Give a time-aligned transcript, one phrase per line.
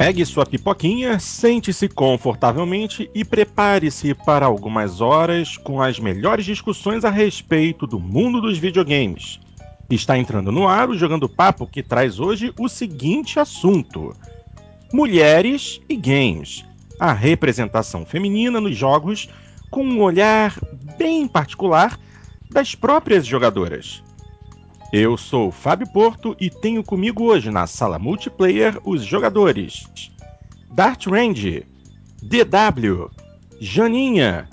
[0.00, 7.10] Pegue sua pipoquinha, sente-se confortavelmente e prepare-se para algumas horas com as melhores discussões a
[7.10, 9.38] respeito do mundo dos videogames.
[9.90, 14.16] Está entrando no ar o Jogando Papo que traz hoje o seguinte assunto:
[14.90, 16.64] Mulheres e Games.
[16.98, 19.28] A representação feminina nos jogos
[19.70, 20.56] com um olhar
[20.96, 22.00] bem particular
[22.50, 24.02] das próprias jogadoras.
[24.92, 29.84] Eu sou Fábio Porto e tenho comigo hoje na sala multiplayer os jogadores
[30.72, 31.64] Dart Range,
[32.20, 33.08] DW,
[33.60, 34.48] Janinha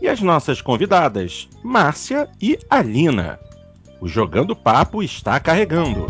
[0.00, 3.40] e as nossas convidadas Márcia e Alina.
[4.00, 6.06] O Jogando Papo está carregando.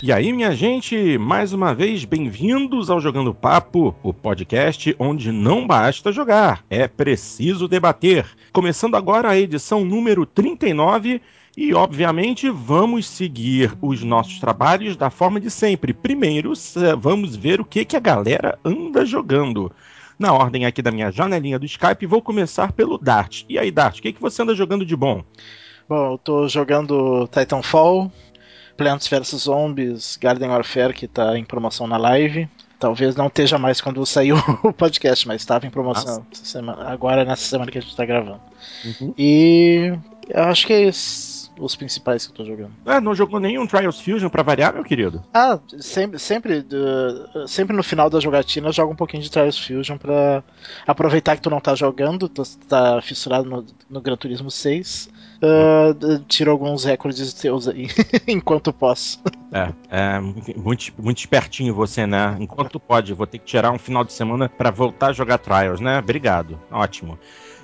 [0.00, 5.66] E aí, minha gente, mais uma vez bem-vindos ao Jogando Papo, o podcast onde não
[5.66, 8.24] basta jogar, é preciso debater.
[8.52, 11.20] Começando agora a edição número 39
[11.56, 15.92] e, obviamente, vamos seguir os nossos trabalhos da forma de sempre.
[15.92, 16.52] Primeiro,
[17.00, 19.72] vamos ver o que, que a galera anda jogando.
[20.16, 23.42] Na ordem aqui da minha janelinha do Skype, vou começar pelo Dart.
[23.48, 25.24] E aí, Dart, o que, que você anda jogando de bom?
[25.88, 28.12] Bom, eu tô jogando Titanfall,
[28.78, 32.48] Plants vs Zombies Garden Warfare, que tá em promoção na live.
[32.78, 37.42] Talvez não esteja mais quando saiu o podcast, mas estava em promoção semana, agora nessa
[37.42, 38.40] semana que a gente tá gravando.
[38.84, 39.12] Uhum.
[39.18, 39.92] E
[40.28, 42.72] eu acho que é isso os principais que eu tô jogando.
[42.86, 45.22] Ah, não jogou nenhum Trials Fusion pra variar, meu querido?
[45.34, 49.58] Ah, sempre, sempre, uh, sempre no final da jogatina eu jogo um pouquinho de Trials
[49.58, 50.42] Fusion pra
[50.86, 55.08] aproveitar que tu não tá jogando, tu tá fissurado no, no Gran Turismo 6.
[55.40, 57.86] Uh, tiro alguns recordes teus aí,
[58.26, 59.22] enquanto posso.
[59.52, 62.36] É, é muito, muito espertinho você, né?
[62.40, 65.80] Enquanto pode, vou ter que tirar um final de semana para voltar a jogar Trials,
[65.80, 65.98] né?
[66.00, 67.16] Obrigado, ótimo.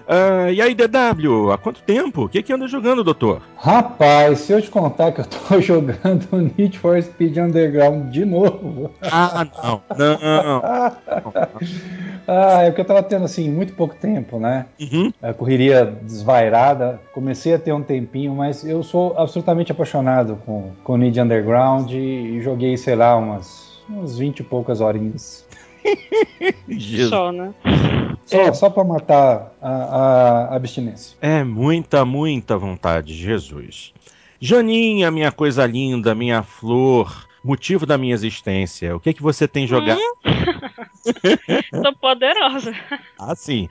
[0.07, 2.25] Uh, e aí, DW, há quanto tempo?
[2.25, 3.41] O que, que anda jogando, doutor?
[3.57, 8.91] Rapaz, se eu te contar que eu tô jogando Need for Speed Underground de novo.
[9.01, 10.63] Ah, não, não.
[12.29, 14.67] ah, é porque eu tava tendo, assim, muito pouco tempo, né?
[14.79, 15.11] Uhum.
[15.23, 17.01] A correria desvairada.
[17.15, 21.97] Comecei a ter um tempinho, mas eu sou absolutamente apaixonado com, com Need Underground e,
[22.37, 25.47] e joguei, sei lá, umas, umas 20 e poucas horinhas.
[27.09, 27.55] Só, né?
[28.27, 31.17] Só, é, só para matar a, a, abstinência.
[31.21, 33.93] É muita, muita vontade, Jesus.
[34.41, 38.97] Janinha, minha coisa linda, minha flor, motivo da minha existência.
[38.97, 39.99] O que é que você tem jogado?
[39.99, 40.33] Hum?
[41.83, 42.73] Tô poderosa.
[43.19, 43.69] Ah, sim.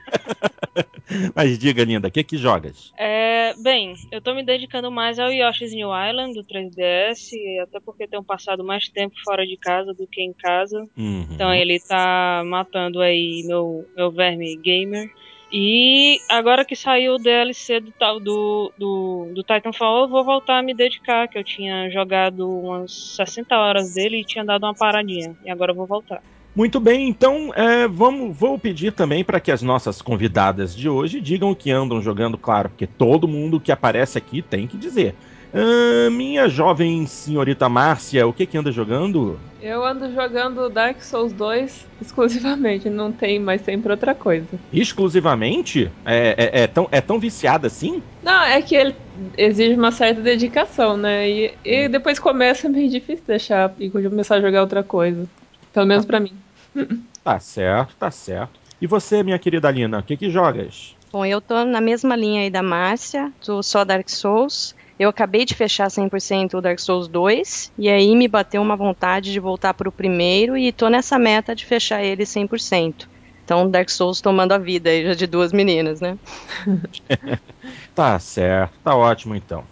[1.34, 2.92] Mas diga, linda, o que que jogas?
[2.96, 7.30] É, bem, eu tô me dedicando mais ao Yoshi's New Island do 3DS,
[7.62, 10.86] até porque tenho passado mais tempo fora de casa do que em casa.
[10.96, 11.26] Uhum.
[11.30, 15.10] Então ele tá matando aí meu, meu verme gamer.
[15.56, 20.62] E agora que saiu o DLC do, do, do, do Titanfall, eu vou voltar a
[20.62, 25.36] me dedicar, que eu tinha jogado umas 60 horas dele e tinha dado uma paradinha.
[25.44, 26.20] E agora eu vou voltar.
[26.54, 31.20] Muito bem, então é, vamos, vou pedir também para que as nossas convidadas de hoje
[31.20, 35.16] digam o que andam jogando, claro, porque todo mundo que aparece aqui tem que dizer.
[35.52, 39.38] Uh, minha jovem senhorita Márcia, o que que anda jogando?
[39.62, 44.48] Eu ando jogando Dark Souls 2 exclusivamente, não tem mais sempre outra coisa.
[44.72, 45.90] Exclusivamente?
[46.04, 48.02] É, é, é tão, é tão viciada assim?
[48.22, 48.96] Não, é que ele
[49.38, 51.28] exige uma certa dedicação, né?
[51.28, 55.24] E, e depois começa meio difícil deixar e começar a jogar outra coisa.
[55.72, 56.32] Pelo menos para mim.
[57.24, 58.60] Tá certo, tá certo.
[58.78, 60.94] E você, minha querida Alina, o que que jogas?
[61.10, 64.74] Bom, eu tô na mesma linha aí da Márcia, do só Dark Souls.
[64.98, 69.32] Eu acabei de fechar 100% o Dark Souls 2, e aí me bateu uma vontade
[69.32, 73.08] de voltar pro primeiro, e tô nessa meta de fechar ele 100%.
[73.42, 76.18] Então, Dark Souls tomando a vida aí já de duas meninas, né?
[77.94, 79.64] tá certo, tá ótimo então.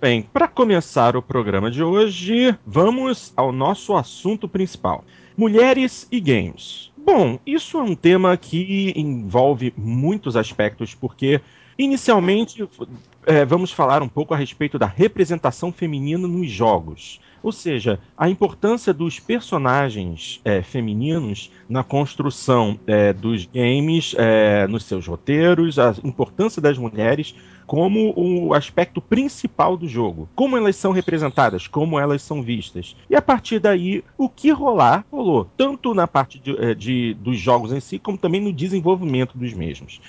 [0.00, 5.04] Bem, para começar o programa de hoje, vamos ao nosso assunto principal:
[5.36, 6.92] mulheres e games.
[6.96, 11.40] Bom, isso é um tema que envolve muitos aspectos, porque
[11.76, 12.68] inicialmente
[13.28, 17.20] é, vamos falar um pouco a respeito da representação feminina nos jogos.
[17.42, 24.84] Ou seja, a importância dos personagens é, femininos na construção é, dos games, é, nos
[24.84, 27.34] seus roteiros, a importância das mulheres
[27.66, 30.26] como o aspecto principal do jogo.
[30.34, 32.96] Como elas são representadas, como elas são vistas.
[33.10, 35.44] E a partir daí, o que rolar, rolou.
[35.54, 39.52] Tanto na parte de, é, de dos jogos em si, como também no desenvolvimento dos
[39.52, 40.00] mesmos.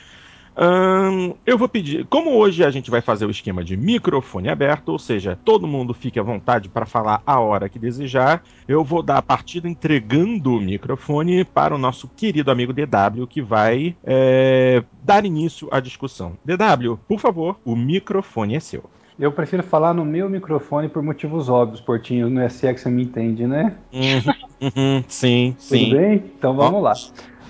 [0.61, 4.89] Hum, eu vou pedir, como hoje a gente vai fazer o esquema de microfone aberto,
[4.89, 9.01] ou seja, todo mundo fique à vontade para falar a hora que desejar, eu vou
[9.01, 14.83] dar a partida entregando o microfone para o nosso querido amigo DW, que vai é,
[15.01, 16.33] dar início à discussão.
[16.43, 18.83] DW, por favor, o microfone é seu.
[19.17, 23.03] Eu prefiro falar no meu microfone por motivos óbvios, Portinho, no SE que você me
[23.03, 23.75] entende, né?
[23.93, 25.89] Uhum, uhum, sim, Tudo sim.
[25.89, 26.23] bem?
[26.37, 26.93] Então vamos lá.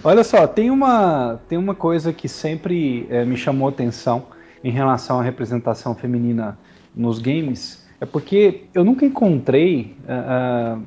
[0.03, 4.23] Olha só, tem uma, tem uma coisa que sempre é, me chamou atenção
[4.63, 6.57] em relação à representação feminina
[6.95, 10.81] nos games, é porque eu nunca encontrei uh, uh,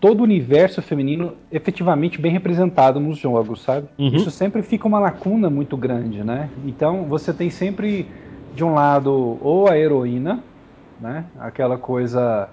[0.00, 3.86] todo o universo feminino efetivamente bem representado nos jogos, sabe?
[3.98, 4.08] Uhum.
[4.08, 6.48] Isso sempre fica uma lacuna muito grande, né?
[6.66, 8.06] Então você tem sempre
[8.54, 10.42] de um lado, ou a heroína,
[11.00, 11.24] né?
[11.38, 12.48] aquela coisa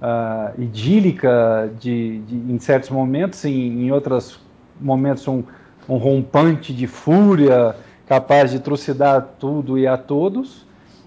[0.00, 4.40] uh, idílica de, de, em certos momentos, em, em outros
[4.84, 5.42] momentos um,
[5.88, 7.74] um rompante de fúria,
[8.06, 10.62] capaz de trucidar tudo e a todos,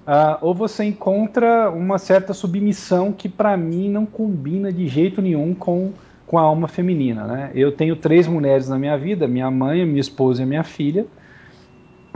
[0.05, 5.53] uh, ou você encontra uma certa submissão que para mim não combina de jeito nenhum
[5.53, 5.91] com,
[6.25, 7.25] com a alma feminina.
[7.25, 7.51] Né?
[7.53, 11.05] Eu tenho três mulheres na minha vida, minha mãe, minha esposa e minha filha,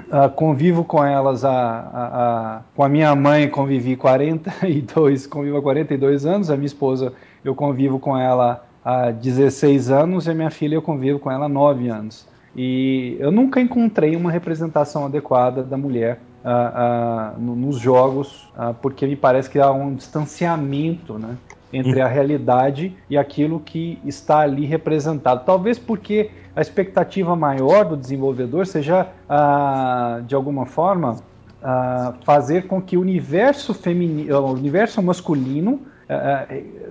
[0.07, 5.61] Uh, convivo com elas, a, a, a, com a minha mãe convivi 42, convivo há
[5.61, 7.13] 42 anos, a minha esposa
[7.45, 11.45] eu convivo com ela há 16 anos e a minha filha eu convivo com ela
[11.45, 12.27] há 9 anos.
[12.55, 18.51] E eu nunca encontrei uma representação adequada da mulher uh, uh, nos jogos,
[18.81, 21.37] porque me parece que há um distanciamento né,
[21.71, 25.43] entre a realidade e aquilo que está ali representado.
[25.45, 31.17] Talvez porque a expectativa maior do desenvolvedor seja, ah, de alguma forma,
[31.63, 35.90] ah, fazer com que o universo feminino, o universo masculino ah,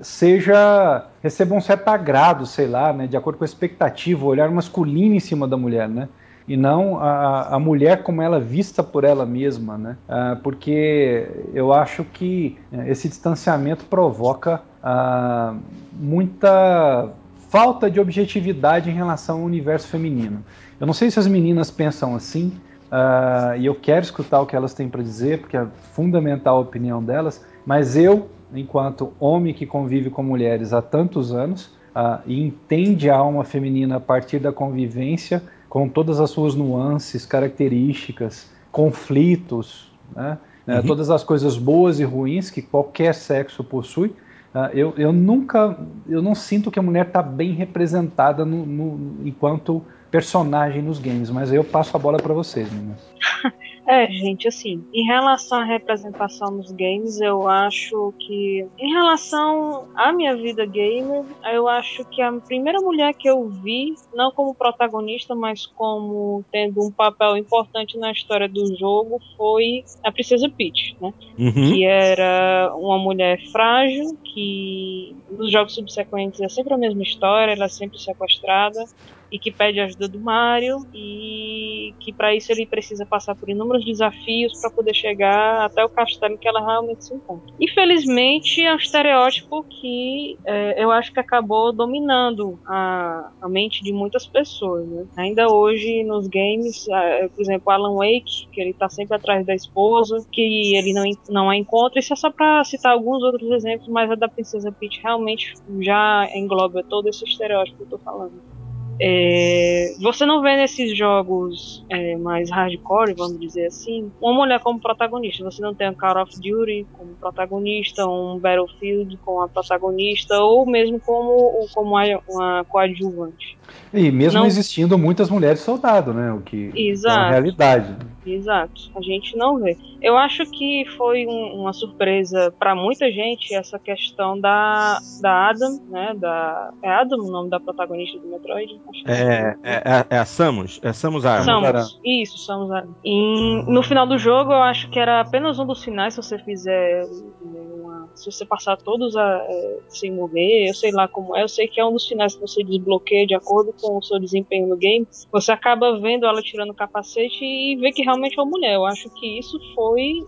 [0.02, 4.50] seja receba um certo agrado, sei lá, né, de acordo com a expectativa, o olhar
[4.50, 6.08] masculino em cima da mulher, né?
[6.48, 9.96] e não a, a mulher como ela é vista por ela mesma, né?
[10.42, 15.54] Porque eu acho que esse distanciamento provoca ah,
[15.92, 17.12] muita
[17.50, 20.42] falta de objetividade em relação ao universo feminino.
[20.80, 22.52] Eu não sei se as meninas pensam assim,
[22.90, 26.60] uh, e eu quero escutar o que elas têm para dizer, porque é fundamental a
[26.60, 32.40] opinião delas, mas eu, enquanto homem que convive com mulheres há tantos anos, uh, e
[32.40, 39.90] entende a alma feminina a partir da convivência, com todas as suas nuances, características, conflitos,
[40.14, 40.38] né?
[40.66, 40.82] uhum.
[40.82, 44.14] todas as coisas boas e ruins que qualquer sexo possui,
[44.52, 49.24] Uh, eu, eu nunca, eu não sinto que a mulher está bem representada no, no,
[49.24, 49.80] enquanto
[50.10, 52.98] personagem nos games, mas eu passo a bola para vocês, meninas.
[53.90, 58.64] É, gente, assim, em relação à representação nos games, eu acho que.
[58.78, 63.96] Em relação à minha vida gamer, eu acho que a primeira mulher que eu vi,
[64.14, 70.12] não como protagonista, mas como tendo um papel importante na história do jogo, foi a
[70.12, 71.12] Princesa Peach, né?
[71.36, 71.52] Uhum.
[71.52, 77.64] Que era uma mulher frágil, que nos jogos subsequentes é sempre a mesma história, ela
[77.64, 78.84] é sempre sequestrada
[79.30, 83.84] e que pede ajuda do Mario e que para isso ele precisa passar por inúmeros
[83.84, 87.54] desafios para poder chegar até o castelo que ela realmente se encontra.
[87.60, 93.92] Infelizmente é um estereótipo que é, eu acho que acabou dominando a, a mente de
[93.92, 94.86] muitas pessoas.
[94.86, 95.06] Né?
[95.16, 99.54] Ainda hoje nos games, é, por exemplo, Alan Wake, que ele está sempre atrás da
[99.54, 102.00] esposa, que ele não, não a encontra.
[102.00, 106.28] Isso é só para citar alguns outros exemplos, mas a da Princesa Peach realmente já
[106.34, 108.59] engloba todo esse estereótipo que eu estou falando.
[109.02, 114.78] É, você não vê nesses jogos é, mais hardcore, vamos dizer assim, uma mulher como
[114.78, 115.42] protagonista.
[115.42, 120.66] Você não tem um Call of Duty como protagonista, um Battlefield como a protagonista, ou
[120.66, 121.94] mesmo como, como
[122.28, 123.56] uma coadjuvante.
[123.94, 124.46] E mesmo não...
[124.46, 126.32] existindo muitas mulheres soldado, né?
[126.32, 127.18] O que Exato.
[127.18, 127.96] é uma realidade.
[128.26, 129.78] Exato, a gente não vê.
[130.02, 135.80] Eu acho que foi um, uma surpresa para muita gente essa questão da, da Adam,
[135.88, 136.14] né?
[136.16, 138.80] Da, é Adam o nome da protagonista do Metroid?
[139.06, 140.80] É, é, é, é, a Samus?
[140.82, 141.44] É Samus Aran.
[141.44, 142.88] Samus, isso, Samus Aran.
[143.04, 146.38] E no final do jogo eu acho que era apenas um dos finais se você
[146.38, 147.04] fizer
[147.42, 147.79] uma,
[148.14, 151.68] se você passar todos a, é, sem morrer, eu sei lá como é, eu sei
[151.68, 154.76] que é um dos finais que você desbloqueia de acordo com o seu desempenho no
[154.76, 158.74] game, você acaba vendo ela tirando o capacete e vê que realmente é uma mulher.
[158.74, 160.20] Eu acho que isso foi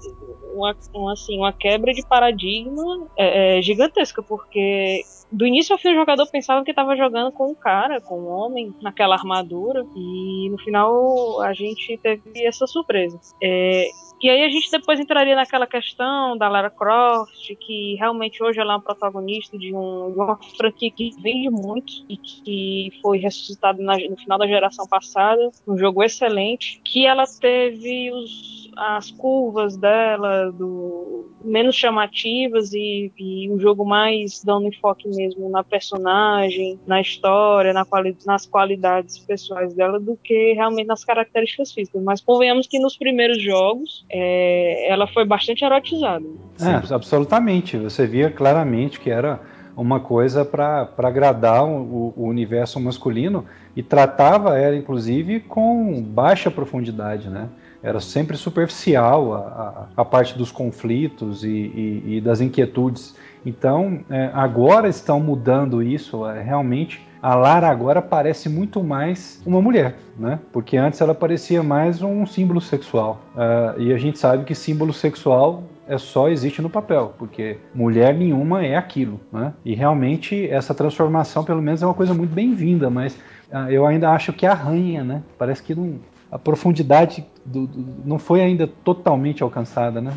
[0.54, 5.92] uma, uma assim, uma quebra de paradigma é, é, gigantesca, porque do início ao fim
[5.92, 10.50] o jogador pensava que estava jogando com um cara, com um homem, naquela armadura, e
[10.50, 13.18] no final a gente teve essa surpresa.
[13.42, 13.88] É,
[14.22, 18.74] E aí a gente depois entraria naquela questão da Lara Croft, que realmente hoje ela
[18.74, 23.82] é uma protagonista de, um, de uma franquia que vende muito e que foi ressuscitada
[23.82, 30.50] no final da geração passada, um jogo excelente, que ela teve os, as curvas dela
[30.50, 37.72] do menos chamativas e, e um jogo mais dando enfoque mesmo na personagem, na história,
[37.72, 42.02] na quali nas qualidades pessoais dela do que realmente nas características físicas.
[42.02, 46.24] Mas convenhamos que nos primeiros jogos é, ela foi bastante erotizada.
[46.60, 47.76] É, absolutamente.
[47.76, 49.40] Você via claramente que era
[49.76, 57.28] uma coisa para agradar o, o, universo masculino e tratava ela, inclusive, com baixa profundidade,
[57.28, 57.48] né?
[57.82, 63.14] Era sempre superficial a, a, a parte dos conflitos e, e, e das inquietudes.
[63.44, 66.26] Então, é, agora estão mudando isso.
[66.26, 70.40] É, realmente, a Lara agora parece muito mais uma mulher, né?
[70.52, 73.20] Porque antes ela parecia mais um símbolo sexual.
[73.34, 78.14] Uh, e a gente sabe que símbolo sexual é só existe no papel, porque mulher
[78.14, 79.52] nenhuma é aquilo, né?
[79.64, 83.14] E realmente essa transformação, pelo menos, é uma coisa muito bem-vinda, mas
[83.52, 85.22] uh, eu ainda acho que arranha, né?
[85.38, 86.00] Parece que não,
[86.32, 90.16] a profundidade do, do, não foi ainda totalmente alcançada, né?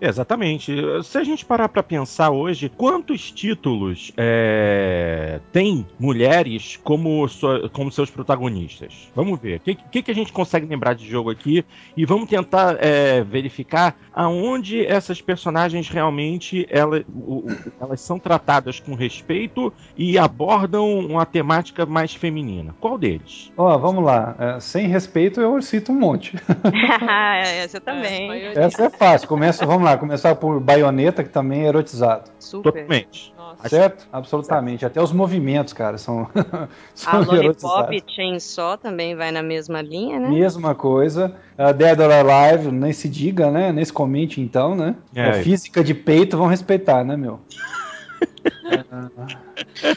[0.00, 0.72] Exatamente.
[1.04, 7.92] Se a gente parar para pensar hoje, quantos títulos é, tem mulheres como, sua, como
[7.92, 9.10] seus protagonistas?
[9.14, 9.58] Vamos ver.
[9.58, 11.64] O que, que, que, a gente consegue lembrar de jogo aqui?
[11.96, 17.44] E vamos tentar é, verificar aonde essas personagens realmente ela, o,
[17.80, 22.74] elas são tratadas com respeito e abordam uma temática mais feminina.
[22.80, 23.52] Qual deles?
[23.56, 24.34] Ó, oh, vamos lá.
[24.38, 26.36] É, sem respeito, eu cito um monte.
[27.44, 28.30] Essa também.
[28.54, 29.28] Essa é fácil.
[29.28, 32.30] Começa, vamos lá lá, começar por baioneta, que também é erotizado.
[32.38, 32.72] Super.
[32.72, 33.34] Totalmente.
[33.36, 33.68] Nossa.
[33.68, 34.08] Certo?
[34.12, 34.80] Absolutamente.
[34.80, 34.92] Certo.
[34.92, 36.28] Até os movimentos, cara, são.
[36.94, 40.28] são a Lollipop Chainsaw também vai na mesma linha, né?
[40.28, 41.34] Mesma coisa.
[41.58, 43.72] A Dead or Alive, nem se diga, né?
[43.72, 44.94] Nem se comente então, né?
[45.14, 45.30] É.
[45.30, 47.40] A física de peito vão respeitar, né, meu?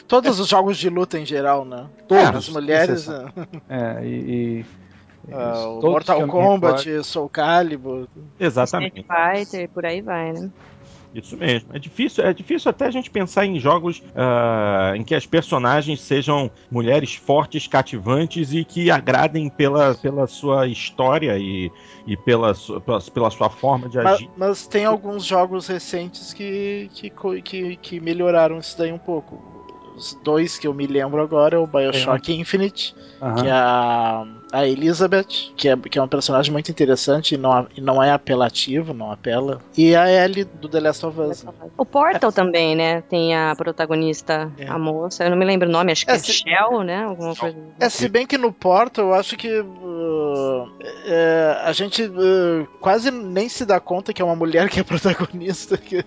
[0.08, 1.86] Todos os jogos de luta em geral, né?
[2.08, 3.08] Todas as mulheres.
[3.68, 4.64] É, e, e
[5.28, 8.06] Uh, Mortal Kombat, Soul Calibur.
[8.38, 9.00] Exatamente.
[9.00, 10.50] Street Fighter, por aí vai, né?
[11.14, 11.68] Isso mesmo.
[11.72, 16.00] É difícil, é difícil até a gente pensar em jogos uh, em que as personagens
[16.00, 21.70] sejam mulheres fortes, cativantes e que agradem pela, pela sua história e,
[22.04, 22.52] e pela,
[22.84, 24.28] pela, pela sua forma de agir.
[24.36, 27.12] Mas, mas tem alguns jogos recentes que, que,
[27.42, 29.40] que, que melhoraram isso daí um pouco.
[29.96, 32.34] Os dois que eu me lembro agora é o Bioshock é.
[32.34, 33.34] Infinite, uhum.
[33.36, 37.66] que é a a Elizabeth, que é, que é um personagem muito interessante e não,
[37.76, 39.60] e não é apelativo, não apela.
[39.76, 41.44] E a Ellie do The Last of Us.
[41.76, 42.32] O Portal é.
[42.32, 43.00] também, né?
[43.02, 44.68] Tem a protagonista, é.
[44.68, 46.32] a moça, eu não me lembro o nome, acho que é, é se...
[46.32, 47.04] Shell, né?
[47.04, 47.56] Alguma coisa.
[47.80, 50.70] É, se bem que no Portal eu acho que uh,
[51.04, 54.84] é, a gente uh, quase nem se dá conta que é uma mulher que é
[54.84, 55.76] protagonista.
[55.76, 56.04] Que,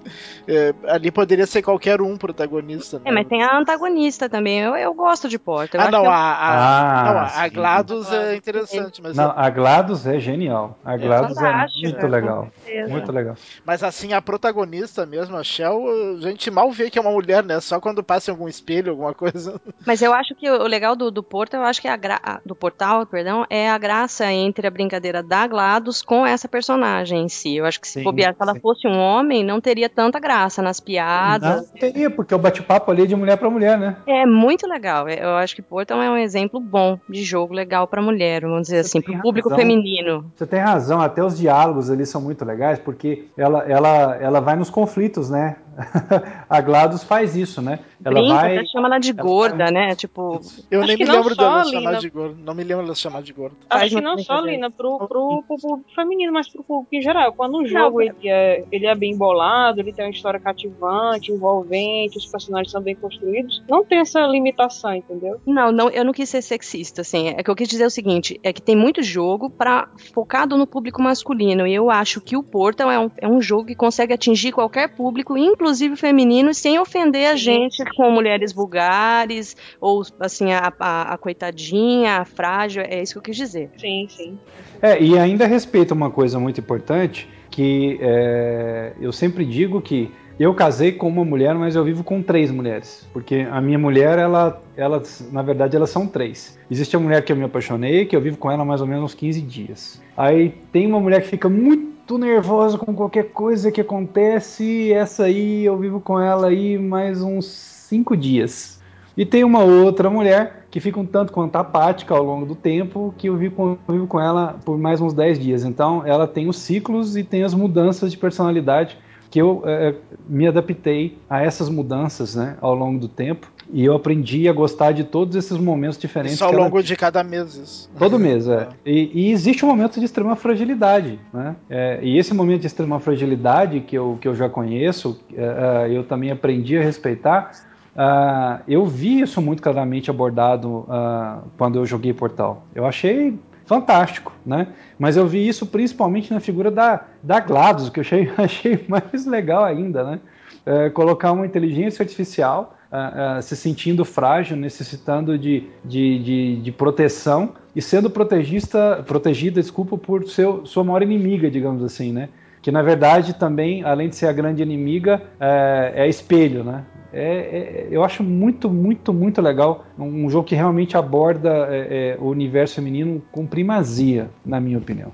[0.47, 2.97] é, ali poderia ser qualquer um protagonista.
[2.99, 3.03] Né?
[3.05, 4.59] É, mas tem a antagonista também.
[4.59, 5.81] Eu, eu gosto de Portal.
[5.81, 9.01] ah, não, a, a, ah, não, a GLaDOS é interessante.
[9.01, 10.77] Mas não, a GLaDOS é genial.
[10.83, 12.51] A é GLaDOS é, é muito legal.
[12.89, 13.35] Muito legal.
[13.65, 17.43] Mas assim, a protagonista mesmo, a Shell, a gente mal vê que é uma mulher,
[17.43, 17.59] né?
[17.59, 19.59] Só quando passa em algum espelho, alguma coisa.
[19.85, 22.41] Mas eu acho que o legal do, do Portal, eu acho que é a gra...
[22.45, 27.29] do portal, perdão, é a graça entre a brincadeira da GLaDOS com essa personagem em
[27.29, 27.55] si.
[27.55, 30.79] Eu acho que se, bobear, se ela fosse um homem, não teria tanta graça nas
[30.79, 31.67] piadas.
[31.69, 33.97] Não teria, porque o bate-papo ali é de mulher para mulher, né?
[34.07, 35.07] É muito legal.
[35.09, 38.63] Eu acho que Portal é um exemplo bom de jogo legal para mulher mulher, vamos
[38.63, 39.65] dizer Você assim, para o público razão.
[39.65, 40.25] feminino.
[40.35, 44.55] Você tem razão, até os diálogos ali são muito legais, porque ela, ela, ela vai
[44.55, 45.55] nos conflitos, né?
[46.49, 47.79] a GLaDOS faz isso, né?
[48.03, 48.65] Ela Brinca, vai.
[48.65, 49.71] chama ela de gorda, ela...
[49.71, 49.95] né?
[49.95, 50.41] Tipo.
[50.71, 52.35] Eu nem me lembro dela chamar de gorda.
[52.43, 53.55] Não me lembro dela chamar de gorda.
[53.69, 57.33] Acho que não só, Lina, pro, pro, pro público feminino, mas pro público em geral.
[57.33, 62.17] Quando um jogo ele é, ele é bem bolado, ele tem uma história cativante, envolvente,
[62.17, 65.39] os personagens são bem construídos, não tem essa limitação, entendeu?
[65.45, 67.29] Não, não, eu não quis ser sexista, assim.
[67.29, 70.65] É que eu quis dizer o seguinte: é que tem muito jogo para focado no
[70.65, 71.67] público masculino.
[71.67, 74.95] E eu acho que o Portal é um, é um jogo que consegue atingir qualquer
[74.95, 81.17] público, inclusive feminino, sem ofender a gente com mulheres vulgares, ou assim, a, a, a,
[81.17, 83.69] coitadinha, a frágil, é isso que eu quis dizer.
[83.77, 84.39] Sim, sim.
[84.81, 90.53] É, e ainda respeita uma coisa muito importante, que é, eu sempre digo que eu
[90.53, 93.07] casei com uma mulher, mas eu vivo com três mulheres.
[93.11, 96.57] Porque a minha mulher, ela, ela, na verdade, elas são três.
[96.69, 99.05] Existe a mulher que eu me apaixonei, que eu vivo com ela mais ou menos
[99.05, 100.01] uns 15 dias.
[100.15, 104.93] Aí tem uma mulher que fica muito nervosa com qualquer coisa que acontece.
[104.93, 108.79] Essa aí eu vivo com ela aí mais uns cinco dias.
[109.17, 113.11] E tem uma outra mulher que fica um tanto quanto apática ao longo do tempo,
[113.17, 115.63] que eu vivo, convivo com ela por mais uns 10 dias.
[115.63, 118.95] Então, ela tem os ciclos e tem as mudanças de personalidade
[119.29, 119.93] que eu é,
[120.27, 123.47] me adaptei a essas mudanças né, ao longo do tempo.
[123.71, 126.35] E eu aprendi a gostar de todos esses momentos diferentes.
[126.35, 127.55] Isso ao longo de cada mês.
[127.55, 127.89] Isso.
[127.99, 128.69] Todo mês, é.
[128.85, 131.19] E, e, existe um momento de extrema fragilidade.
[131.33, 131.55] Né?
[131.69, 136.03] É, e esse momento de extrema fragilidade que eu, que eu já conheço, é, eu
[136.05, 137.51] também aprendi a respeitar.
[137.97, 142.63] Uh, eu vi isso muito claramente abordado uh, quando eu joguei Portal.
[142.75, 143.35] Eu achei
[143.67, 144.67] fantástico, né?
[144.97, 149.25] Mas eu vi isso principalmente na figura da, da GLaDOS, que eu achei, achei mais
[149.25, 150.19] legal ainda, né?
[150.65, 156.71] É, colocar uma inteligência artificial uh, uh, se sentindo frágil, necessitando de, de, de, de,
[156.71, 162.29] proteção e sendo protegista, protegida, desculpa, por seu, sua maior inimiga, digamos assim, né?
[162.61, 166.83] Que na verdade também, além de ser a grande inimiga, é, é espelho, né?
[167.13, 169.85] É, é, eu acho muito, muito, muito legal.
[169.97, 175.11] Um jogo que realmente aborda é, é, o universo feminino com primazia, na minha opinião.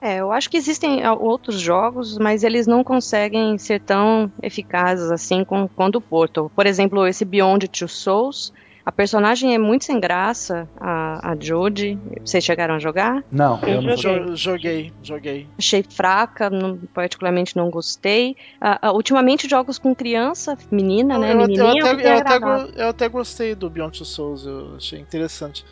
[0.00, 5.44] É, eu acho que existem outros jogos, mas eles não conseguem ser tão eficazes assim
[5.44, 6.50] com, quanto o Portal.
[6.54, 8.52] Por exemplo, esse Beyond Two Souls,
[8.88, 11.98] a personagem é muito sem graça, a, a Jodie.
[12.24, 13.22] Vocês chegaram a jogar?
[13.30, 14.34] Não, eu, eu não joguei.
[14.34, 14.92] joguei.
[15.02, 18.34] Joguei, Achei fraca, não, particularmente não gostei.
[18.62, 21.34] Uh, uh, ultimamente, jogos com criança, menina, né?
[21.34, 24.98] Eu, Menininha, eu, até, eu, até, eu até gostei do Beyond Two Souls, eu achei
[24.98, 25.66] interessante.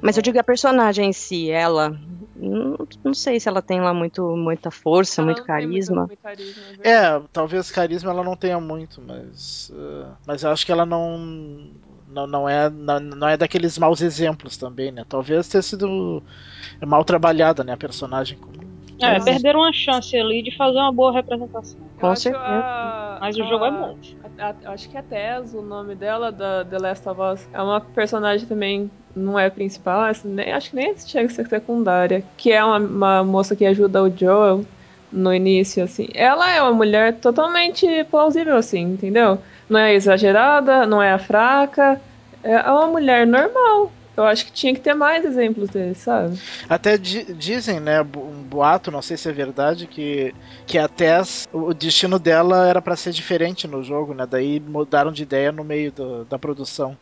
[0.00, 1.94] Mas eu digo a personagem em si, ela.
[2.34, 6.06] Não, não sei se ela tem lá muito, muita força, ela muito carisma.
[6.06, 9.68] Muito, carisma é, é, talvez carisma ela não tenha muito, mas.
[9.68, 11.70] Uh, mas eu acho que ela não
[12.12, 15.04] não, não, é, não, não é daqueles maus exemplos também, né?
[15.08, 16.22] Talvez tenha sido
[16.84, 17.72] mal trabalhada, né?
[17.72, 18.38] A personagem.
[19.00, 21.80] É, perderam uma chance ali de fazer uma boa representação.
[21.98, 22.44] Com certeza.
[22.44, 23.98] A, Mas o jogo é bom.
[24.38, 27.80] A, acho que a Tess, o nome dela, da The Last of Us, é uma
[27.80, 32.64] personagem também, não é principal, nem, acho que nem chega a ser secundária, que é
[32.64, 34.64] uma, uma moça que ajuda o Joel
[35.10, 36.08] no início, assim.
[36.14, 39.38] Ela é uma mulher totalmente plausível, assim, entendeu?
[39.68, 42.00] Não é exagerada, não é a fraca.
[42.42, 43.92] É uma mulher normal.
[44.14, 46.38] Eu acho que tinha que ter mais exemplos dele, sabe?
[46.68, 50.34] Até di dizem, né, um boato, não sei se é verdade, que,
[50.66, 54.26] que a Tess, o destino dela era para ser diferente no jogo, né?
[54.28, 56.96] Daí mudaram de ideia no meio do, da produção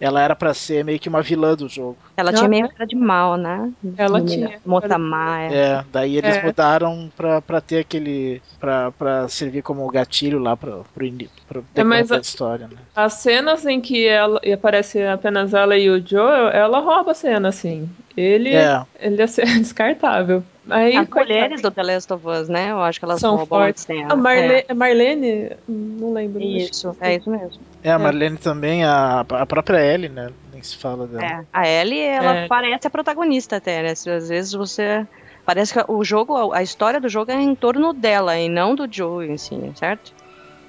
[0.00, 1.96] ela era para ser meio que uma vilã do jogo.
[2.16, 3.72] Ela tinha meio cara de mal, né?
[3.96, 4.58] Ela tinha.
[4.64, 5.42] Moça má.
[5.42, 6.42] É, daí eles é.
[6.44, 8.42] mudaram pra, pra ter aquele.
[8.58, 11.10] Pra, pra servir como gatilho lá pra, pro,
[11.46, 12.76] pro é, mas a, história, né?
[12.94, 17.48] As cenas em que ela, aparece apenas ela e o Joel, ela rouba a cena,
[17.48, 17.88] assim.
[18.16, 19.26] Ele é, ele é
[19.58, 20.42] descartável.
[20.70, 22.70] Aí, As mulheres do The Last of Us, né?
[22.70, 23.86] Eu acho que elas são fortes.
[24.08, 24.74] A Marle é.
[24.74, 26.42] Marlene, não lembro.
[26.42, 27.60] Isso, é isso mesmo.
[27.82, 28.38] É, a Marlene é.
[28.38, 30.30] também, a, a própria Ellie, né?
[30.52, 31.24] Nem se fala dela.
[31.24, 32.48] É, a Ellie, ela é.
[32.48, 33.90] parece a protagonista até, né?
[33.90, 35.06] Às vezes você...
[35.44, 38.88] Parece que o jogo, a história do jogo é em torno dela e não do
[38.90, 40.14] Joe em si, certo?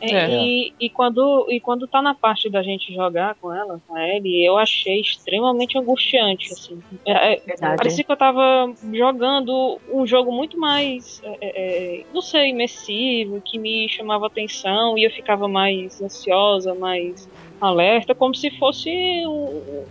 [0.01, 0.29] É, é.
[0.29, 4.07] E, e, quando, e quando tá na parte da gente jogar com ela, com a
[4.07, 6.81] Ellie, eu achei extremamente angustiante, assim.
[7.05, 12.49] É, é parecia que eu tava jogando um jogo muito mais, é, é, não sei,
[12.49, 17.29] imersivo, que me chamava atenção e eu ficava mais ansiosa, mais
[17.59, 18.89] alerta, como se fosse
[19.25, 19.85] um,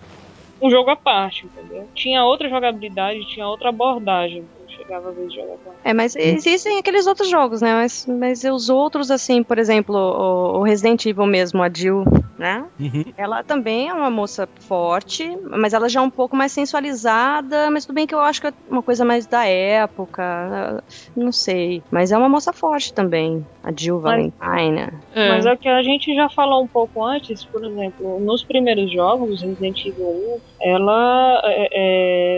[0.60, 1.88] um jogo à parte, entendeu?
[1.94, 4.44] Tinha outra jogabilidade, tinha outra abordagem
[4.76, 5.78] chegava a vez de jogar com ela.
[5.84, 7.74] É, mas existem aqueles outros jogos, né?
[7.74, 12.04] Mas, mas os outros, assim, por exemplo, o, o Resident Evil mesmo, a Jill,
[12.38, 12.64] né?
[12.78, 13.04] Uhum.
[13.16, 17.84] Ela também é uma moça forte, mas ela já é um pouco mais sensualizada, mas
[17.84, 20.82] tudo bem que eu acho que é uma coisa mais da época,
[21.16, 21.82] não sei.
[21.90, 24.92] Mas é uma moça forte também, a Jill mas, Valentine.
[25.14, 25.28] É.
[25.28, 28.92] Mas é o que a gente já falou um pouco antes, por exemplo, nos primeiros
[28.92, 31.68] jogos, Resident Evil 1, ela é,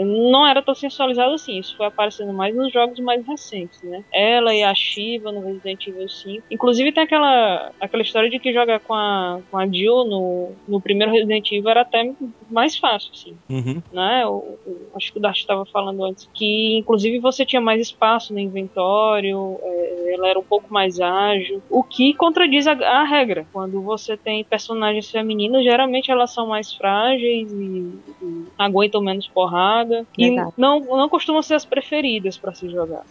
[0.01, 4.05] é, não era tão sensualizada assim, isso foi aparecendo mais nos jogos mais recentes, né?
[4.13, 6.45] Ela e a Shiva no Resident Evil 5.
[6.51, 10.81] Inclusive tem aquela, aquela história de que jogar com a, com a Jill no, no
[10.81, 12.13] primeiro Resident Evil era até
[12.51, 13.37] mais fácil, assim.
[13.49, 13.83] Uhum.
[13.93, 14.23] Né?
[14.25, 18.33] Eu, eu, acho que o Dart estava falando antes que, inclusive, você tinha mais espaço
[18.33, 23.47] no inventório, é, ela era um pouco mais ágil, o que contradiz a, a, regra.
[23.53, 30.07] Quando você tem personagens femininas, geralmente elas são mais frágeis e, e aguentam menos porrada.
[30.17, 30.53] Verdade.
[30.57, 33.03] E não, não costumam ser as preferidas para se jogar.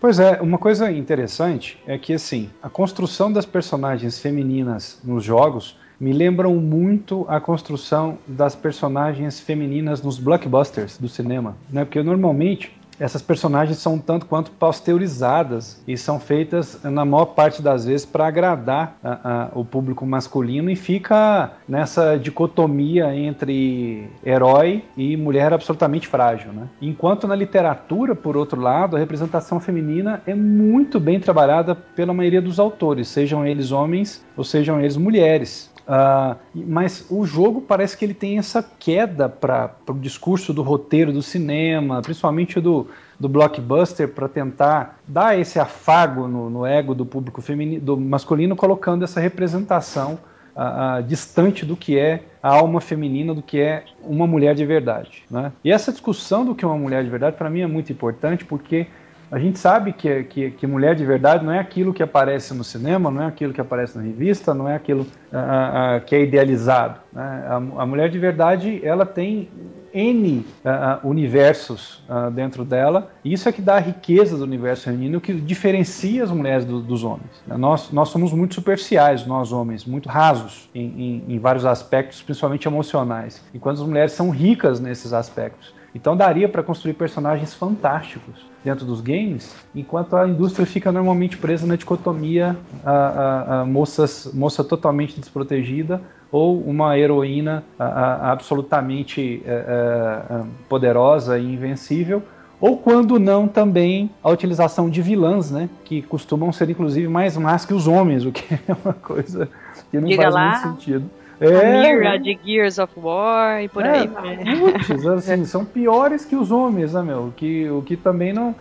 [0.00, 5.76] Pois é, uma coisa interessante é que assim, a construção das personagens femininas nos jogos
[6.00, 11.84] me lembram muito a construção das personagens femininas nos blockbusters do cinema, né?
[11.84, 17.84] Porque normalmente essas personagens são tanto quanto pasteurizadas e são feitas na maior parte das
[17.84, 25.16] vezes para agradar a, a, o público masculino e fica nessa dicotomia entre herói e
[25.16, 26.68] mulher absolutamente frágil, né?
[26.80, 32.40] Enquanto na literatura, por outro lado, a representação feminina é muito bem trabalhada pela maioria
[32.40, 35.71] dos autores, sejam eles homens ou sejam eles mulheres.
[35.86, 41.12] Uh, mas o jogo parece que ele tem essa queda para o discurso do roteiro
[41.12, 42.86] do cinema, principalmente do,
[43.18, 48.54] do blockbuster, para tentar dar esse afago no, no ego do público feminino, do masculino,
[48.54, 50.20] colocando essa representação
[50.54, 54.64] uh, uh, distante do que é a alma feminina, do que é uma mulher de
[54.64, 55.24] verdade.
[55.30, 55.52] Né?
[55.64, 58.44] E essa discussão do que é uma mulher de verdade, para mim, é muito importante
[58.44, 58.86] porque
[59.32, 62.62] a gente sabe que, que, que, mulher de verdade não é aquilo que aparece no
[62.62, 66.22] cinema, não é aquilo que aparece na revista, não é aquilo uh, uh, que é
[66.22, 67.00] idealizado.
[67.10, 67.44] Né?
[67.48, 69.48] A, a, mulher de verdade ela tem
[69.94, 75.18] N uh, universos dentro dela, e isso é que dá a riqueza do universo feminino,
[75.18, 77.42] que diferencia as mulheres do, dos homens.
[77.46, 82.68] Nós, nós somos muito superficiais, nós homens, muito rasos em, em, em vários aspectos, principalmente
[82.68, 85.72] emocionais, enquanto as mulheres são ricas nesses aspectos.
[85.94, 91.66] Então daria para construir personagens fantásticos dentro dos games, enquanto a indústria fica normalmente presa
[91.66, 96.00] na dicotomia a, a, a moças, moça totalmente desprotegida
[96.30, 102.22] ou uma heroína absolutamente é, é, poderosa e invencível,
[102.58, 107.66] ou quando não também a utilização de vilãs, né, que costumam ser inclusive mais más
[107.66, 109.48] que os homens, o que é uma coisa
[109.90, 110.44] que não Diga faz lá.
[110.48, 111.10] muito sentido.
[111.44, 114.36] É, Mira de Gears of War e por é, aí vai.
[114.36, 117.32] Putz, assim, são piores que os homens, né, meu?
[117.36, 118.54] Que, o que também não,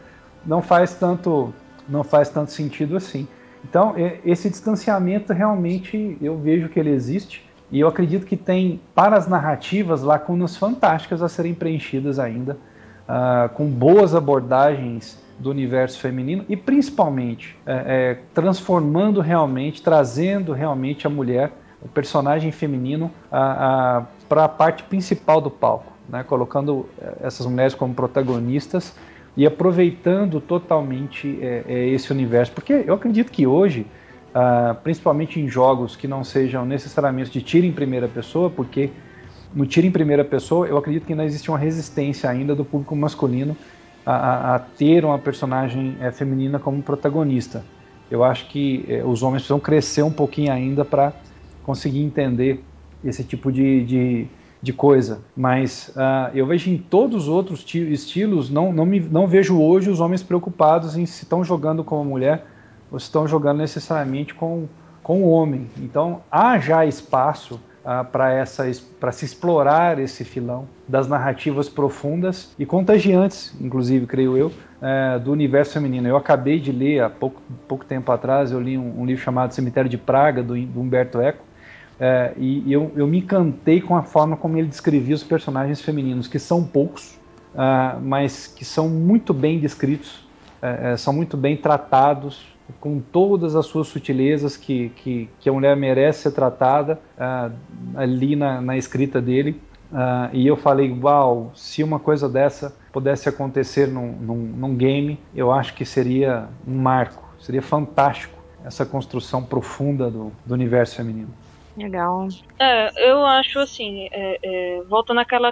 [0.46, 1.54] não faz tanto
[1.88, 3.28] não faz tanto sentido assim.
[3.64, 3.94] Então,
[4.26, 9.28] esse distanciamento realmente eu vejo que ele existe e eu acredito que tem para as
[9.28, 12.58] narrativas lacunas fantásticas a serem preenchidas ainda,
[13.08, 21.08] uh, com boas abordagens do universo feminino e principalmente é, é, transformando realmente, trazendo realmente
[21.08, 26.24] a mulher o personagem feminino para a parte principal do palco, né?
[26.24, 28.96] colocando eh, essas mulheres como protagonistas
[29.36, 32.52] e aproveitando totalmente é, é, esse universo.
[32.52, 33.88] Porque eu acredito que hoje,
[34.34, 38.90] ah, principalmente em jogos que não sejam necessariamente de tiro em primeira pessoa, porque
[39.54, 42.96] no tiro em primeira pessoa eu acredito que ainda existe uma resistência ainda do público
[42.96, 43.56] masculino
[44.06, 47.64] a, a, a ter uma personagem é, feminina como protagonista.
[48.10, 51.14] Eu acho que os homens precisam crescer um pouquinho ainda para
[51.64, 52.64] conseguir entender
[53.04, 54.28] esse tipo de, de,
[54.62, 55.22] de coisa.
[55.36, 59.90] Mas uh, eu vejo em todos os outros estilos, não, não, me, não vejo hoje
[59.90, 62.46] os homens preocupados em se estão jogando como mulher
[62.92, 64.68] ou se estão jogando necessariamente com,
[65.02, 65.68] com o homem.
[65.78, 73.56] Então há já espaço uh, para se explorar esse filão das narrativas profundas e contagiantes,
[73.60, 76.08] inclusive, creio eu, uh, do universo feminino.
[76.08, 79.54] Eu acabei de ler há pouco, pouco tempo atrás, eu li um, um livro chamado
[79.54, 81.44] Cemitério de Praga, do, do Humberto Eco,
[82.04, 86.28] é, e eu, eu me encantei com a forma como ele descrevia os personagens femininos,
[86.28, 87.20] que são poucos,
[87.54, 90.28] uh, mas que são muito bem descritos,
[90.64, 92.44] uh, são muito bem tratados,
[92.80, 97.56] com todas as suas sutilezas que, que, que a mulher merece ser tratada uh,
[97.96, 99.62] ali na, na, escrita dele.
[100.34, 105.52] e eu falei, uau, se uma coisa dessa pudesse acontecer num, num, num game, eu
[105.52, 111.30] acho que seria um marco, seria fantástico essa construção profunda do, do universo feminino.
[111.76, 112.28] Legal.
[112.60, 114.82] É, eu acho assim, é, é,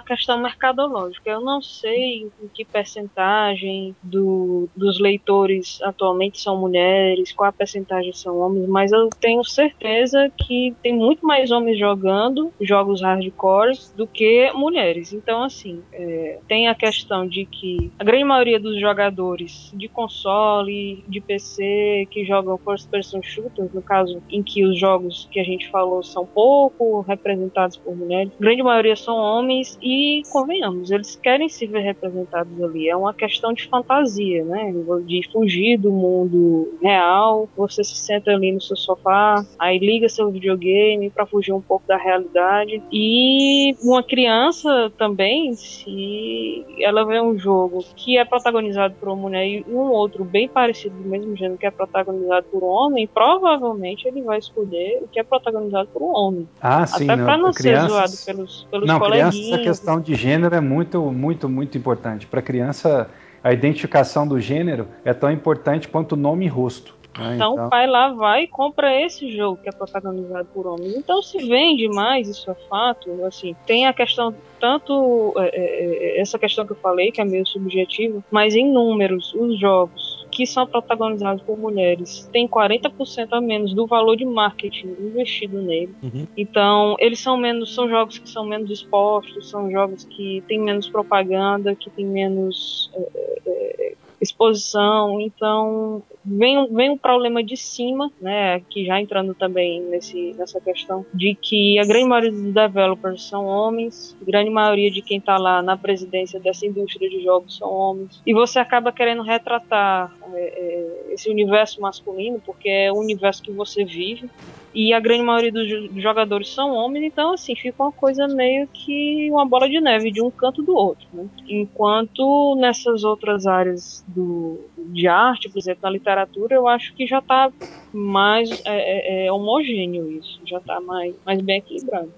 [0.06, 1.30] questão mercadológica.
[1.30, 8.12] Eu não sei em que percentagem do, dos leitores atualmente são mulheres, qual a percentagem
[8.12, 14.06] são homens, mas eu tenho certeza que tem muito mais homens jogando jogos hardcore do
[14.06, 15.12] que mulheres.
[15.12, 21.04] Então, assim, é, tem a questão de que a grande maioria dos jogadores de console,
[21.06, 25.44] de PC, que jogam first person shooters, no caso em que os jogos que a
[25.44, 28.32] gente falou são pouco representados por mulheres.
[28.38, 32.88] A grande maioria são homens e, convenhamos, eles querem se ver representados ali.
[32.88, 34.72] É uma questão de fantasia, né?
[35.04, 37.48] De fugir do mundo real.
[37.56, 41.86] Você se senta ali no seu sofá, aí liga seu videogame para fugir um pouco
[41.86, 42.82] da realidade.
[42.92, 49.46] E uma criança também, se ela vê um jogo que é protagonizado por uma mulher
[49.46, 54.06] e um outro bem parecido do mesmo gênero que é protagonizado por um homem, provavelmente
[54.06, 56.48] ele vai escolher o que é protagonizado por um homem.
[56.60, 57.08] Ah, sim.
[57.10, 57.82] Até para não crianças...
[57.82, 59.34] ser zoado pelos, pelos não, coleguinhas.
[59.34, 62.26] Crianças, a questão de gênero é muito, muito, muito importante.
[62.26, 63.08] Para criança,
[63.42, 66.98] a identificação do gênero é tão importante quanto o nome e rosto.
[67.14, 70.66] Ah, então, então, o pai lá vai e compra esse jogo que é protagonizado por
[70.66, 70.94] homens.
[70.96, 73.24] Então se vende mais, isso é fato.
[73.24, 77.24] Assim, tem a questão tanto é, é, é essa questão que eu falei que é
[77.24, 83.42] meio subjetiva, mas em números, os jogos que são protagonizados por mulheres têm 40% a
[83.42, 85.94] menos do valor de marketing investido nele.
[86.02, 86.26] Uhum.
[86.34, 90.88] Então, eles são menos, são jogos que são menos expostos, são jogos que têm menos
[90.88, 95.20] propaganda, que têm menos é, é, exposição.
[95.20, 101.04] Então, vem, vem um problema de cima, né, que já entrando também nesse, nessa questão,
[101.14, 105.62] de que a grande maioria dos developers são homens, grande maioria de quem está lá
[105.62, 111.14] na presidência dessa indústria de jogos são homens, e você acaba querendo retratar é, é,
[111.14, 114.28] esse universo masculino, porque é o universo que você vive,
[114.72, 119.28] e a grande maioria dos jogadores são homens, então assim, fica uma coisa meio que
[119.30, 121.26] uma bola de neve de um canto do outro, né?
[121.48, 127.18] Enquanto nessas outras áreas do, de arte, por exemplo, na literatura, eu acho que já
[127.18, 127.50] está
[127.92, 132.12] mais é, é, é, homogêneo isso, já está mais, mais bem equilibrado.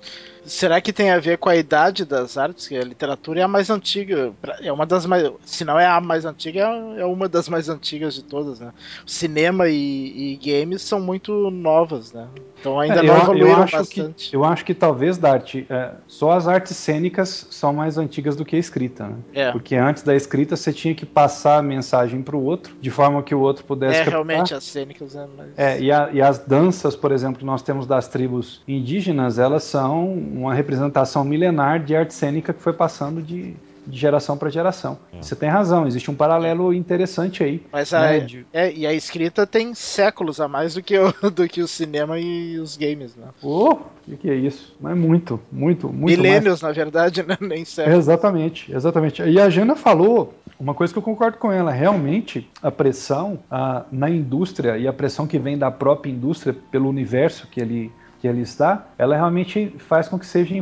[0.44, 2.66] Será que tem a ver com a idade das artes?
[2.66, 6.00] Que a literatura é a mais antiga, é uma das mais, se não é a
[6.00, 6.60] mais antiga,
[6.96, 8.72] é uma das mais antigas de todas, né?
[9.06, 12.26] Cinema e, e games são muito novas, né?
[12.60, 14.30] Então ainda é, não eu, evoluíram eu acho bastante.
[14.30, 18.44] Que, eu acho que talvez, Dart, é, só as artes cênicas são mais antigas do
[18.44, 19.16] que a escrita, né?
[19.34, 19.52] É.
[19.52, 23.22] Porque antes da escrita você tinha que passar a mensagem para o outro, de forma
[23.22, 24.12] que o outro pudesse É, captar.
[24.12, 25.14] realmente, as cênicas...
[25.16, 25.48] É, mas...
[25.56, 29.64] é e, a, e as danças, por exemplo, que nós temos das tribos indígenas, elas
[29.64, 33.54] são uma representação milenar de arte cênica que foi passando de,
[33.86, 34.98] de geração para geração.
[35.12, 35.22] É.
[35.22, 37.62] Você tem razão, existe um paralelo interessante aí.
[37.72, 38.46] Mas a, né, de...
[38.52, 42.18] é, e a escrita tem séculos a mais do que o, do que o cinema
[42.18, 43.26] e os games, né?
[43.42, 43.74] Oh,
[44.08, 44.74] o que, é isso?
[44.80, 47.36] Mas muito, muito, muito Milênios, na verdade, né?
[47.40, 47.98] nem séculos.
[47.98, 49.22] Exatamente, exatamente.
[49.22, 53.84] E a Jana falou uma coisa que eu concordo com ela, realmente a pressão a,
[53.90, 57.90] na indústria e a pressão que vem da própria indústria pelo universo que ele
[58.22, 60.56] que ali está, ela realmente faz com que sejam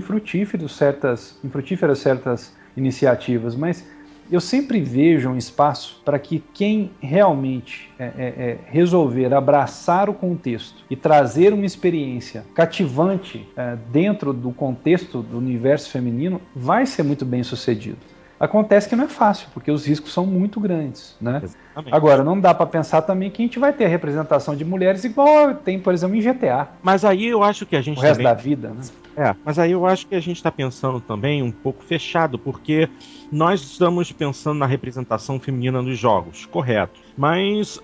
[0.66, 3.86] certas, infrutíferas certas iniciativas, mas
[4.32, 10.14] eu sempre vejo um espaço para que quem realmente é, é, é, resolver abraçar o
[10.14, 17.02] contexto e trazer uma experiência cativante é, dentro do contexto do universo feminino vai ser
[17.02, 17.98] muito bem sucedido.
[18.40, 21.42] Acontece que não é fácil, porque os riscos são muito grandes, né?
[21.44, 21.94] Exatamente.
[21.94, 25.04] Agora, não dá para pensar também que a gente vai ter a representação de mulheres
[25.04, 26.68] igual tem, por exemplo, em GTA.
[26.82, 28.32] Mas aí eu acho que a gente o resto também...
[28.32, 28.80] da vida, né?
[29.14, 32.88] É, mas aí eu acho que a gente está pensando também um pouco fechado, porque
[33.30, 36.98] nós estamos pensando na representação feminina nos jogos, correto.
[37.18, 37.78] Mas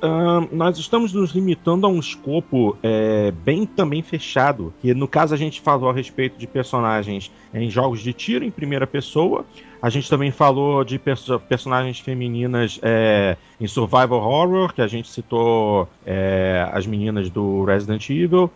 [0.51, 4.73] nós estamos nos limitando a um escopo é, bem também fechado.
[4.81, 8.51] Que no caso a gente falou a respeito de personagens em jogos de tiro em
[8.51, 9.45] primeira pessoa.
[9.87, 15.09] A gente também falou de perso personagens femininas é, em survival horror, que a gente
[15.09, 18.51] citou é, as meninas do Resident Evil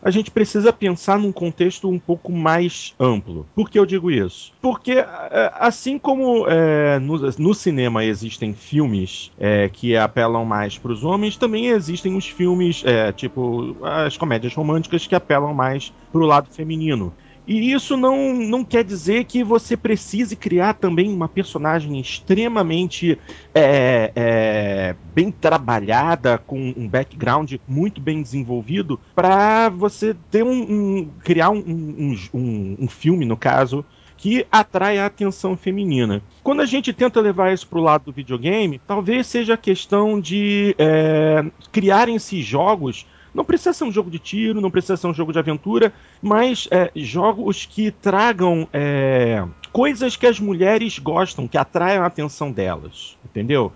[0.00, 3.46] a gente precisa pensar num contexto um pouco mais amplo.
[3.54, 4.52] Por que eu digo isso?
[4.60, 10.92] Porque, é, assim como é, no, no, cinema existem filmes é, que apelam mais para
[10.92, 16.20] os homens, também existem os filmes, é, tipo as comédias românticas, que apelam mais para
[16.20, 17.12] o lado feminino.
[17.48, 23.18] E isso não, não quer dizer que você precise criar também uma personagem extremamente
[23.54, 31.10] é, é, bem trabalhada, com um background muito bem desenvolvido, para você ter um, um
[31.24, 33.82] criar um, um, um filme, no caso,
[34.18, 36.20] que atrai a atenção feminina.
[36.42, 40.20] Quando a gente tenta levar isso para o lado do videogame, talvez seja a questão
[40.20, 43.06] de é, criar esses jogos
[43.38, 46.66] não precisa ser um jogo de tiro, não precisa ser um jogo de aventura, mas
[46.72, 53.16] é, jogos que tragam é, coisas que as mulheres gostam, que atraiam a atenção delas,
[53.24, 53.72] entendeu?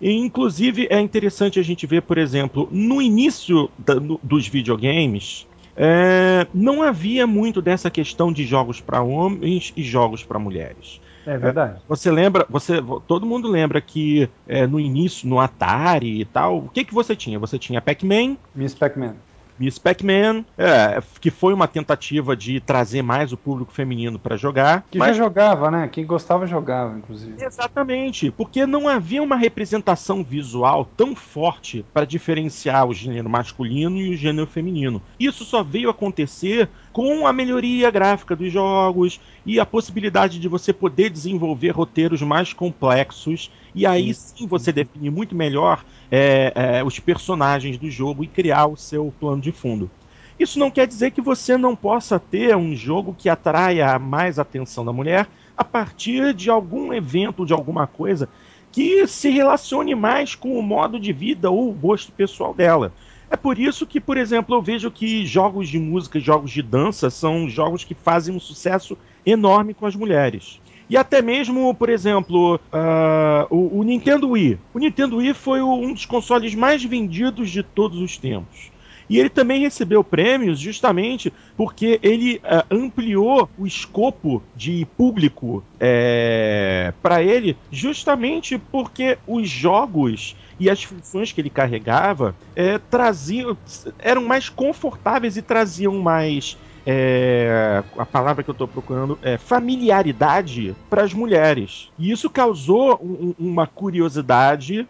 [0.00, 5.46] E, inclusive é interessante a gente ver, por exemplo, no início da, no, dos videogames,
[5.76, 10.98] é, não havia muito dessa questão de jogos para homens e jogos para mulheres.
[11.26, 11.80] É verdade.
[11.88, 16.68] Você lembra, você, todo mundo lembra que é, no início, no Atari e tal, o
[16.68, 17.38] que que você tinha?
[17.38, 18.36] Você tinha Pac-Man.
[18.54, 19.14] Miss Pac-Man.
[19.58, 24.84] Miss Pac-Man, é, que foi uma tentativa de trazer mais o público feminino para jogar.
[24.90, 25.16] Que mas...
[25.16, 25.88] já jogava, né?
[25.88, 27.42] Quem gostava jogava, inclusive.
[27.42, 34.14] Exatamente, porque não havia uma representação visual tão forte para diferenciar o gênero masculino e
[34.14, 35.00] o gênero feminino.
[35.18, 40.72] Isso só veio acontecer com a melhoria gráfica dos jogos e a possibilidade de você
[40.72, 47.00] poder desenvolver roteiros mais complexos e aí sim você definir muito melhor é, é, os
[47.00, 49.90] personagens do jogo e criar o seu plano de fundo.
[50.38, 54.84] Isso não quer dizer que você não possa ter um jogo que atraia mais atenção
[54.84, 55.26] da mulher
[55.56, 58.28] a partir de algum evento, de alguma coisa
[58.70, 62.92] que se relacione mais com o modo de vida ou o gosto pessoal dela.
[63.34, 67.10] É por isso que, por exemplo, eu vejo que jogos de música, jogos de dança
[67.10, 70.60] são jogos que fazem um sucesso enorme com as mulheres.
[70.88, 74.56] E até mesmo, por exemplo, uh, o, o, Nintendo Wii.
[74.72, 78.70] O Nintendo Wii foi um dos consoles mais vendidos de todos os tempos.
[79.08, 86.92] E ele também recebeu prêmios justamente porque ele uh, ampliou o escopo de público é,
[87.02, 93.56] para ele, justamente porque os jogos e as funções que ele carregava é, traziam
[93.98, 100.76] eram mais confortáveis e traziam mais é, a palavra que eu estou procurando é familiaridade
[100.90, 101.90] para as mulheres.
[101.98, 104.86] E isso causou um, uma curiosidade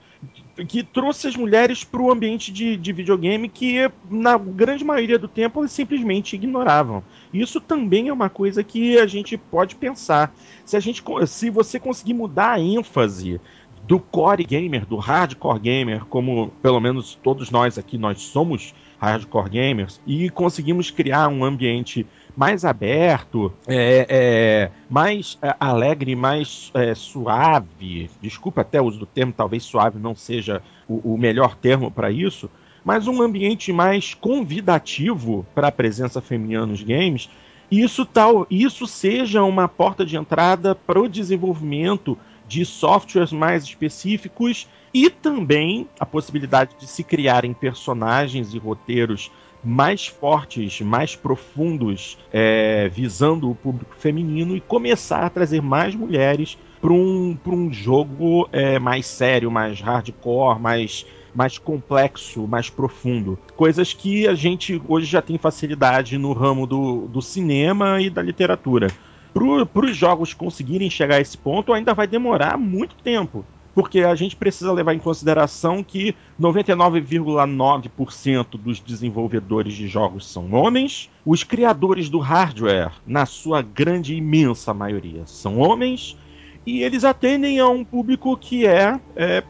[0.69, 5.27] que trouxe as mulheres para o ambiente de, de, videogame que, na grande maioria do
[5.27, 7.03] tempo, elas simplesmente ignoravam.
[7.33, 10.33] Isso também é uma coisa que a gente pode pensar.
[10.64, 13.40] Se, a gente, se você conseguir mudar a ênfase
[13.87, 19.51] do core gamer, do hardcore gamer, como pelo menos todos nós aqui nós somos hardcore
[19.51, 26.94] gamers, e conseguimos criar um ambiente mais aberto, é, é, mais é, alegre, mais é,
[26.94, 28.11] suave.
[28.20, 32.11] Desculpa até o uso do termo, talvez suave não seja o, o melhor termo para
[32.11, 32.51] isso,
[32.85, 37.31] mas um ambiente mais convidativo para a presença feminina nos games.
[37.70, 44.68] Isso tal, isso seja uma porta de entrada para o desenvolvimento de softwares mais específicos
[44.92, 49.31] e também a possibilidade de se criarem personagens e roteiros
[49.64, 56.59] mais fortes, mais profundos, é, visando o público feminino e começar a trazer mais mulheres
[56.81, 63.38] para um, um jogo é, mais sério, mais hardcore, mais, mais complexo, mais profundo.
[63.57, 68.20] Coisas que a gente hoje já tem facilidade no ramo do, do cinema e da
[68.20, 68.88] literatura
[69.35, 73.44] para os jogos conseguirem chegar a esse ponto, ainda vai demorar muito tempo.
[73.74, 81.10] Porque a gente precisa levar em consideração que 99,9% dos desenvolvedores de jogos são homens,
[81.26, 86.16] os criadores do hardware, na sua grande e imensa maioria, são homens,
[86.64, 89.42] e eles atendem a um público que é, é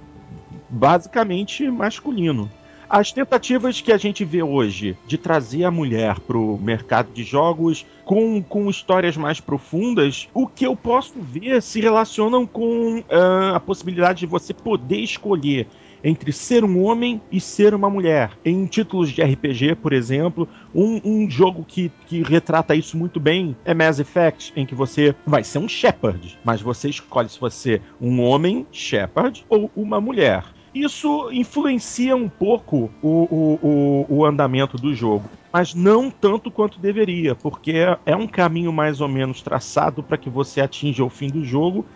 [0.71, 2.51] basicamente masculino.
[2.89, 7.23] As tentativas que a gente vê hoje de trazer a mulher para o mercado de
[7.23, 13.55] jogos com, com histórias mais profundas, o que eu posso ver se relacionam com uh,
[13.55, 15.67] a possibilidade de você poder escolher
[16.05, 18.33] entre ser um homem e ser uma mulher.
[18.45, 23.57] Em títulos de RPG, por exemplo, um, um, jogo que, que retrata isso muito bem
[23.65, 27.77] é Mass Effect, em que você vai ser um Shepard, mas você escolhe se você
[27.77, 34.77] é um homem Shepard ou uma mulher isso influencia um pouco o, o, o, andamento
[34.77, 40.03] do jogo, mas não tanto quanto deveria, porque é um caminho mais ou menos traçado
[40.03, 41.87] para que você atinja o fim do jogo.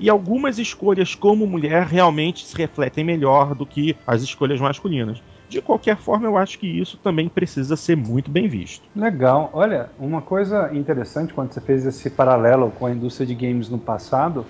[0.00, 5.20] E algumas escolhas como mulher realmente se refletem melhor do que as escolhas masculinas.
[5.48, 8.84] De qualquer forma, eu acho que isso também precisa ser muito bem visto.
[8.94, 9.50] Legal.
[9.52, 13.78] Olha, uma coisa interessante quando você fez esse paralelo com a indústria de games no
[13.78, 14.46] passado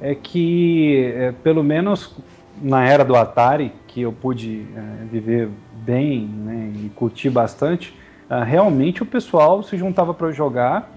[0.00, 2.16] é que, é, pelo menos
[2.62, 7.94] na era do Atari, que eu pude é, viver bem né, e curtir bastante,
[8.30, 10.90] uh, realmente o pessoal se juntava para jogar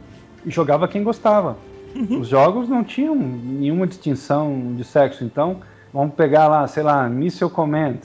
[0.46, 1.58] e jogava quem gostava.
[1.96, 2.20] Uhum.
[2.20, 7.50] Os jogos não tinham nenhuma distinção de sexo, então vamos pegar lá, sei lá, Missile
[7.50, 7.98] Command.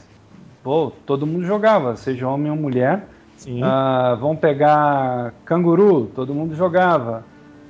[0.62, 3.06] Pô, todo mundo jogava, seja homem ou mulher.
[3.46, 7.24] Uh, vamos pegar Canguru, todo mundo jogava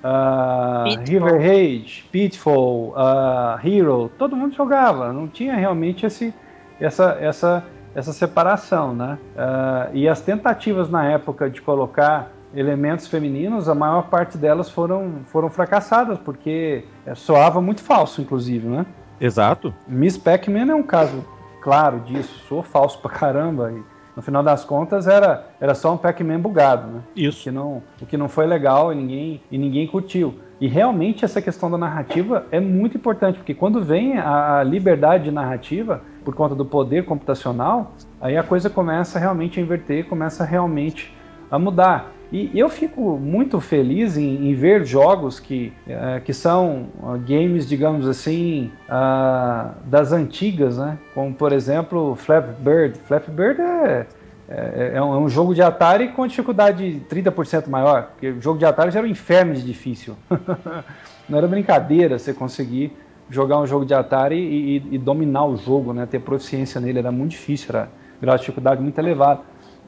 [0.04, 6.34] uh, River Rage, Pitfall, uh, Hero, todo mundo jogava, não tinha realmente esse,
[6.80, 9.18] essa, essa, essa separação, né?
[9.34, 15.20] Uh, e as tentativas na época de colocar elementos femininos, a maior parte delas foram,
[15.26, 18.84] foram fracassadas, porque é, soava muito falso, inclusive, né?
[19.20, 19.72] Exato.
[19.86, 21.24] Miss Pac-Man é um caso
[21.60, 23.82] claro disso, sou falso pra caramba, e
[24.16, 27.00] no final das contas era, era só um Pac-Man bugado, né?
[27.14, 27.40] Isso.
[27.40, 30.34] O que, não, o que não foi legal e ninguém, e ninguém curtiu.
[30.60, 35.30] E realmente essa questão da narrativa é muito importante, porque quando vem a liberdade de
[35.30, 41.14] narrativa, por conta do poder computacional, aí a coisa começa realmente a inverter, começa realmente
[41.50, 42.12] a mudar.
[42.32, 47.68] E eu fico muito feliz em, em ver jogos que, uh, que são uh, games,
[47.68, 50.96] digamos assim, uh, das antigas, né?
[51.12, 52.98] Como, por exemplo, Flappy Bird.
[53.00, 54.06] Flappy Bird é,
[54.48, 58.60] é, é, um, é, um, jogo de Atari com dificuldade 30% maior, porque o jogo
[58.60, 60.16] de Atari já era um inferno de difícil.
[61.28, 62.92] Não era brincadeira você conseguir
[63.28, 66.06] jogar um jogo de Atari e, e, e dominar o jogo, né?
[66.06, 67.88] Ter proficiência nele era muito difícil, era
[68.22, 69.40] uma dificuldade muito elevada.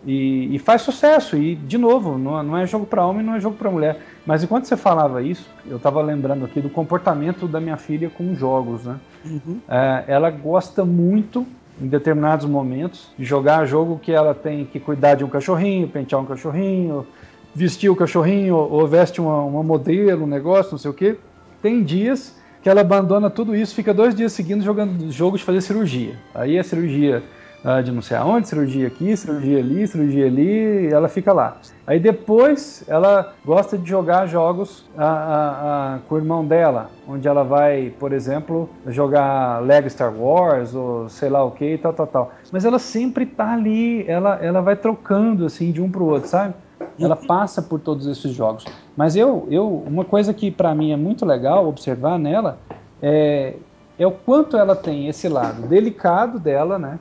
[0.04, 1.36] E, e, faz sucesso.
[1.36, 4.00] E, de novo, não, não é jogo para homem, não é jogo para mulher.
[4.26, 8.34] Mas enquanto você falava isso, eu estava lembrando aqui do comportamento da minha filha com
[8.34, 8.82] jogos.
[8.84, 8.96] Né?
[9.24, 9.60] Uhum.
[9.68, 11.46] É, ela gosta muito,
[11.80, 16.20] em determinados momentos, de jogar jogo que ela tem que cuidar de um cachorrinho, pentear
[16.20, 17.06] um cachorrinho,
[17.54, 21.16] vestir o cachorrinho, ou veste uma, uma modelo, um negócio, não sei o quê.
[21.60, 25.60] Tem dias que ela abandona tudo isso, fica dois dias seguindo jogando jogos de fazer
[25.60, 26.16] cirurgia.
[26.32, 27.22] Aí a cirurgia
[27.64, 31.56] uh, de não sei aonde, cirurgia aqui, cirurgia ali, cirurgia ali, ela fica lá.
[31.86, 37.42] Aí depois ela gosta de jogar jogos uh, uh, com o irmão dela, onde ela
[37.42, 42.32] vai, por exemplo, jogar Lego Star Wars ou sei lá o que, tal, tal, tal.
[42.50, 46.54] Mas ela sempre tá ali, ela, ela vai trocando assim de um pro outro, sabe?
[46.98, 48.64] Ela passa por todos esses jogos.
[48.96, 52.58] Mas eu, eu uma coisa que para mim é muito legal observar nela
[53.00, 53.54] é,
[53.98, 56.98] é o quanto ela tem esse lado delicado dela, né?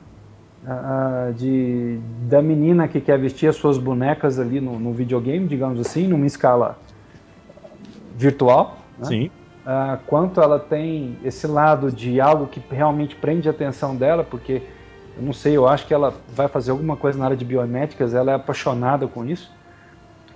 [0.62, 1.98] Uh, de,
[2.28, 6.26] da menina que quer vestir as suas bonecas ali no, no videogame, digamos assim, numa
[6.26, 6.78] escala
[8.16, 8.78] virtual.
[8.98, 9.06] Né?
[9.06, 9.30] Sim.
[9.66, 14.62] Uh, quanto ela tem esse lado de algo que realmente prende a atenção dela, porque
[15.16, 18.14] eu não sei, eu acho que ela vai fazer alguma coisa na área de biométricas,
[18.14, 19.50] ela é apaixonada com isso.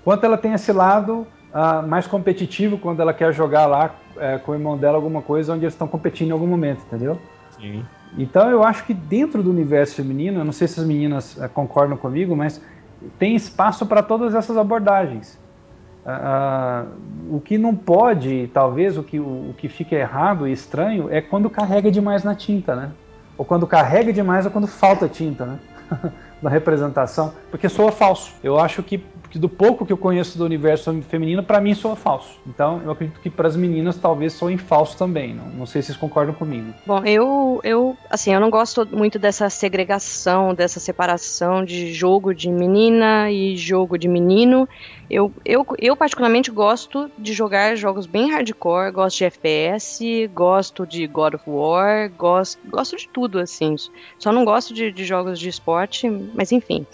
[0.04, 4.52] Quanto ela tem esse lado uh, mais competitivo quando ela quer jogar lá uh, com
[4.52, 7.18] o irmão dela alguma coisa onde eles estão competindo em algum momento, entendeu?
[7.58, 7.84] Sim.
[8.16, 11.48] Então eu acho que dentro do universo feminino, eu não sei se as meninas uh,
[11.50, 12.60] concordam comigo, mas
[13.18, 15.38] tem espaço para todas essas abordagens.
[16.06, 21.08] Uh, o que não pode, talvez, o que, o, o, que fica errado e estranho
[21.10, 22.90] é quando carrega demais na tinta, né?
[23.36, 25.58] Ou quando carrega demais ou quando falta tinta, né?
[26.47, 28.32] na representação, porque soa falso.
[28.42, 29.03] Eu acho que
[29.36, 32.38] que do pouco que eu conheço do universo feminino, para mim soa falso.
[32.47, 35.34] Então, eu acredito que para as meninas talvez soem falso também.
[35.34, 36.72] Não, não sei se vocês concordam comigo.
[36.86, 42.51] Bom, eu, eu, assim, eu não gosto muito dessa segregação, dessa separação de jogo de
[42.51, 44.68] menina e jogo de menino.
[45.09, 51.07] Eu, eu, eu particularmente gosto de jogar jogos bem hardcore, gosto de FPS, gosto de
[51.07, 53.76] God of War, gosto, gosto de tudo, assim.
[54.18, 56.87] Só não gosto de, de jogos de esporte, mas enfim.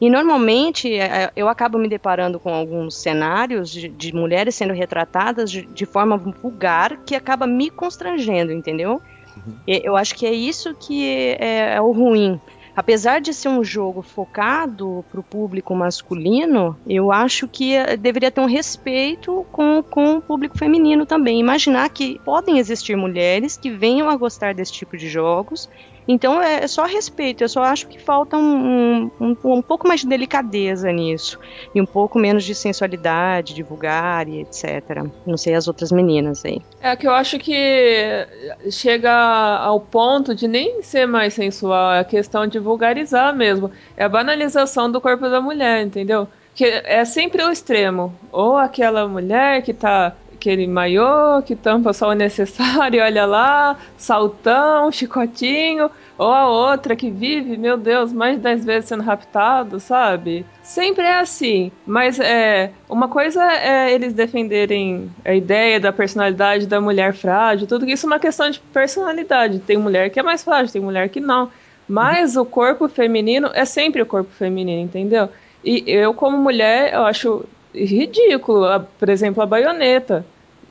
[0.00, 4.74] E normalmente é, é, eu acabo me deparando com alguns cenários de, de mulheres sendo
[4.74, 9.00] retratadas de, de, forma vulgar que acaba me constrangendo, entendeu?
[9.36, 9.54] Uhum.
[9.66, 12.40] Eu acho que é isso que é, é o ruim
[12.76, 18.30] apesar de ser um jogo focado para o público masculino, eu acho que eh, deveria
[18.30, 21.38] ter um respeito com, com o público feminino também.
[21.38, 25.68] Imaginar que podem existir mulheres que venham a gostar desse tipo de jogos
[26.06, 30.00] então é, é só respeito, eu só acho que falta um, um, um, pouco mais
[30.00, 31.38] de delicadeza nisso.
[31.74, 35.06] E um pouco menos de sensualidade, de vulgar e etc.
[35.26, 36.60] Não sei as outras meninas aí.
[36.80, 38.26] É que eu acho que
[38.70, 43.70] chega ao ponto de nem ser mais sensual, é a questão de vulgarizar mesmo.
[43.96, 46.28] É a banalização do corpo da mulher, entendeu?
[46.54, 48.14] Que é sempre o extremo.
[48.30, 50.14] Ou aquela mulher que tá
[50.44, 57.10] aquele maiô que tampa só o necessário, olha lá, saltão, chicotinho, ou a outra que
[57.10, 60.44] vive, meu Deus, mais de 10 vezes sendo raptado, sabe?
[60.62, 66.80] Sempre é assim, mas é uma coisa é eles defenderem a ideia da personalidade da
[66.80, 69.58] mulher frágil, tudo isso é uma questão de personalidade.
[69.60, 71.50] Tem mulher que é mais frágil, tem mulher que não.
[71.88, 75.28] Mas o corpo feminino é sempre o corpo feminino, entendeu?
[75.62, 78.66] E eu, como mulher, eu acho ridículo,
[78.98, 80.24] por exemplo, a baioneta.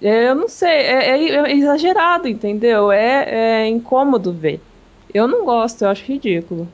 [0.04, 2.92] É, eu não sei, é, é, é exagerado, entendeu?
[2.92, 4.60] É, é, incômodo ver.
[5.14, 6.68] Eu não gosto, eu acho ridículo.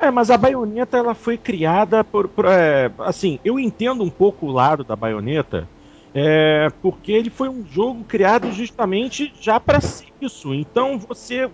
[0.00, 2.28] É, mas a baioneta ela foi criada por.
[2.28, 5.68] por é, assim, eu entendo um pouco o lado da baioneta,
[6.14, 9.78] é, porque ele foi um jogo criado justamente já para
[10.20, 10.54] isso.
[10.54, 11.50] Então você.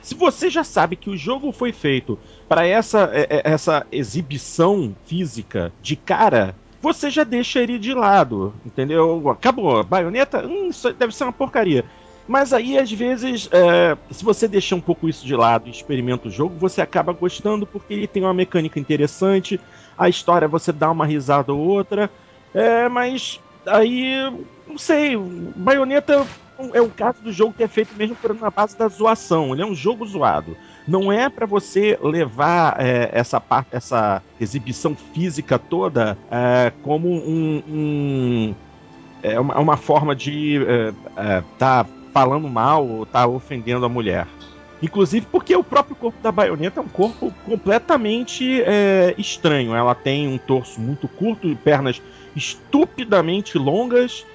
[0.00, 2.18] Se você já sabe que o jogo foi feito
[2.48, 3.08] para essa,
[3.44, 9.30] essa exibição física de cara, você já deixa ele de lado, entendeu?
[9.30, 9.84] Acabou.
[9.84, 11.84] Baioneta, hum, isso deve ser uma porcaria.
[12.26, 16.28] Mas aí, às vezes, é, se você deixar um pouco isso de lado e experimenta
[16.28, 19.60] o jogo, você acaba gostando porque ele tem uma mecânica interessante,
[19.96, 22.10] a história você dá uma risada ou outra.
[22.52, 24.14] É, mas aí,
[24.66, 26.26] não sei, Baioneta
[26.72, 29.52] é um caso do jogo que é feito mesmo por, na base da zoação.
[29.52, 30.56] Ele é um jogo zoado
[30.86, 37.62] não é para você levar é, essa parte, essa exibição física toda é, como um,
[37.68, 38.54] um
[39.22, 40.60] é uma, uma, forma de
[41.16, 44.26] é, tá falando mal ou tá ofendendo a mulher.
[44.82, 49.76] Inclusive porque o próprio corpo da baioneta é um corpo completamente é, estranho.
[49.76, 52.02] Ela tem um torso muito curto e pernas
[52.34, 54.26] estupidamente longas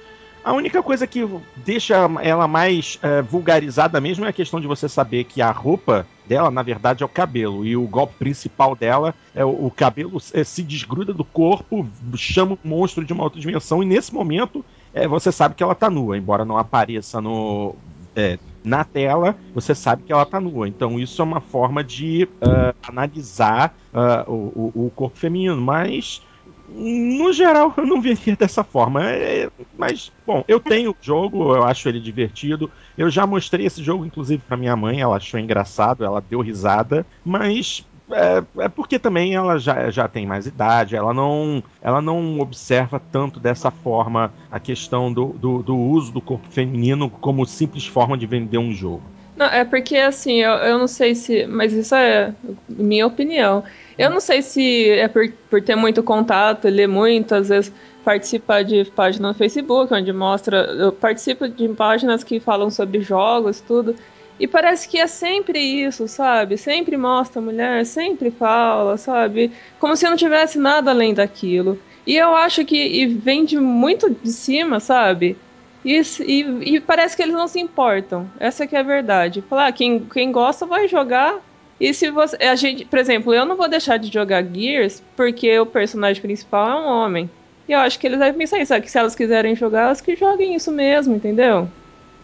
[0.44, 4.88] A única coisa que deixa ela mais é, vulgarizada mesmo é a questão de você
[4.88, 7.66] saber que a roupa dela, na verdade, é o cabelo.
[7.66, 12.54] E o golpe principal dela é o, o cabelo é, se desgruda do corpo, chama
[12.54, 15.90] o monstro de uma outra dimensão, e nesse momento é, você sabe que ela tá
[15.90, 17.74] nua, embora não apareça no.
[18.16, 20.68] É, na tela, você sabe que ela tá nua.
[20.68, 25.60] Então, isso é uma forma de uh, analisar uh, o, o, corpo feminino.
[25.60, 26.20] Mas
[26.68, 29.04] no geral, eu não veria dessa forma.
[29.04, 32.70] É, mas, bom, eu tenho o jogo, eu acho ele divertido.
[32.96, 37.06] Eu já mostrei esse jogo, inclusive, para minha mãe, ela achou engraçado, ela deu risada.
[37.24, 42.40] Mas é, é, porque também ela já, já tem mais idade, ela não, ela não
[42.40, 47.86] observa tanto dessa forma a questão do, do, do uso do corpo feminino como simples
[47.86, 49.02] forma de vender um jogo.
[49.38, 51.46] Não, é porque assim, eu, eu não sei se.
[51.46, 52.34] Mas isso é
[52.68, 53.62] minha opinião.
[53.96, 57.72] Eu não sei se é por, por ter muito contato, ler muito, às vezes
[58.04, 60.64] participar de página no Facebook, onde mostra.
[60.72, 63.94] Eu participo de páginas que falam sobre jogos, tudo.
[64.40, 66.56] E parece que é sempre isso, sabe?
[66.56, 69.52] Sempre mostra a mulher, sempre fala, sabe?
[69.78, 71.78] Como se não tivesse nada além daquilo.
[72.04, 75.36] E eu acho que vem de muito de cima, sabe?
[75.84, 78.28] E, e, e, parece que eles não se importam.
[78.38, 79.42] Essa que é a verdade.
[79.42, 81.40] Falar, ah, quem, quem gosta vai jogar
[81.80, 82.36] e se você.
[82.44, 86.68] A gente, por exemplo, eu não vou deixar de jogar Gears porque o personagem principal
[86.68, 87.30] é um homem.
[87.68, 90.16] E eu acho que eles devem pensar isso, que se elas quiserem jogar, elas que
[90.16, 91.68] joguem isso mesmo, entendeu?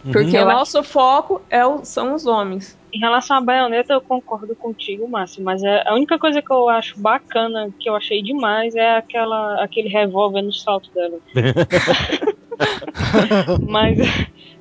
[0.03, 0.11] Uhum.
[0.11, 2.77] Porque o nosso foco é o, são os homens.
[2.91, 6.67] Em relação à baioneta, eu concordo contigo, Márcio, mas é, a única coisa que eu
[6.69, 11.19] acho bacana, que eu achei demais, é aquela, aquele revólver no salto dela.
[13.67, 13.97] mas,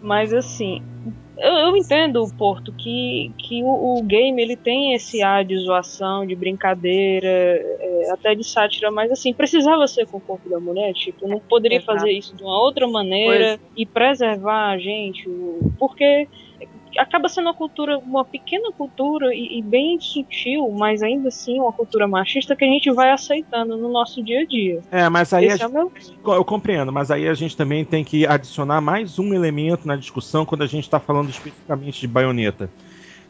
[0.00, 0.82] mas assim,
[1.36, 6.24] eu, eu, entendo, Porto, que, que o, o, game ele tem esse ar de zoação,
[6.24, 10.92] de brincadeira, é, até de sátira, mas assim, precisava ser com o corpo da mulher,
[10.94, 11.98] tipo, não poderia Exato.
[11.98, 13.72] fazer isso de uma outra maneira pois.
[13.76, 15.28] e preservar a gente,
[15.78, 16.28] porque
[16.98, 21.72] acaba sendo uma cultura, uma pequena cultura e, e, bem sutil, mas ainda assim uma
[21.72, 24.80] cultura machista que a gente vai aceitando no nosso dia a dia.
[24.90, 25.92] É, mas aí a, é meu...
[26.26, 30.44] eu compreendo, mas aí a gente também tem que adicionar mais um elemento na discussão
[30.44, 32.70] quando a gente está falando especificamente de baioneta.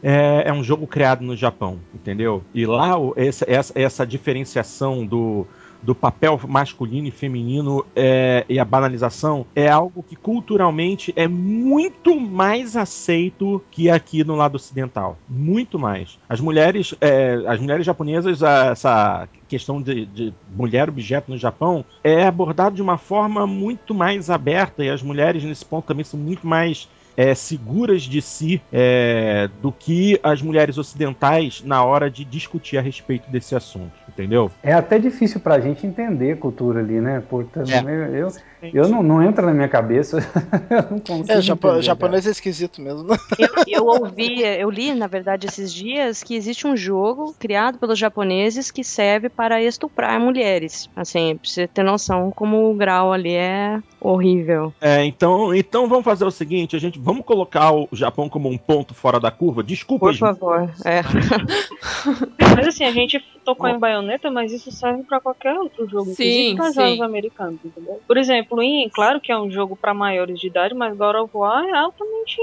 [0.03, 2.43] É, é, um jogo criado no Japão, entendeu?
[2.53, 5.47] E lá essa, essa, essa diferenciação do
[5.85, 12.19] do papel masculino e feminino é, e a banalização é algo que culturalmente é muito
[12.19, 15.17] mais aceito que aqui no lado ocidental.
[15.29, 16.17] Muito mais.
[16.27, 22.25] As mulheres, é, as mulheres japonesas, essa questão de, de, mulher objeto no Japão é
[22.25, 26.47] abordado de uma forma muito mais aberta e as mulheres nesse ponto também são muito
[26.47, 32.77] mais é, seguras de si é, do que as mulheres ocidentais na hora de discutir
[32.77, 34.51] a respeito desse assunto, entendeu?
[34.61, 37.23] É até difícil pra gente entender a cultura ali, né?
[37.29, 38.19] Portanto, é.
[38.19, 38.31] eu,
[38.73, 40.17] eu não, não entra na minha cabeça.
[40.69, 43.07] eu não consigo é, japo japonês é esquisito mesmo.
[43.37, 47.97] Eu, eu ouvi, eu li, na verdade, esses dias que existe um jogo criado pelos
[47.97, 50.89] japoneses que serve para estuprar mulheres.
[50.95, 54.73] Assim, pra você ter noção como o grau ali é horrível.
[54.79, 58.57] É, então, então vamos fazer o seguinte, a gente vamos colocar o Japão como um
[58.57, 59.63] ponto fora da curva.
[59.63, 60.19] Desculpa, Por gente.
[60.19, 60.69] favor.
[60.85, 61.01] É.
[62.55, 66.55] mas assim, a gente tocou em baioneta, mas isso serve para qualquer outro jogo, sim,
[66.55, 67.99] para jogos americanos, entendeu?
[68.07, 71.31] Por exemplo, em, claro que é um jogo para maiores de idade, mas God of
[71.33, 72.37] War é altamente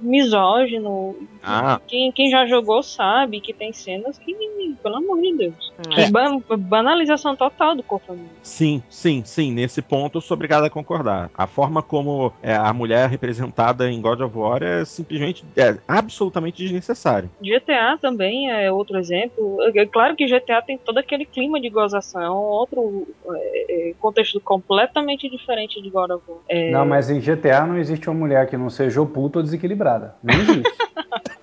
[0.00, 1.16] misógino.
[1.42, 1.80] Ah.
[1.86, 4.34] Quem, quem já jogou sabe que tem cenas que,
[4.82, 6.04] pelo amor de Deus, é.
[6.04, 8.30] que ban banalização total do corpo feminino.
[8.42, 9.52] Sim, sim, sim.
[9.52, 11.30] Nesse ponto eu sou obrigado a concordar.
[11.34, 15.76] A forma como é, a mulher é representada em God of War é simplesmente é,
[15.86, 17.30] absolutamente desnecessário.
[17.40, 19.58] GTA também é outro exemplo.
[19.74, 23.94] É claro que GTA tem todo aquele clima de gozação, é um outro é, é
[23.98, 26.38] contexto completamente diferente de God of War.
[26.48, 26.70] É...
[26.70, 29.89] Não, mas em GTA não existe uma mulher que não seja oputa ou desequilibrada.
[30.22, 30.62] Não existe.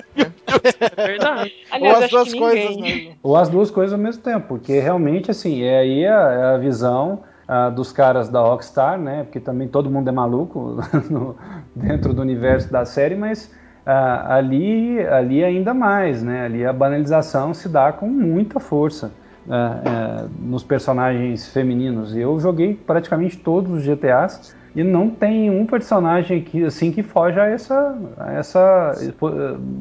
[0.98, 1.54] É verdade.
[1.72, 3.12] Aliás, ou as duas coisas mesmo.
[3.22, 7.22] Ou as duas coisas ao mesmo tempo, porque realmente, assim, é aí a, a visão
[7.48, 9.24] uh, dos caras da Rockstar, né?
[9.24, 10.80] Porque também todo mundo é maluco
[11.10, 11.36] no,
[11.76, 13.45] dentro do universo da série, mas
[13.86, 16.45] uh, ali, ali ainda mais, né?
[16.45, 19.12] Ali a banalização se dá com muita força.
[19.48, 22.14] Uh, nos personagens femininos.
[22.14, 27.39] Eu joguei praticamente todos os GTAs e não tem um personagem que assim que foge
[27.39, 27.97] a essa,
[28.38, 28.93] essa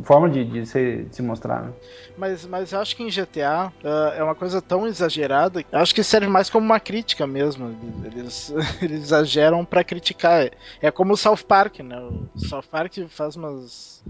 [0.05, 1.64] forma de, de, se, de se mostrar.
[1.64, 1.72] Né?
[2.16, 5.78] Mas, mas eu acho que em GTA uh, ah, é uma coisa tão exagerada, eu
[5.78, 7.76] acho que serve mais como uma crítica mesmo.
[8.07, 10.49] Eles, eles exageram para criticar.
[10.80, 12.01] É como o South Park, né?
[12.01, 14.03] O South Park faz umas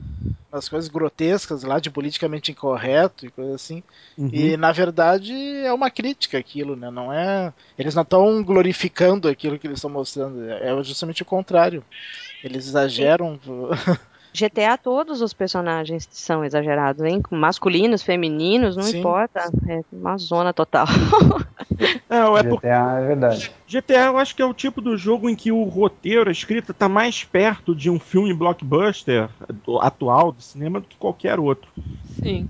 [0.58, 3.82] as coisas grotescas lá de politicamente incorreto e coisa assim.
[4.16, 4.30] Uhum.
[4.32, 6.90] E na verdade é uma crítica aquilo, né?
[6.90, 7.52] Não é.
[7.78, 10.48] Eles não estão glorificando aquilo que eles estão mostrando.
[10.50, 11.84] É justamente o contrário.
[12.42, 13.38] Eles exageram.
[14.36, 17.22] GTA todos os personagens são exagerados, hein?
[17.30, 18.98] Masculinos, femininos, não Sim.
[18.98, 19.50] importa.
[19.66, 20.86] É uma zona total.
[22.08, 23.50] Não, é GTA é verdade.
[23.66, 26.74] GTA eu acho que é o tipo do jogo em que o roteiro, a escrita,
[26.74, 29.30] tá mais perto de um filme blockbuster
[29.80, 31.70] atual do cinema do que qualquer outro.
[32.22, 32.46] Sim.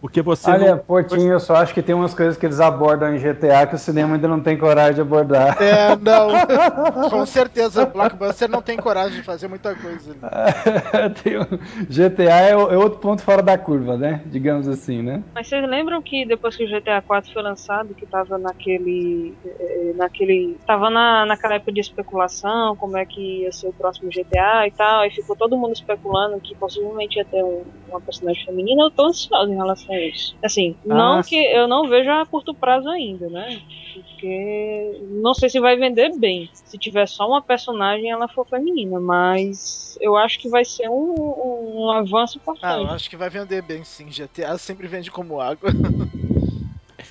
[0.00, 0.50] Porque você.
[0.50, 0.78] Olha, não...
[0.78, 3.78] Portinho, eu só acho que tem umas coisas que eles abordam em GTA que o
[3.78, 5.60] cinema ainda não tem coragem de abordar.
[5.60, 6.28] É, não.
[7.10, 10.14] Com certeza, Blockbuster não tem coragem de fazer muita coisa.
[11.88, 14.22] GTA é, é, outro ponto fora da curva, né?
[14.26, 15.22] Digamos assim, né?
[15.34, 19.34] Mas vocês lembram que depois que o GTA 4 foi lançado, que tava naquele.
[19.44, 20.56] Eh, naquele.
[20.66, 24.70] Tava na, naquela época de especulação, como é que ia ser o próximo GTA e
[24.70, 28.82] tal, e ficou todo mundo especulando que possivelmente ia ter um, uma personagem feminina.
[28.82, 30.34] Eu tô ansioso em relação é isso.
[30.44, 33.58] Assim, ah, não que eu não vejo a curto prazo ainda, né?
[33.94, 36.48] Porque não sei se vai vender bem.
[36.52, 41.14] Se tiver só uma personagem, ela for feminina, mas eu acho que vai ser um,
[41.14, 42.72] um, um avanço importante.
[42.72, 44.08] Ah, eu acho que vai vender bem sim.
[44.10, 45.70] GTA sempre vende como água.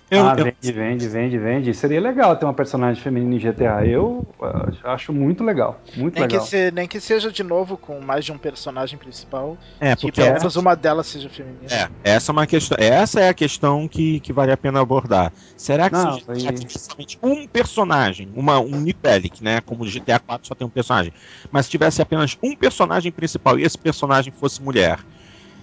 [0.10, 0.46] Eu, ah, eu...
[0.46, 1.74] vende, vende, vende, vende.
[1.74, 3.86] Seria legal ter uma personagem feminina em GTA.
[3.86, 5.82] Eu uh, acho muito legal.
[5.98, 6.42] Muito nem legal.
[6.42, 9.58] Que se, nem que seja de novo com mais de um personagem principal.
[9.82, 11.68] É, porque pelo menos uma delas seja feminina.
[11.70, 12.78] É, essa é uma questão.
[12.80, 15.34] Essa é a questão que, que vale a pena abordar.
[15.58, 19.60] Será que Não, se tivesse um personagem, uma, um Nipelic, né?
[19.60, 21.12] Como o GTA 4 só tem um personagem.
[21.52, 25.00] Mas se tivesse apenas um personagem principal e esse personagem fosse mulher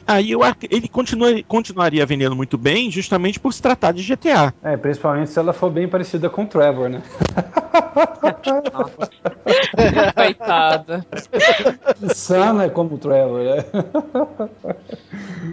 [0.07, 0.41] Aí eu,
[0.71, 4.53] ele continua, continuaria vendendo muito bem, justamente por se tratar de GTA.
[4.63, 7.03] É, principalmente se ela for bem parecida com o Trevor, né?
[10.15, 11.05] Coitada.
[12.15, 13.65] Sana é como o Trevor, né?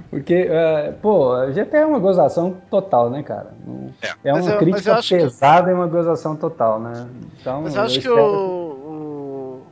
[0.09, 3.53] Porque, uh, pô, GTA é uma gozação total, né, cara?
[4.01, 5.71] É, é uma eu, crítica pesada que...
[5.71, 7.07] e uma gozação total, né?
[7.39, 8.70] Então, mas eu acho eu que o,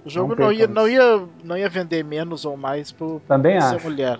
[0.09, 3.59] o jogo não, não ia, não, ia, não ia vender menos ou mais por, Também
[3.59, 4.19] por ser mulher.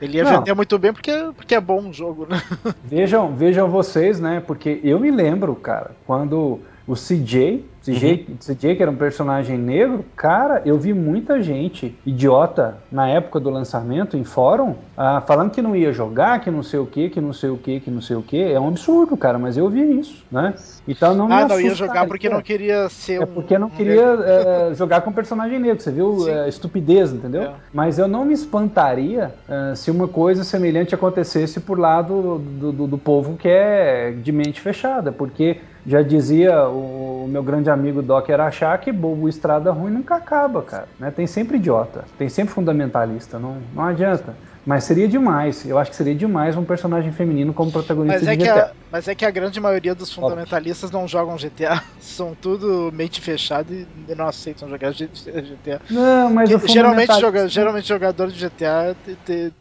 [0.00, 0.38] Ele ia não.
[0.38, 2.40] vender muito bem porque, porque é bom o jogo, né?
[2.84, 4.42] Vejam, vejam vocês, né?
[4.46, 8.36] Porque eu me lembro, cara, quando o CJ CJ, uhum.
[8.38, 13.50] CJ, que era um personagem negro, cara, eu vi muita gente idiota na época do
[13.50, 17.20] lançamento em fórum ah, falando que não ia jogar, que não sei o que, que
[17.20, 18.40] não sei o que, que não sei o que.
[18.40, 20.54] É um absurdo, cara, mas eu vi isso, né?
[20.86, 24.02] Então não me Ah, não ia jogar porque não queria ser É porque não queria
[24.02, 26.28] é, jogar com personagem negro, você viu?
[26.28, 27.42] É, estupidez, entendeu?
[27.42, 27.52] É.
[27.72, 29.34] Mas eu não me espantaria
[29.74, 34.60] se uma coisa semelhante acontecesse por lado do, do, do povo que é de mente
[34.60, 39.70] fechada, porque já dizia o, o meu grande amigo Doc era achar que bobo estrada
[39.70, 40.88] ruim nunca acaba, cara.
[40.98, 41.10] Né?
[41.10, 44.36] Tem sempre idiota, tem sempre fundamentalista, não, não adianta.
[44.64, 48.36] Mas seria demais, eu acho que seria demais um personagem feminino como protagonista mas é
[48.36, 48.64] de GTA.
[48.66, 51.00] A, mas é que a grande maioria dos fundamentalistas Óbvio.
[51.00, 55.80] não jogam GTA, são tudo mente fechada e não aceitam jogar GTA.
[55.90, 59.52] Não, mas que, geralmente, joga, geralmente jogador de GTA te, te,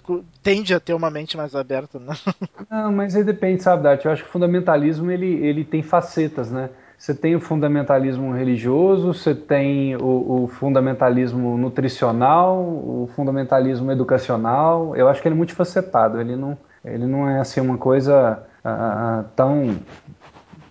[0.44, 2.14] tende a ter uma mente mais aberta, né?
[2.70, 4.06] Não, mas aí depende, sabe, Dart?
[4.06, 6.70] Eu acho que o fundamentalismo ele, ele tem facetas, né?
[7.02, 14.96] Você tem o fundamentalismo religioso, você tem o, o, fundamentalismo nutricional, o fundamentalismo educacional.
[14.96, 16.22] Eu acho que ele é multifacetado.
[16.22, 19.80] Ele não, ele não é assim uma coisa uh, tão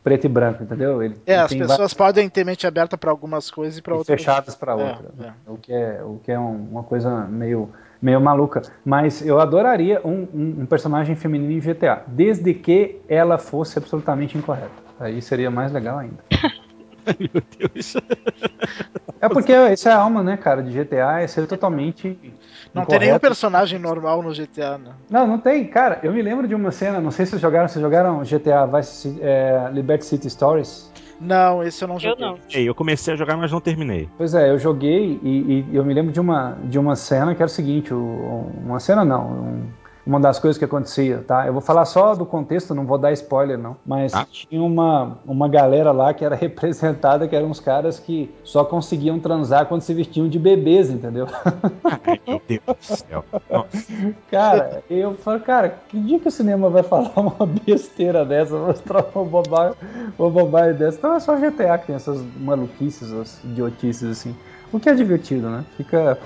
[0.05, 1.03] preto e branco, entendeu?
[1.03, 1.95] Ele, é, as pessoas várias...
[1.95, 4.21] podem ter mente aberta para algumas coisas e para outras.
[4.21, 5.11] Fechadas para outras.
[5.19, 5.33] É, é.
[5.49, 7.71] O que é, o que é um, uma coisa meio,
[8.01, 8.63] meio maluca.
[8.85, 14.39] Mas eu adoraria um, um, um personagem feminino em GTA, desde que ela fosse absolutamente
[14.39, 14.90] incorreta.
[15.01, 16.23] Aí seria mais legal ainda.
[17.19, 17.97] Meu Deus.
[19.21, 22.19] É porque essa é a alma, né, cara, de GTA, é ser totalmente.
[22.75, 24.93] Não tem nenhum personagem normal no GTA, né?
[25.09, 25.67] Não, não tem.
[25.67, 28.67] Cara, eu me lembro de uma cena, não sei se vocês jogaram, vocês jogaram GTA
[28.67, 30.91] Vice, é, Liberty City Stories?
[31.19, 32.25] Não, esse eu não joguei.
[32.25, 32.39] Eu não.
[32.51, 34.09] Eu comecei a jogar, mas não terminei.
[34.17, 37.43] Pois é, eu joguei e, e eu me lembro de uma, de uma cena que
[37.43, 39.63] era o seguinte: o, uma cena não, um,
[40.07, 41.47] uma das coisas que acontecia, tá?
[41.47, 44.27] Eu vou falar só do contexto, não vou dar spoiler não, mas ah.
[44.31, 49.19] tinha uma, uma galera lá que era representada, que eram uns caras que só conseguiam
[49.19, 51.27] transar quando se vestiam de bebês, entendeu?
[51.85, 53.25] Ai, meu Deus do céu.
[53.51, 53.87] Nossa.
[54.31, 59.05] Cara, eu falo, cara, que dia que o cinema vai falar uma besteira dessa, mostrar
[59.15, 59.77] uma bobagem,
[60.19, 60.99] uma bobagem dessa?
[60.99, 64.35] Então é só GTA que tem essas maluquices, essas idiotices assim.
[64.73, 65.65] O que é divertido, né?
[65.77, 66.17] Fica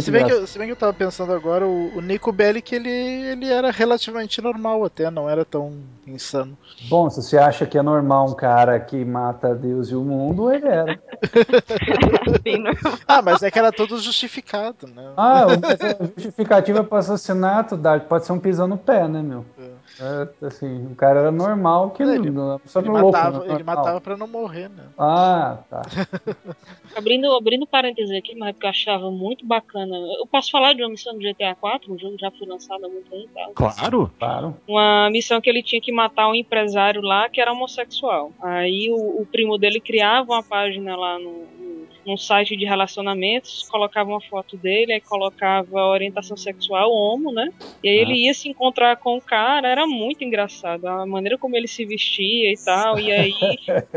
[0.00, 2.74] se, bem que eu, se bem que eu tava pensando agora, o, o Nico Bellic
[2.74, 6.56] ele, ele era relativamente normal até, não era tão insano.
[6.88, 10.52] Bom, se você acha que é normal um cara que mata Deus e o mundo,
[10.52, 10.98] ele era.
[13.06, 15.12] ah, mas é que era todo justificado, né?
[15.16, 15.46] Ah,
[16.16, 17.78] justificativa para assassinato
[18.08, 19.44] pode ser um pisão no pé, né, meu?
[19.58, 19.75] É.
[20.00, 24.16] É, assim, o cara era normal que ele, não, ele, matava, louco, ele matava pra
[24.16, 24.84] não morrer, né?
[24.98, 25.82] Ah, tá.
[26.96, 29.96] abrindo, abrindo parênteses aqui, mas é porque eu achava muito bacana.
[30.18, 32.88] Eu posso falar de uma missão do GTA 4, um jogo já foi lançado há
[32.88, 33.28] muito tempo.
[33.34, 33.50] Tá?
[33.54, 34.56] Claro, claro.
[34.68, 38.32] Uma missão que ele tinha que matar um empresário lá que era homossexual.
[38.40, 41.46] Aí o, o primo dele criava uma página lá no,
[42.06, 47.52] num site de relacionamentos, colocava uma foto dele, aí colocava orientação sexual homo, né?
[47.82, 48.02] E aí ah.
[48.02, 51.84] ele ia se encontrar com o cara, era muito engraçado, a maneira como ele se
[51.84, 53.34] vestia e tal, e aí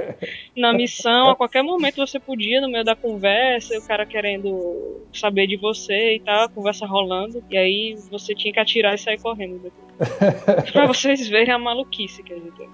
[0.58, 5.46] na missão, a qualquer momento você podia, no meio da conversa, o cara querendo saber
[5.46, 9.22] de você e tal, a conversa rolando, e aí você tinha que atirar e sair
[9.22, 9.90] correndo depois.
[10.72, 12.70] pra vocês verem a maluquice que a gente tem.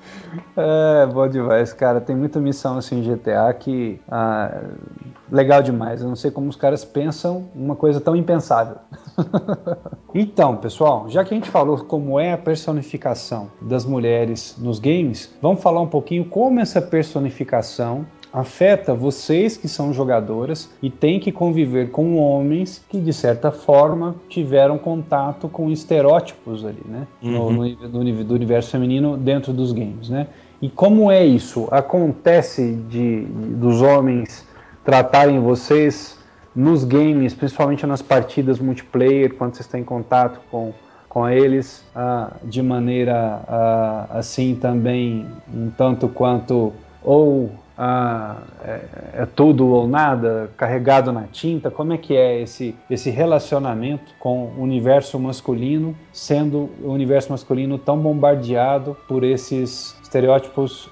[0.55, 1.99] É, bom demais, cara.
[1.99, 3.99] Tem muita missão assim em GTA que.
[4.07, 4.61] Ah,
[5.31, 6.01] legal demais.
[6.01, 8.77] Eu não sei como os caras pensam uma coisa tão impensável.
[10.13, 15.33] então, pessoal, já que a gente falou como é a personificação das mulheres nos games,
[15.41, 18.05] vamos falar um pouquinho como essa personificação
[18.36, 24.13] afeta vocês que são jogadoras e têm que conviver com homens que, de certa forma,
[24.27, 27.07] tiveram contato com estereótipos ali, né?
[27.23, 27.53] Uhum.
[27.53, 30.27] No, no, do universo feminino dentro dos games, né?
[30.61, 31.67] E como é isso?
[31.71, 34.44] Acontece de, de dos homens
[34.86, 36.17] tratarem vocês
[36.55, 40.73] nos games, principalmente nas partidas multiplayer, quando vocês em contato com,
[41.09, 46.71] com eles, ah, de maneira ah, assim também, um tanto quanto
[47.03, 48.79] ou ah, é,
[49.15, 51.69] é, tudo ou nada, carregado na tinta?
[51.69, 57.77] Como é que é esse, esse relacionamento com o universo masculino, sendo o universo masculino
[57.77, 60.89] tão bombardeado por esses estereótipos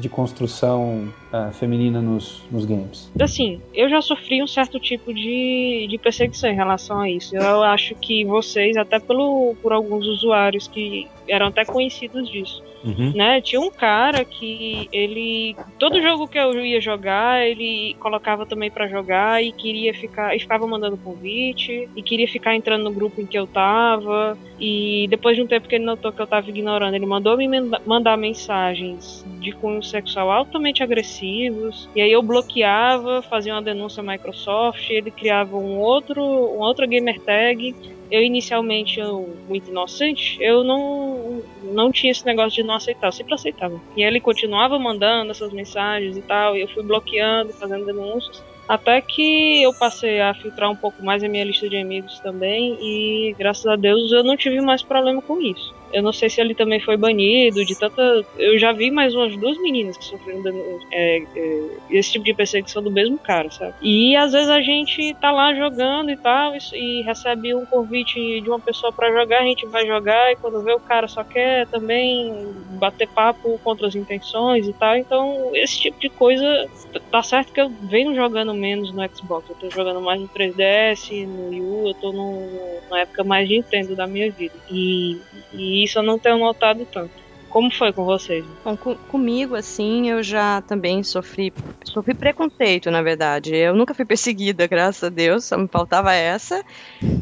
[0.00, 3.10] de construção uh, feminina nos, nos games?
[3.20, 7.36] Assim, eu já sofri um certo tipo de, de perseguição em relação a isso.
[7.36, 13.12] Eu acho que vocês, até pelo, por alguns usuários que eram até conhecidos disso, Uhum.
[13.14, 13.40] Né?
[13.40, 15.56] Tinha um cara que ele.
[15.78, 20.36] Todo jogo que eu ia jogar, ele colocava também para jogar e queria ficar.
[20.36, 24.38] E ficava mandando convite, e queria ficar entrando no grupo em que eu tava.
[24.60, 27.48] E depois de um tempo que ele notou que eu tava ignorando, ele mandou me
[27.86, 30.82] mandar mensagens de cunho sexual altamente
[31.18, 31.88] agressivos.
[31.94, 36.86] E aí eu bloqueava, fazia uma denúncia à Microsoft, ele criava um outro, uma outra
[36.86, 37.74] gamer tag
[38.10, 43.12] eu inicialmente, eu, muito inocente, eu não, não tinha esse negócio de não aceitar, eu
[43.12, 43.78] sempre aceitava.
[43.94, 48.42] E ele continuava mandando essas mensagens e tal, e eu fui bloqueando, fazendo denúncias.
[48.66, 52.78] Até que eu passei a filtrar um pouco mais a minha lista de amigos também,
[52.80, 55.74] e graças a Deus eu não tive mais problema com isso.
[55.92, 58.24] Eu não sei se ele também foi banido de tanta.
[58.36, 60.42] Eu já vi mais umas duas meninas que sofreram
[60.92, 63.74] é, é, esse tipo de perseguição do mesmo cara, sabe?
[63.82, 68.40] E às vezes a gente tá lá jogando e tal, e, e recebe um convite
[68.40, 71.24] de uma pessoa para jogar, a gente vai jogar, e quando vê o cara só
[71.24, 74.96] quer também bater papo contra as intenções e tal.
[74.96, 76.68] Então, esse tipo de coisa.
[77.10, 81.26] Tá certo que eu venho jogando menos no Xbox, eu tô jogando mais no 3DS,
[81.26, 82.40] no Wii U, eu tô no,
[82.84, 84.54] numa época mais de Nintendo da minha vida.
[84.70, 85.20] E,
[85.52, 87.28] e isso eu não tenho notado tanto.
[87.48, 88.44] Como foi com vocês?
[88.62, 91.52] Bom, com, comigo, assim, eu já também sofri,
[91.82, 93.56] sofri preconceito, na verdade.
[93.56, 96.62] Eu nunca fui perseguida, graças a Deus, só me faltava essa.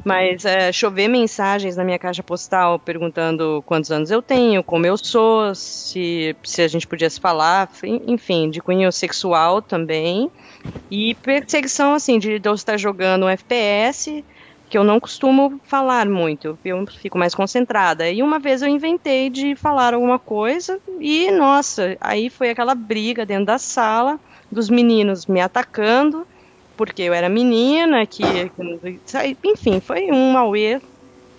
[0.05, 4.97] Mas é, chover mensagens na minha caixa postal perguntando quantos anos eu tenho, como eu
[4.97, 7.71] sou, se, se a gente podia se falar,
[8.07, 10.29] enfim, de cunho sexual também.
[10.91, 14.25] E perseguição, assim, de eu estar jogando um FPS
[14.69, 18.11] que eu não costumo falar muito, eu fico mais concentrada.
[18.11, 23.25] E uma vez eu inventei de falar alguma coisa e, nossa, aí foi aquela briga
[23.25, 24.19] dentro da sala,
[24.51, 26.27] dos meninos me atacando,
[26.77, 28.23] porque eu era menina, que,
[29.45, 30.81] enfim, foi um auê,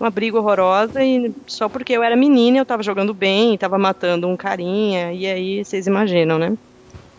[0.00, 4.26] uma briga horrorosa, e só porque eu era menina eu tava jogando bem, tava matando
[4.26, 6.56] um carinha, e aí vocês imaginam, né?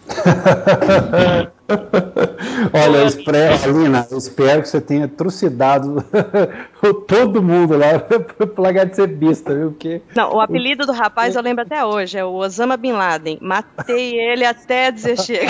[2.74, 6.04] Olha, eu espero, Alina, eu espero que você tenha trucidado
[7.08, 9.72] todo mundo lá pro lugar de ser besta, viu?
[9.72, 10.02] Porque...
[10.16, 13.38] Não, o apelido do rapaz eu lembro até hoje, é o Osama Bin Laden.
[13.42, 15.50] Matei ele até dizer chega.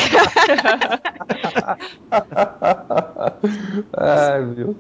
[3.98, 4.76] Ai, viu?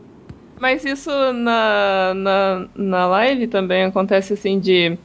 [0.59, 4.97] Mas isso na, na, na live também acontece assim de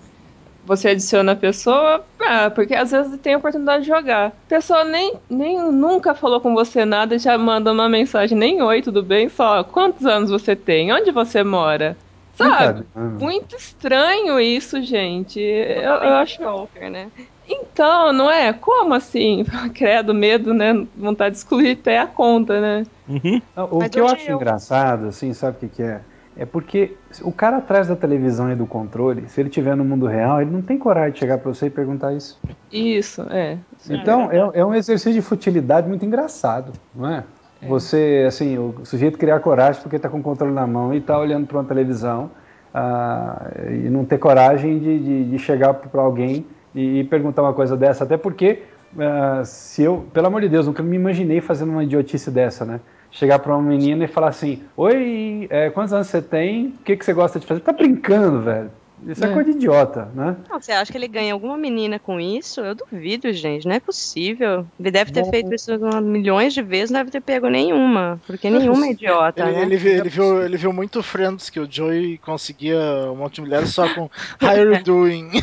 [0.64, 4.28] você adiciona a pessoa, ah, porque às vezes tem a oportunidade de jogar.
[4.28, 8.62] A pessoa nem, nem nunca falou com você nada e já manda uma mensagem, nem
[8.62, 9.28] oi, tudo bem?
[9.28, 10.92] Só quantos anos você tem?
[10.92, 11.96] Onde você mora?
[12.36, 12.84] Sabe?
[12.94, 15.38] Muito estranho isso, gente.
[15.38, 16.34] Eu, eu acho.
[16.34, 17.08] Stalker, né?
[17.48, 18.52] Então, não é?
[18.52, 19.44] Como assim?
[19.74, 20.86] Credo, medo, né?
[20.96, 22.86] Vontade de excluir até a conta, né?
[23.08, 23.40] Uhum.
[23.70, 24.36] O Mas que eu acho eu...
[24.36, 26.00] engraçado, assim, sabe o que, que é?
[26.36, 30.06] É porque o cara atrás da televisão e do controle, se ele estiver no mundo
[30.06, 32.40] real, ele não tem coragem de chegar para você e perguntar isso.
[32.72, 33.56] Isso, é.
[33.88, 37.24] Então, é, é, um exercício de futilidade muito engraçado, não é?
[37.62, 37.68] é.
[37.68, 41.16] Você, assim, o sujeito criar coragem porque está com o controle na mão e está
[41.16, 42.30] olhando para uma televisão
[42.74, 47.52] ah, e não ter coragem de, de, de chegar para alguém e, e, perguntar uma
[47.52, 48.64] coisa dessa, até porque
[48.98, 52.80] ah, se eu, pelo amor de Deus, nunca me imaginei fazendo uma idiotice dessa, né?
[53.14, 56.66] Chegar para uma menina e falar assim: Oi, é, quantos anos você tem?
[56.66, 57.60] O que, que você gosta de fazer?
[57.60, 58.70] Tá brincando, velho.
[59.06, 60.34] Isso é, é coisa de idiota, né?
[60.48, 62.60] Não, você acha que ele ganha alguma menina com isso?
[62.62, 63.66] Eu duvido, gente.
[63.66, 64.66] Não é possível.
[64.80, 65.30] Ele deve ter Bom...
[65.30, 68.18] feito isso milhões de vezes, não deve ter pego nenhuma.
[68.26, 69.62] Porque nenhuma é idiota, ele, né?
[69.62, 72.78] Ele viu, ele, viu, ele viu muito Friends que o Joey conseguia
[73.12, 74.02] um monte de mulheres só com
[74.42, 75.30] How are you doing?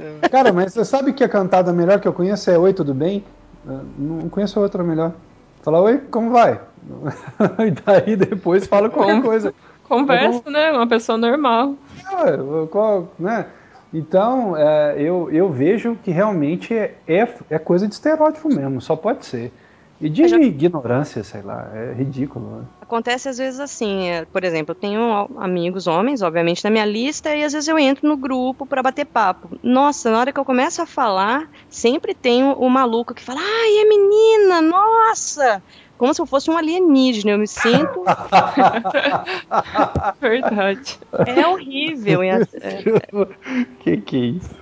[0.30, 3.22] Cara, mas você sabe que a cantada melhor que eu conheço é Oi, tudo bem?
[3.98, 5.12] Não conheço outra melhor.
[5.62, 6.60] Fala, oi, como vai?
[7.66, 9.54] e daí depois fala qualquer coisa.
[9.88, 10.50] Conversa, como...
[10.50, 10.72] né?
[10.72, 11.74] Uma pessoa normal.
[12.06, 13.46] É, qual, né?
[13.92, 18.94] Então, é, eu, eu vejo que realmente é, é, é coisa de estereótipo mesmo, só
[18.94, 19.52] pode ser.
[20.00, 20.38] E de já...
[20.38, 22.58] ignorância, sei lá, é ridículo.
[22.58, 22.64] Né?
[22.80, 27.34] Acontece às vezes assim, é, por exemplo, eu tenho amigos homens, obviamente, na minha lista,
[27.36, 29.58] e às vezes eu entro no grupo para bater papo.
[29.62, 33.40] Nossa, na hora que eu começo a falar, sempre tem o, o maluco que fala,
[33.40, 35.62] ai, é menina, nossa!
[35.98, 38.04] Como se eu fosse um alienígena, eu me sinto.
[40.18, 40.98] Verdade.
[41.26, 42.22] É horrível.
[42.22, 42.82] É, é...
[43.80, 44.59] Que que é isso?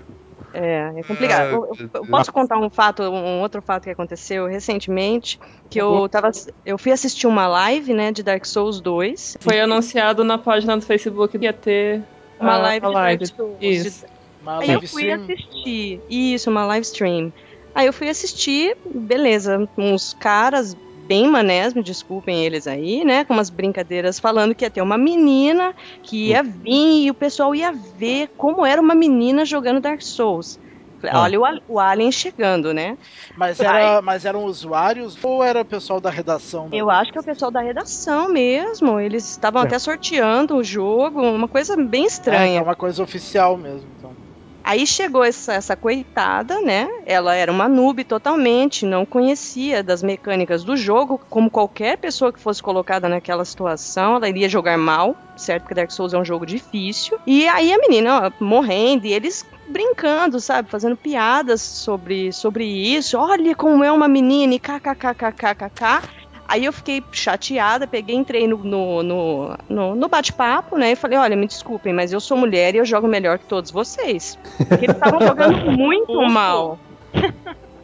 [0.58, 1.46] É, é complicado.
[1.48, 5.38] Ah, eu, eu, posso contar um fato, um outro fato que aconteceu recentemente,
[5.70, 6.30] que eu tava,
[6.66, 9.38] eu fui assistir uma live, né, de Dark Souls 2.
[9.40, 12.02] Foi anunciado na página do Facebook que ia ter
[12.40, 13.24] uma a, live, a live.
[13.24, 13.56] de Dark Souls.
[13.60, 14.06] Isso.
[14.42, 15.22] Uma Aí eu fui stream.
[15.22, 16.00] assistir.
[16.08, 17.32] Isso, uma live stream.
[17.74, 20.76] Aí eu fui assistir, beleza, uns caras
[21.08, 23.24] bem manés, me desculpem eles aí, né?
[23.24, 27.54] Com umas brincadeiras falando que ia ter uma menina que ia vir e o pessoal
[27.54, 30.60] ia ver como era uma menina jogando Dark Souls.
[31.02, 31.22] Ah.
[31.22, 32.98] Olha o, o, Alien chegando, né?
[33.36, 36.68] Mas, era, mas eram usuários ou era o pessoal da redação?
[36.72, 38.98] Eu acho que é o pessoal da redação mesmo.
[38.98, 39.64] Eles estavam é.
[39.64, 42.54] até sorteando o jogo, uma coisa bem estranha.
[42.54, 44.27] É, é uma coisa oficial mesmo, então.
[44.68, 46.86] Aí chegou essa, essa coitada, né?
[47.06, 52.38] Ela era uma noob totalmente, não conhecia das mecânicas do jogo, como qualquer pessoa que
[52.38, 55.62] fosse colocada naquela situação, ela iria jogar mal, certo?
[55.62, 57.18] Porque Dark Souls é um jogo difícil.
[57.26, 60.70] E aí a menina ó, morrendo e eles brincando, sabe?
[60.70, 63.16] Fazendo piadas sobre, sobre isso.
[63.16, 66.02] Olha como é uma menina e kkkkkkk.
[66.48, 70.92] Aí eu fiquei chateada, peguei, entrei no, no, no, no, no bate-papo, né?
[70.92, 73.70] E falei, olha, me desculpem, mas eu sou mulher e eu jogo melhor que todos
[73.70, 74.38] vocês.
[74.56, 76.78] Porque eles estavam jogando muito mal.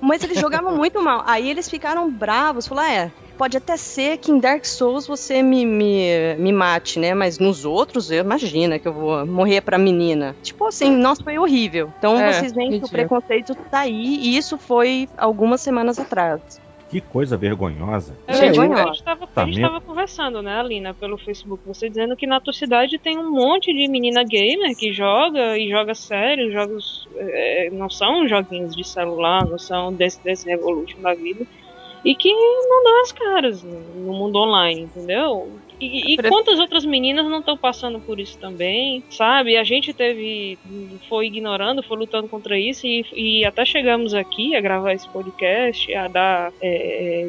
[0.00, 1.22] Mas eles jogavam muito mal.
[1.26, 5.66] Aí eles ficaram bravos, falaram, é, pode até ser que em Dark Souls você me,
[5.66, 7.12] me, me mate, né?
[7.12, 10.34] Mas nos outros, eu imagina que eu vou morrer pra menina.
[10.42, 11.92] Tipo assim, nossa, foi horrível.
[11.98, 16.63] Então é, vocês veem que o preconceito tá aí, e isso foi algumas semanas atrás.
[16.94, 18.16] Que coisa vergonhosa.
[18.24, 18.82] É, vergonhosa.
[19.34, 23.00] A gente estava tá conversando, né, Alina, pelo Facebook, você dizendo que na tua cidade
[23.00, 27.08] tem um monte de menina gamer que joga e joga sério, jogos.
[27.16, 31.44] É, não são joguinhos de celular, não são desse, desse Revolution da vida.
[32.04, 35.50] E que não dá as caras no mundo online, entendeu?
[35.80, 39.56] E, e quantas outras meninas não estão passando por isso também, sabe?
[39.56, 40.58] A gente teve.
[41.08, 45.92] Foi ignorando, foi lutando contra isso e, e até chegamos aqui a gravar esse podcast,
[45.94, 46.52] a dar.
[46.62, 47.28] É,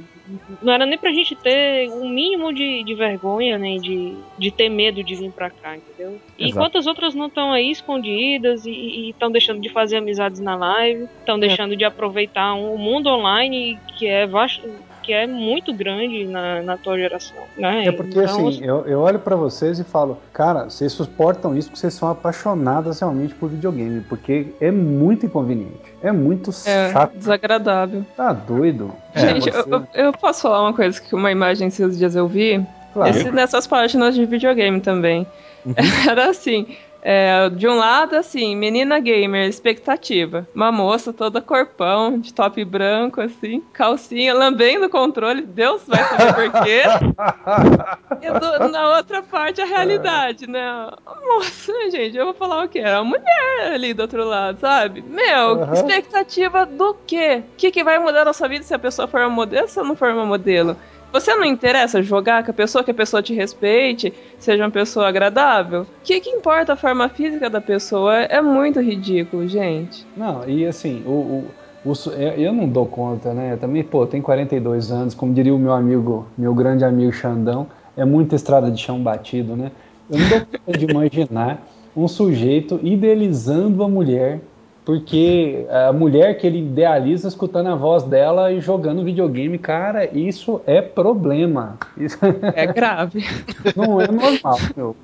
[0.61, 4.69] não era nem pra gente ter um mínimo de, de vergonha, nem de, de ter
[4.69, 6.19] medo de vir pra cá, entendeu?
[6.37, 6.59] E Exato.
[6.59, 11.35] quantas outras não estão aí escondidas e estão deixando de fazer amizades na live, estão
[11.37, 11.39] é.
[11.39, 11.77] deixando é.
[11.77, 14.67] de aproveitar um mundo online que é vasto
[15.05, 17.85] que é muito grande na, na tua geração, né?
[17.85, 21.69] É porque então, assim, eu, eu olho para vocês e falo, cara, vocês suportam isso
[21.69, 27.15] porque vocês são apaixonadas realmente por videogame, porque é muito inconveniente, é muito é, chato.
[27.15, 28.03] desagradável.
[28.17, 28.91] Tá doido.
[29.15, 32.65] Gente, é, eu, eu, posso falar uma coisa que uma imagem esses dias eu vi?
[32.91, 33.11] Claro.
[33.11, 35.27] Esse, nessas páginas de videogame também.
[35.63, 35.75] Uhum.
[36.09, 36.75] Era assim,
[37.07, 40.47] É, de um lado, assim, menina gamer, expectativa.
[40.55, 46.33] Uma moça toda corpão, de top branco, assim, calcinha, lambendo o controle, Deus vai saber
[46.33, 46.81] por quê.
[48.25, 50.89] e do, na outra parte, a realidade, né?
[51.27, 52.79] Moça, gente, eu vou falar o quê?
[52.79, 55.03] É uma mulher ali do outro lado, sabe?
[55.03, 55.73] Meu, uhum.
[55.73, 57.43] expectativa do quê?
[57.53, 59.69] O que, que vai mudar na sua vida se a pessoa for uma modelo ou
[59.69, 60.75] se não for uma modelo?
[61.15, 65.07] Você não interessa jogar com a pessoa que a pessoa te respeite, seja uma pessoa
[65.07, 65.83] agradável?
[65.83, 68.15] O que, que importa a forma física da pessoa?
[68.23, 70.05] É muito ridículo, gente.
[70.17, 71.47] Não, e assim, o,
[71.85, 73.55] o, o eu não dou conta, né?
[73.55, 78.03] Também, pô, tem 42 anos, como diria o meu amigo, meu grande amigo Xandão, é
[78.03, 79.71] muita estrada de chão batido, né?
[80.11, 84.41] Eu não dou conta de imaginar um sujeito idealizando a mulher
[84.85, 90.61] porque a mulher que ele idealiza escutando a voz dela e jogando videogame, cara, isso
[90.67, 91.77] é problema.
[91.97, 92.19] Isso...
[92.53, 93.25] É grave.
[93.75, 94.95] Não é normal, meu.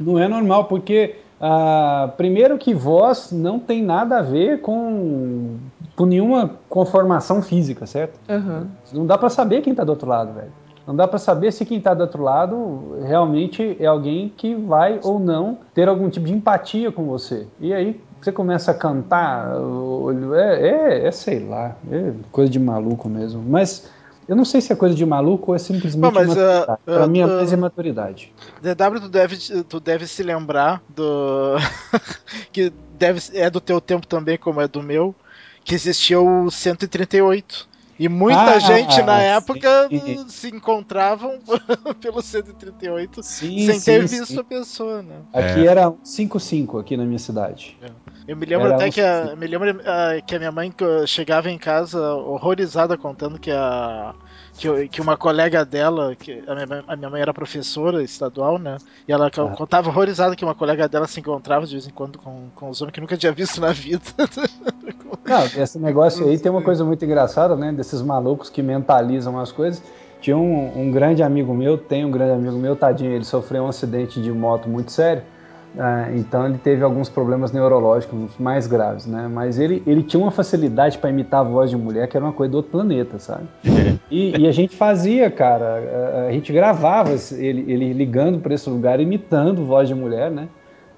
[0.00, 5.58] Não é normal, porque uh, primeiro que voz não tem nada a ver com,
[5.94, 8.18] com nenhuma conformação física, certo?
[8.28, 8.66] Uhum.
[8.92, 10.50] Não dá para saber quem tá do outro lado, velho.
[10.84, 14.98] Não dá para saber se quem está do outro lado realmente é alguém que vai
[15.04, 17.46] ou não ter algum tipo de empatia com você.
[17.60, 19.50] E aí você começa a cantar,
[20.36, 23.42] é, é, é sei lá, é coisa de maluco mesmo.
[23.42, 23.90] Mas
[24.28, 26.72] eu não sei se é coisa de maluco ou é simplesmente não, mas, maturidade.
[26.72, 28.32] Uh, pra uh, mim, é mais é maturidade.
[28.62, 31.56] DW, tu deve, tu deve se lembrar do.
[32.52, 35.14] que deve, é do teu tempo também, como é do meu,
[35.64, 37.72] que existia o 138.
[37.98, 40.26] E muita ah, gente na época sim.
[40.28, 41.38] se encontravam
[42.00, 45.16] pelo 138 sim, sem sim, ter visto a pessoa, né?
[45.32, 45.66] Aqui é.
[45.66, 47.76] era 55 aqui na minha cidade.
[47.82, 47.90] É.
[48.26, 48.90] Eu me lembro era até um...
[48.90, 50.72] que a, me lembro uh, que a minha mãe
[51.06, 54.14] chegava em casa horrorizada contando que a
[54.56, 58.76] que, que uma colega dela, que a minha, a minha mãe era professora estadual, né?
[59.08, 59.56] E ela ah.
[59.56, 62.80] contava horrorizada que uma colega dela se encontrava de vez em quando com, com os
[62.80, 64.04] homens que nunca tinha visto na vida.
[65.24, 67.72] Não, esse negócio aí tem uma coisa muito engraçada, né?
[67.72, 69.82] Desses malucos que mentalizam as coisas.
[70.20, 73.68] Tinha um, um grande amigo meu, tem um grande amigo meu, tadinho, ele sofreu um
[73.68, 75.22] acidente de moto muito sério.
[75.76, 79.28] É, então ele teve alguns problemas neurológicos mais graves, né?
[79.32, 82.32] Mas ele, ele tinha uma facilidade para imitar a voz de mulher que era uma
[82.32, 83.46] coisa do outro planeta, sabe?
[84.10, 88.68] E, e a gente fazia, cara, a, a gente gravava ele, ele ligando para esse
[88.68, 90.48] lugar imitando voz de mulher, né?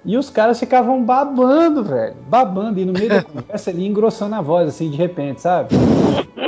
[0.05, 2.15] E os caras ficavam babando, velho.
[2.29, 2.79] Babando.
[2.79, 5.75] E no meio da conversa ele engrossando a voz, assim, de repente, sabe?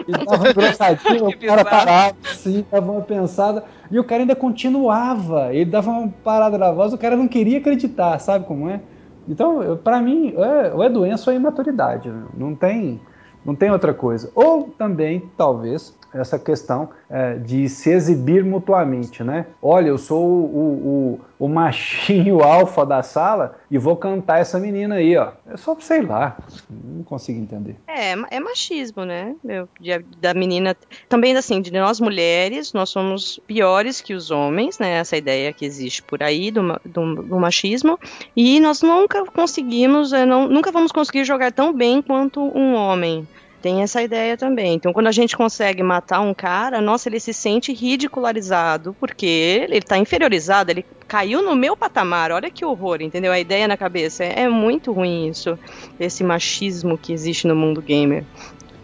[0.07, 3.65] Ele tava engrossadinho, o cara parava, assim, dava uma pensada.
[3.91, 5.55] E o cara ainda continuava.
[5.55, 8.81] Ele dava uma parada na voz, o cara não queria acreditar, sabe como é?
[9.29, 12.13] Então, para mim, é, ou é doença ou é imaturidade.
[12.37, 13.01] Não tem,
[13.45, 14.31] não tem outra coisa.
[14.35, 19.47] Ou também, talvez, essa questão é, de se exibir mutuamente, né?
[19.63, 24.97] Olha, eu sou o, o, o, machinho alfa da sala e vou cantar essa menina
[24.97, 25.33] aí, ó.
[25.47, 26.37] É só, sei lá,
[26.71, 27.77] não consigo entender.
[27.87, 29.35] É, é machismo, né?
[29.43, 30.77] Meu, de, da menina.
[31.09, 34.93] Também, assim, de nós mulheres, nós somos piores que os homens, né?
[34.93, 37.99] Essa ideia que existe por aí do, do, do machismo.
[38.35, 43.27] E nós nunca conseguimos, é, não, nunca vamos conseguir jogar tão bem quanto um homem.
[43.67, 44.75] Tem essa ideia também.
[44.75, 49.79] Então, quando a gente consegue matar um cara, nossa, ele se sente ridicularizado, porque ele
[49.79, 52.31] está inferiorizado, ele caiu no meu patamar.
[52.31, 53.33] Olha que horror, entendeu?
[53.33, 54.23] A ideia na cabeça.
[54.23, 55.59] É, é muito ruim isso,
[55.99, 58.23] esse machismo que existe no mundo gamer.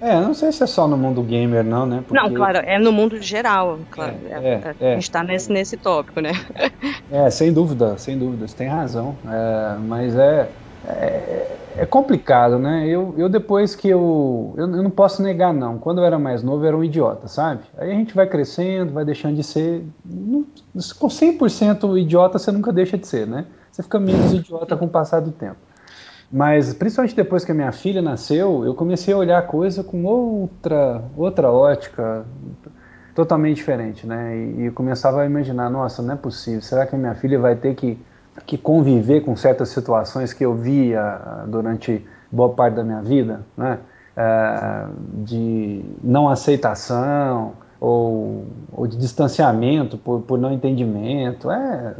[0.01, 2.03] É, não sei se é só no mundo gamer, não, né?
[2.05, 2.21] Porque...
[2.21, 4.17] Não, claro, é no mundo geral, claro.
[4.29, 6.33] É, é, é, a gente está nesse, nesse tópico, né?
[7.09, 9.15] É, sem dúvida, sem dúvida, você tem razão.
[9.29, 10.49] É, mas é,
[10.89, 12.87] é, é, complicado, né?
[12.87, 14.69] Eu, eu depois que eu, eu.
[14.69, 15.79] Eu não posso negar, não.
[15.79, 17.63] Quando eu era mais novo, eu era um idiota, sabe?
[17.79, 19.85] Aí a gente vai crescendo, vai deixando de ser.
[20.99, 23.47] Com 100% idiota, você nunca deixa de ser, né?
[23.71, 25.57] Você fica menos idiota com o passar do tempo.
[26.31, 30.05] Mas, principalmente depois que a minha filha nasceu, eu comecei a olhar a coisa com
[30.05, 32.25] outra, outra ótica,
[33.15, 34.37] totalmente diferente, né?
[34.37, 37.55] E, e começava a imaginar: nossa, não é possível, será que a minha filha vai
[37.55, 37.99] ter que
[38.47, 43.79] que conviver com certas situações que eu via durante boa parte da minha vida, né?
[44.15, 44.87] É,
[45.25, 51.51] de não aceitação ou, ou de distanciamento por, por não entendimento.
[51.51, 51.95] É,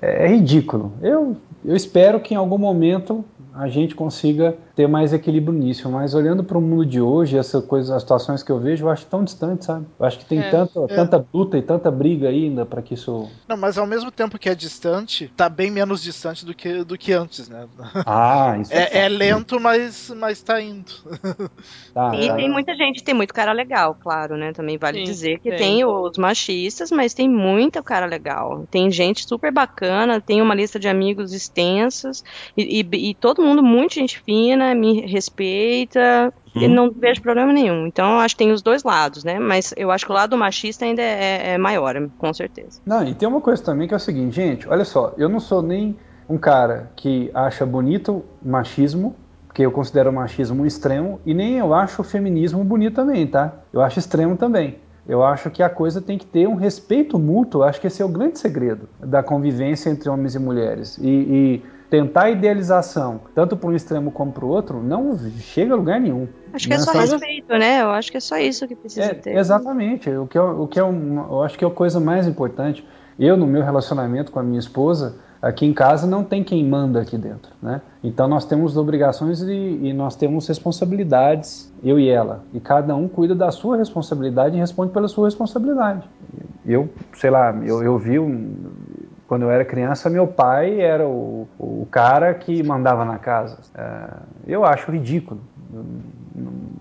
[0.00, 0.92] é, ridículo.
[1.02, 5.90] Eu, eu espero que em algum momento a gente consiga ter mais equilíbrio nisso.
[5.90, 8.88] Mas olhando para o mundo de hoje, essa coisa, as situações que eu vejo, eu
[8.88, 9.84] acho tão distante, sabe?
[9.98, 10.86] Eu acho que tem é, tanta, é.
[10.86, 13.28] tanta luta e tanta briga ainda para que isso.
[13.48, 16.96] Não, mas ao mesmo tempo que é distante, tá bem menos distante do que, do
[16.96, 17.66] que antes, né?
[18.06, 20.92] Ah, isso é, é, é lento, mas, mas tá indo.
[21.92, 22.36] Tá, e tá.
[22.36, 24.52] tem muita gente, tem muito cara legal, claro, né?
[24.52, 25.58] Também vale Sim, dizer que tem.
[25.58, 28.64] tem os machistas, mas tem muito cara legal.
[28.70, 32.22] Tem gente super bacana, tem uma lista de amigos extensas
[32.56, 36.62] e, e, e todo mundo muito gente fina, me respeita uhum.
[36.62, 37.86] e não vejo problema nenhum.
[37.86, 39.38] Então acho que tem os dois lados, né?
[39.38, 42.80] Mas eu acho que o lado machista ainda é, é maior, com certeza.
[42.84, 45.40] Não, e tem uma coisa também que é o seguinte, gente, olha só, eu não
[45.40, 45.96] sou nem
[46.28, 49.16] um cara que acha bonito machismo,
[49.46, 53.26] porque eu considero o machismo um extremo, e nem eu acho o feminismo bonito também,
[53.26, 53.54] tá?
[53.72, 54.78] Eu acho extremo também.
[55.08, 57.62] Eu acho que a coisa tem que ter um respeito mútuo.
[57.62, 60.98] Acho que esse é o grande segredo da convivência entre homens e mulheres.
[60.98, 65.72] E, e tentar a idealização, tanto para um extremo como para o outro, não chega
[65.72, 66.28] a lugar nenhum.
[66.52, 67.82] Acho que é só respeito, né?
[67.82, 69.36] Eu acho que é só isso que precisa é, ter.
[69.36, 70.10] Exatamente.
[70.10, 72.86] O que, é, o que é um, eu acho que é a coisa mais importante.
[73.18, 77.00] Eu, no meu relacionamento com a minha esposa, aqui em casa não tem quem manda
[77.00, 77.80] aqui dentro, né?
[78.02, 83.08] Então nós temos obrigações e, e, nós temos responsabilidades, eu e ela, e cada um
[83.08, 86.08] cuida da sua responsabilidade e responde pela sua responsabilidade.
[86.66, 88.54] Eu, sei lá, eu, eu vi um,
[89.28, 93.58] quando eu era criança, meu pai era o, o cara que mandava na casa.
[93.74, 94.08] É,
[94.46, 95.38] eu acho ridículo.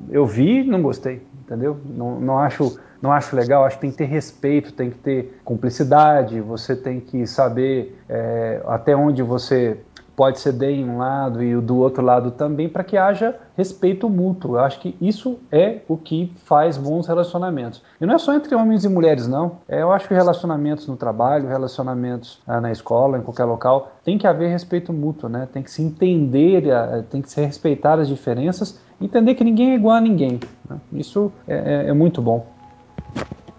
[0.09, 1.77] Eu vi, não gostei, entendeu?
[1.85, 5.39] Não, não acho não acho legal, acho que tem que ter respeito, tem que ter
[5.45, 9.77] cumplicidade, você tem que saber é, até onde você
[10.17, 14.55] pode ceder em um lado e do outro lado também, para que haja respeito mútuo.
[14.55, 17.83] Eu acho que isso é o que faz bons relacionamentos.
[18.01, 19.59] E não é só entre homens e mulheres, não.
[19.69, 24.17] É, eu acho que relacionamentos no trabalho, relacionamentos ah, na escola, em qualquer local, tem
[24.17, 25.47] que haver respeito mútuo, né?
[25.53, 26.63] Tem que se entender,
[27.11, 30.39] tem que se respeitar as diferenças, entender que ninguém é igual a ninguém.
[30.67, 30.77] Né?
[30.93, 32.56] Isso é, é, é muito bom.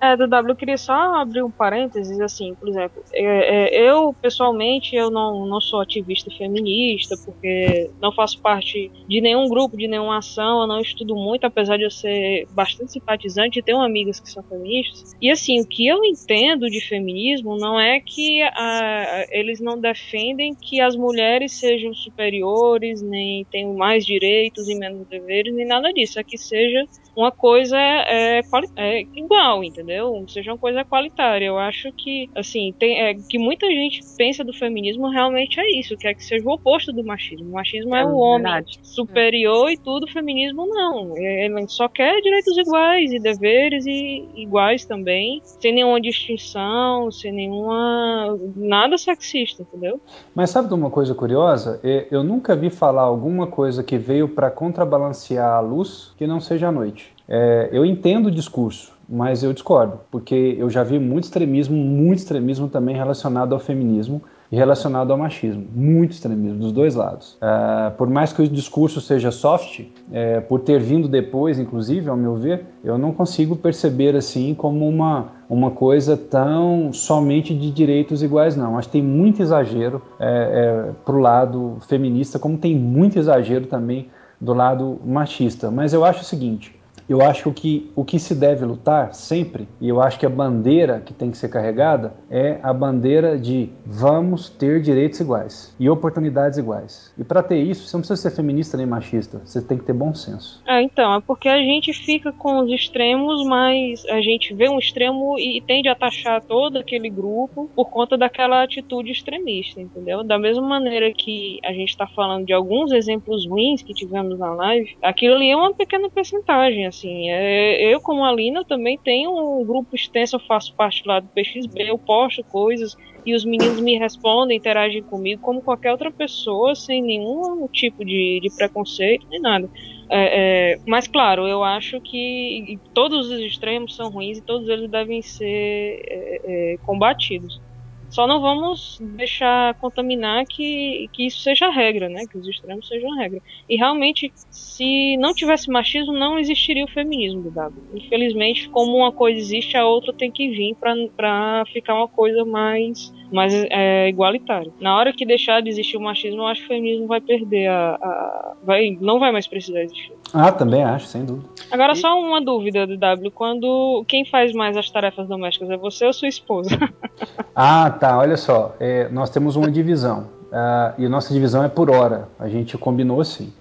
[0.01, 4.15] É, do W, eu queria só abrir um parênteses, assim, por exemplo, é, é, eu,
[4.21, 9.89] pessoalmente, eu não, não sou ativista feminista, porque não faço parte de nenhum grupo, de
[9.89, 14.21] nenhuma ação, eu não estudo muito, apesar de eu ser bastante simpatizante e tenho amigas
[14.21, 15.17] que são feministas.
[15.21, 20.55] E, assim, o que eu entendo de feminismo não é que a, eles não defendem
[20.55, 26.21] que as mulheres sejam superiores, nem tenham mais direitos e menos deveres, nem nada disso,
[26.21, 26.85] é que seja
[27.17, 28.41] uma coisa é,
[28.77, 29.88] é igual, entendeu?
[30.29, 31.47] Seja uma coisa qualitária.
[31.47, 35.97] Eu acho que, assim, tem, é, que muita gente pensa do feminismo realmente é isso,
[35.97, 37.49] que é que seja o oposto do machismo.
[37.49, 38.79] O machismo é, é o homem verdade.
[38.83, 41.17] superior e tudo, o feminismo não.
[41.17, 48.39] Ele só quer direitos iguais e deveres e iguais também, sem nenhuma distinção, sem nenhuma.
[48.57, 50.01] nada sexista, entendeu?
[50.35, 51.81] Mas sabe de uma coisa curiosa?
[51.83, 56.41] É, eu nunca vi falar alguma coisa que veio para contrabalancear a luz que não
[56.41, 57.13] seja a noite.
[57.29, 62.19] É, eu entendo o discurso, mas eu discordo, porque eu já vi muito extremismo, muito
[62.19, 67.39] extremismo também relacionado ao feminismo e relacionado ao machismo, muito extremismo dos dois lados.
[67.41, 72.17] É, por mais que o discurso seja soft, é, por ter vindo depois, inclusive, ao
[72.17, 78.23] meu ver, eu não consigo perceber assim como uma uma coisa tão somente de direitos
[78.23, 78.77] iguais, não.
[78.77, 83.67] Acho que tem muito exagero é, é, para o lado feminista, como tem muito exagero
[83.67, 84.09] também
[84.41, 85.71] do lado machista.
[85.71, 86.78] Mas eu acho o seguinte:
[87.09, 91.01] eu acho que o que se deve lutar sempre, e eu acho que a bandeira
[91.01, 96.59] que tem que ser carregada é a bandeira de vamos ter direitos iguais e oportunidades
[96.59, 97.15] iguais.
[97.17, 99.95] E para ter isso, você não precisa ser feminista nem machista, você tem que ter
[99.95, 100.63] bom senso.
[100.67, 104.79] É, então, é porque a gente fica com os extremos, mas a gente vê um
[104.79, 110.23] extremo e tende a taxar todo aquele grupo por conta daquela atitude extremista, entendeu?
[110.23, 114.53] Da mesma maneira que a gente está falando de alguns exemplos ruins que tivemos na
[114.53, 117.31] live, aquilo ali é uma pequena percentagem, assim assim.
[117.31, 121.91] É, eu, como Alina, também tenho um grupo extenso, eu faço parte lá do PXB,
[121.91, 122.95] eu posto coisas
[123.25, 128.41] e os meninos me respondem, interagem comigo como qualquer outra pessoa, sem nenhum tipo de,
[128.43, 129.69] de preconceito nem nada.
[130.11, 134.91] É, é, mas claro, eu acho que todos os extremos são ruins e todos eles
[134.91, 137.61] devem ser é, é, combatidos.
[138.09, 142.25] Só não vamos deixar contaminar que, que isso seja regra, né?
[142.31, 143.41] Que os extremos sejam regra.
[143.69, 147.87] E realmente, se não tivesse machismo, não existiria o feminismo do W.
[147.93, 153.13] Infelizmente, como uma coisa existe, a outra tem que vir para ficar uma coisa mais,
[153.31, 154.73] mais é, igualitária.
[154.81, 157.69] Na hora que deixar de existir o machismo, eu acho que o feminismo vai perder
[157.69, 157.95] a.
[157.95, 160.13] a vai, não vai mais precisar existir.
[160.33, 161.49] Ah, também acho, sem dúvida.
[161.71, 161.97] Agora, e...
[161.97, 166.13] só uma dúvida do W: quando quem faz mais as tarefas domésticas é você ou
[166.13, 166.71] sua esposa?
[167.55, 168.19] ah, tá.
[168.19, 168.75] Olha só.
[168.81, 170.29] É, nós temos uma divisão.
[170.51, 172.29] uh, e a nossa divisão é por hora.
[172.39, 173.53] A gente combinou assim.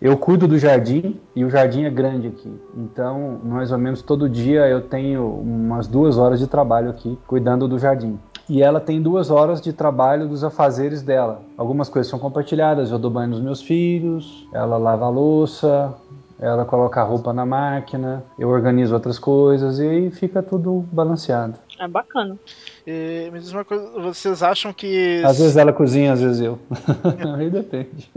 [0.00, 2.52] Eu cuido do jardim e o jardim é grande aqui.
[2.76, 7.66] Então, mais ou menos todo dia eu tenho umas duas horas de trabalho aqui cuidando
[7.66, 8.18] do jardim.
[8.48, 11.42] E ela tem duas horas de trabalho dos afazeres dela.
[11.56, 12.90] Algumas coisas são compartilhadas.
[12.90, 15.92] Eu dou banho nos meus filhos, ela lava a louça,
[16.38, 21.58] ela coloca a roupa na máquina, eu organizo outras coisas e aí fica tudo balanceado.
[21.78, 22.38] É bacana.
[22.86, 25.22] E, me diz uma coisa, vocês acham que.
[25.24, 26.58] Às vezes ela cozinha, às vezes eu.
[27.36, 28.10] aí depende.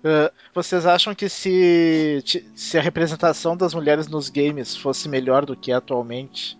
[0.00, 2.22] Uh, vocês acham que se,
[2.54, 6.58] se a representação das mulheres nos games fosse melhor do que é atualmente,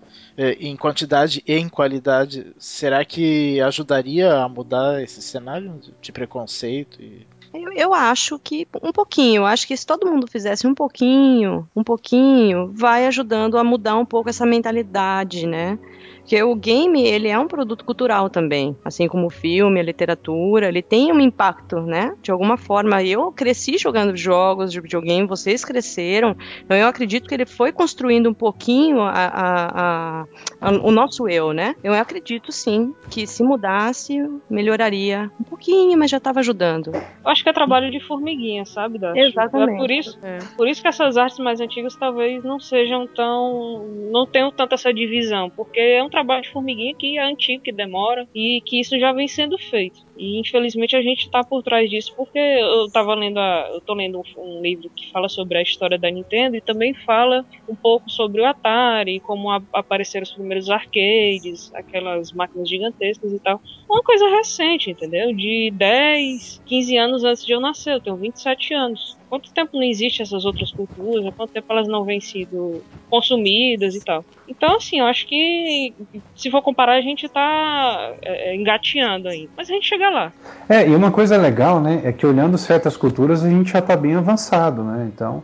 [0.59, 7.01] em quantidade e em qualidade, será que ajudaria a mudar esse cenário de preconceito?
[7.01, 7.27] E...
[7.75, 9.45] Eu, acho que um pouquinho.
[9.45, 14.07] Acho que se todo mundo fizesse um pouquinho, um pouquinho, vai ajudando a mudar um
[14.07, 15.79] pouco essa mentalidade, né?
[16.21, 20.69] Porque o game, ele é um produto cultural também, assim como o filme, a literatura,
[20.69, 22.15] ele tem um impacto, né?
[22.23, 27.35] De alguma forma, eu cresci jogando jogos de videogame, vocês cresceram, então eu acredito que
[27.35, 30.27] ele foi construindo um pouquinho a, a,
[30.61, 31.75] a, o nosso eu, né?
[31.83, 34.19] Eu acredito sim que se mudasse,
[34.49, 36.93] melhoraria um pouquinho, mas já estava ajudando.
[36.95, 39.17] Eu acho que é trabalho de formiguinha, sabe, Dash?
[39.17, 39.75] Exatamente.
[39.75, 40.39] É por isso, é.
[40.57, 44.93] por isso que essas artes mais antigas talvez não sejam tão, não tenham tanta essa
[44.93, 48.99] divisão, porque é um trabalho de formiguinha que é antigo, que demora e que isso
[48.99, 50.01] já vem sendo feito.
[50.21, 53.95] E infelizmente a gente está por trás disso porque eu estava lendo a, eu tô
[53.95, 58.11] lendo um, livro que fala sobre a história da Nintendo e também fala um pouco
[58.11, 63.63] sobre o Atari, como a, apareceram os primeiros arcades, aquelas máquinas gigantescas e tal.
[63.89, 65.35] Uma coisa recente, entendeu?
[65.35, 69.85] De 10, 15 anos antes de eu nascer, eu tenho 27 anos quanto tempo não
[69.85, 74.25] existe essas outras culturas, quanto tempo elas não vêm sido consumidas e tal.
[74.47, 75.95] Então, assim, eu acho que
[76.35, 79.49] se for comparar, a gente tá é, é, engateando aí.
[79.57, 80.33] Mas a gente chega lá.
[80.69, 83.97] É, e uma coisa legal, né, é que olhando certas culturas a gente já tá
[83.97, 85.11] bem avançado, né?
[85.13, 85.43] Então,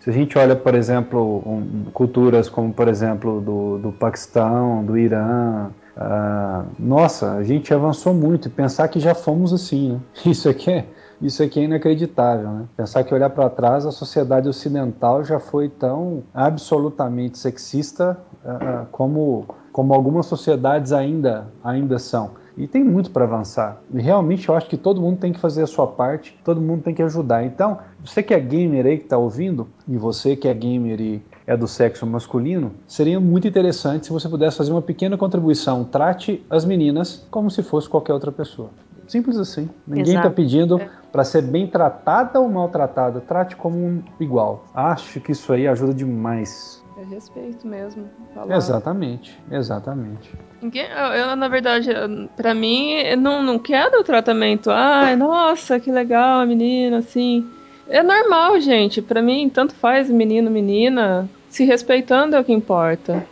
[0.00, 4.96] se a gente olha, por exemplo, um, culturas como, por exemplo, do, do Paquistão, do
[4.96, 8.48] Irã, uh, nossa, a gente avançou muito.
[8.48, 10.00] Pensar que já fomos assim, né?
[10.30, 10.84] Isso aqui é
[11.20, 12.64] isso aqui é inacreditável, né?
[12.76, 19.46] Pensar que olhar para trás, a sociedade ocidental já foi tão absolutamente sexista uh, como,
[19.72, 22.32] como algumas sociedades ainda, ainda são.
[22.56, 23.82] E tem muito para avançar.
[23.92, 26.82] E realmente eu acho que todo mundo tem que fazer a sua parte, todo mundo
[26.82, 27.44] tem que ajudar.
[27.44, 31.22] Então, você que é gamer aí que está ouvindo, e você que é gamer e
[31.46, 35.84] é do sexo masculino, seria muito interessante se você pudesse fazer uma pequena contribuição.
[35.84, 38.70] Trate as meninas como se fosse qualquer outra pessoa.
[39.06, 39.68] Simples assim.
[39.86, 40.88] Ninguém está pedindo é.
[41.12, 43.20] para ser bem tratada ou maltratada.
[43.20, 44.64] Trate como um igual.
[44.74, 46.75] Acho que isso aí ajuda demais.
[46.98, 48.08] É respeito mesmo.
[48.34, 48.56] Falar.
[48.56, 50.32] Exatamente, exatamente.
[50.62, 51.90] Eu, eu, na verdade,
[52.34, 54.70] para mim, não, não quero o tratamento.
[54.70, 57.46] Ai, nossa, que legal a menina, assim.
[57.88, 59.02] É normal, gente.
[59.02, 61.28] Para mim, tanto faz menino, menina.
[61.50, 63.26] Se respeitando é o que importa.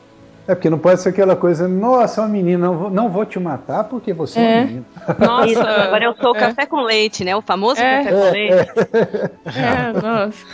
[0.46, 3.38] É porque não pode ser aquela coisa, nossa, uma menina, não vou, não vou te
[3.38, 4.84] matar porque você é, é uma menina.
[5.18, 6.38] Nossa, Isso, agora eu sou é.
[6.38, 7.34] café com leite, né?
[7.34, 8.04] O famoso é.
[8.04, 8.54] café com leite.
[9.46, 10.46] É, nossa.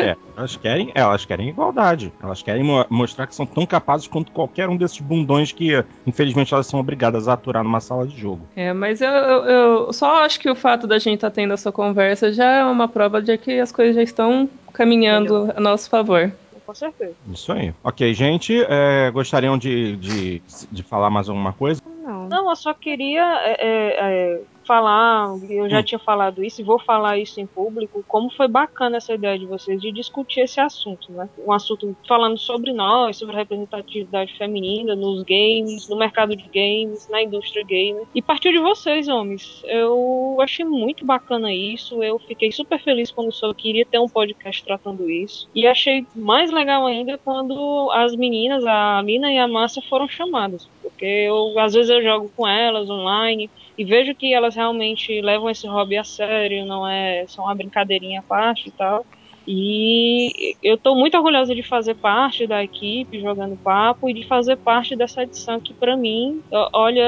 [0.00, 2.12] É, elas querem, elas querem igualdade.
[2.22, 6.52] Elas querem mo mostrar que são tão capazes quanto qualquer um desses bundões que, infelizmente,
[6.54, 8.40] elas são obrigadas a aturar numa sala de jogo.
[8.54, 11.54] É, mas eu, eu, eu só acho que o fato da gente estar tá tendo
[11.54, 15.88] essa conversa já é uma prova de que as coisas já estão caminhando a nosso
[15.90, 16.32] favor
[16.72, 17.14] com certeza.
[17.30, 17.74] Isso aí.
[17.84, 21.80] Ok, gente, é, gostariam de, de, de falar mais alguma coisa?
[22.02, 22.28] Não.
[22.28, 25.82] Não, eu só queria é, é, é falar, eu já hum.
[25.82, 29.46] tinha falado isso e vou falar isso em público, como foi bacana essa ideia de
[29.46, 31.28] vocês de discutir esse assunto, né?
[31.46, 37.08] Um assunto falando sobre nós, sobre a representatividade feminina nos games, no mercado de games,
[37.08, 38.04] na indústria gamer.
[38.14, 39.62] E partiu de vocês, homens.
[39.64, 44.08] Eu achei muito bacana isso, eu fiquei super feliz quando soube que iria ter um
[44.08, 45.48] podcast tratando isso.
[45.54, 50.68] E achei mais legal ainda quando as meninas, a Lina e a Márcia, foram chamadas.
[50.82, 55.48] Porque eu, às vezes eu jogo com elas online e vejo que elas realmente levam
[55.50, 59.04] esse hobby a sério, não é só uma brincadeirinha à parte e tal.
[59.46, 64.56] E eu estou muito orgulhosa de fazer parte da equipe jogando papo e de fazer
[64.56, 66.40] parte dessa edição que para mim,
[66.72, 67.04] olha,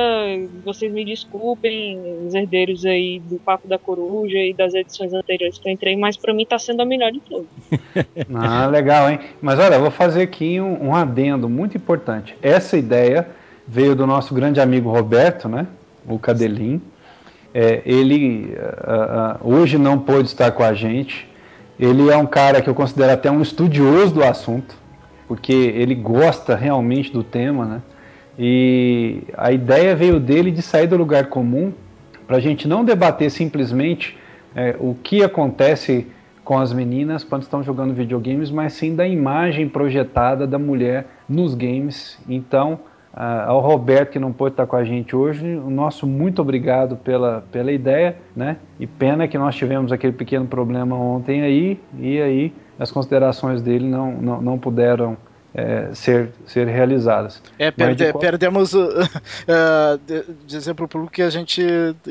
[0.64, 5.68] vocês me desculpem, os herdeiros aí do Papo da Coruja e das edições anteriores que
[5.68, 7.46] eu entrei, mas para mim está sendo a melhor de todas.
[8.34, 9.20] ah, legal, hein?
[9.40, 12.36] Mas olha, vou fazer aqui um, um adendo muito importante.
[12.42, 13.28] Essa ideia
[13.66, 15.68] veio do nosso grande amigo Roberto, né?
[16.08, 16.80] O Cadelim.
[17.52, 18.56] É, ele
[19.40, 21.28] hoje não pôde estar com a gente.
[21.78, 24.76] Ele é um cara que eu considero até um estudioso do assunto,
[25.26, 27.82] porque ele gosta realmente do tema, né?
[28.38, 31.72] E a ideia veio dele de sair do lugar comum
[32.26, 34.16] para a gente não debater simplesmente
[34.54, 36.06] é, o que acontece
[36.42, 41.54] com as meninas quando estão jogando videogames, mas sim da imagem projetada da mulher nos
[41.54, 42.18] games.
[42.28, 42.80] Então,
[43.16, 47.44] ao Roberto que não pôde estar com a gente hoje, o nosso muito obrigado pela,
[47.52, 48.56] pela ideia, né?
[48.78, 53.86] E pena que nós tivemos aquele pequeno problema ontem aí, e aí as considerações dele
[53.86, 55.16] não, não, não puderam
[55.54, 57.40] é, ser, ser realizadas.
[57.56, 58.20] É, perde, qual...
[58.20, 61.62] perdemos uh, uh, de, dizer para o público que a gente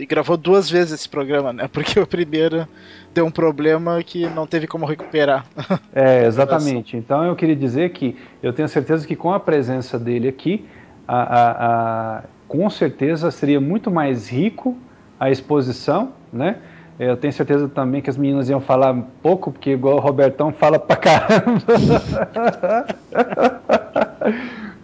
[0.07, 1.67] gravou duas vezes esse programa, né?
[1.67, 2.65] Porque o primeiro
[3.13, 5.45] deu um problema que não teve como recuperar.
[5.93, 6.95] É, exatamente.
[6.95, 10.65] Então eu queria dizer que eu tenho certeza que com a presença dele aqui,
[11.07, 14.77] a, a, a, com certeza seria muito mais rico
[15.19, 16.57] a exposição, né?
[16.99, 20.77] Eu tenho certeza também que as meninas iam falar pouco, porque igual o Robertão fala
[20.77, 21.63] pra caramba.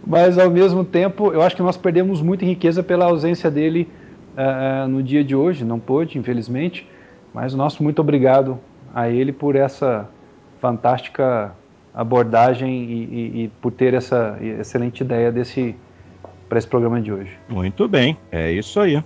[0.04, 3.88] Mas ao mesmo tempo, eu acho que nós perdemos muita riqueza pela ausência dele
[4.36, 5.64] uh, no dia de hoje.
[5.64, 6.88] Não pôde, infelizmente.
[7.32, 8.58] Mas o nosso muito obrigado
[8.92, 10.08] a ele por essa
[10.60, 11.52] fantástica
[11.94, 15.76] abordagem e, e, e por ter essa excelente ideia desse
[16.50, 17.30] para esse programa de hoje.
[17.48, 19.00] Muito bem, é isso aí.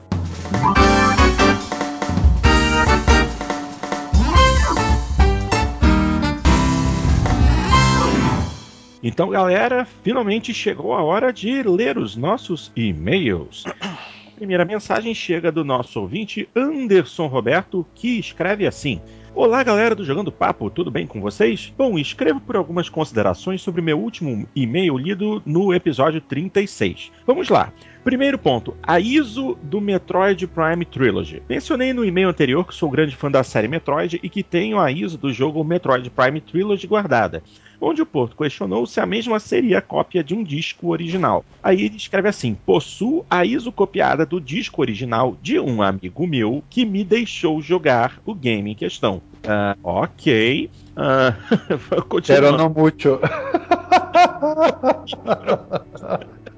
[9.02, 13.64] Então, galera, finalmente chegou a hora de ler os nossos e-mails.
[13.78, 19.02] A primeira mensagem chega do nosso ouvinte Anderson Roberto, que escreve assim:
[19.36, 21.74] Olá, galera do Jogando Papo, tudo bem com vocês?
[21.76, 27.10] Bom, escrevo por algumas considerações sobre meu último e-mail lido no episódio 36.
[27.26, 27.72] Vamos lá.
[28.04, 31.42] Primeiro ponto, a ISO do Metroid Prime Trilogy.
[31.48, 34.92] Mencionei no e-mail anterior que sou grande fã da série Metroid e que tenho a
[34.92, 37.42] ISO do jogo Metroid Prime Trilogy guardada
[37.80, 41.44] onde o Porto questionou se a mesma seria a cópia de um disco original.
[41.62, 46.64] Aí ele escreve assim: possuo a ISO copiada do disco original de um amigo meu
[46.70, 49.20] que me deixou jogar o game em questão.
[49.44, 50.70] Uh, ok.
[50.94, 53.18] Uh, Pero no mucho.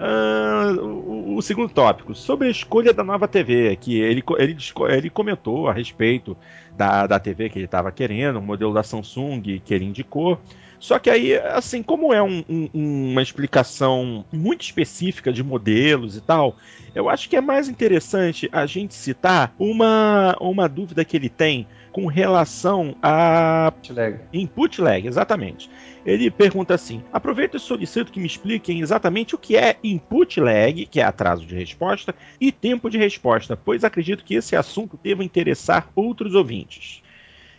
[0.00, 4.56] Uh, o, o, segundo tópico, sobre a escolha da nova TV, que ele, ele,
[4.88, 6.34] ele comentou a respeito
[6.74, 10.40] da, da TV que ele estava querendo, o modelo da Samsung que ele indicou.
[10.78, 16.22] Só que aí, assim, como é um, um, uma explicação muito específica de modelos e
[16.22, 16.56] tal,
[16.94, 21.66] eu acho que é mais interessante a gente citar uma, uma dúvida que ele tem
[21.92, 24.20] com relação a input lag.
[24.32, 25.70] Input lag, exatamente.
[26.04, 30.86] Ele pergunta assim: aproveito e solicito que me expliquem exatamente o que é input lag,
[30.86, 35.24] que é atraso de resposta, e tempo de resposta, pois acredito que esse assunto deva
[35.24, 37.02] interessar outros ouvintes.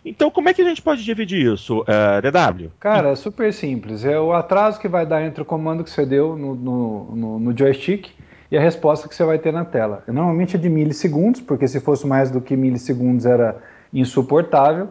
[0.04, 2.70] Então, como é que a gente pode dividir isso, uh, eh, DW?
[2.80, 4.04] Cara, é super simples.
[4.04, 7.38] É o atraso que vai dar entre o comando que você deu no, no, no,
[7.38, 8.10] no joystick
[8.50, 10.02] e a resposta que você vai ter na tela.
[10.08, 13.62] Normalmente é de milissegundos, porque se fosse mais do que milissegundos era
[13.92, 14.88] insuportável.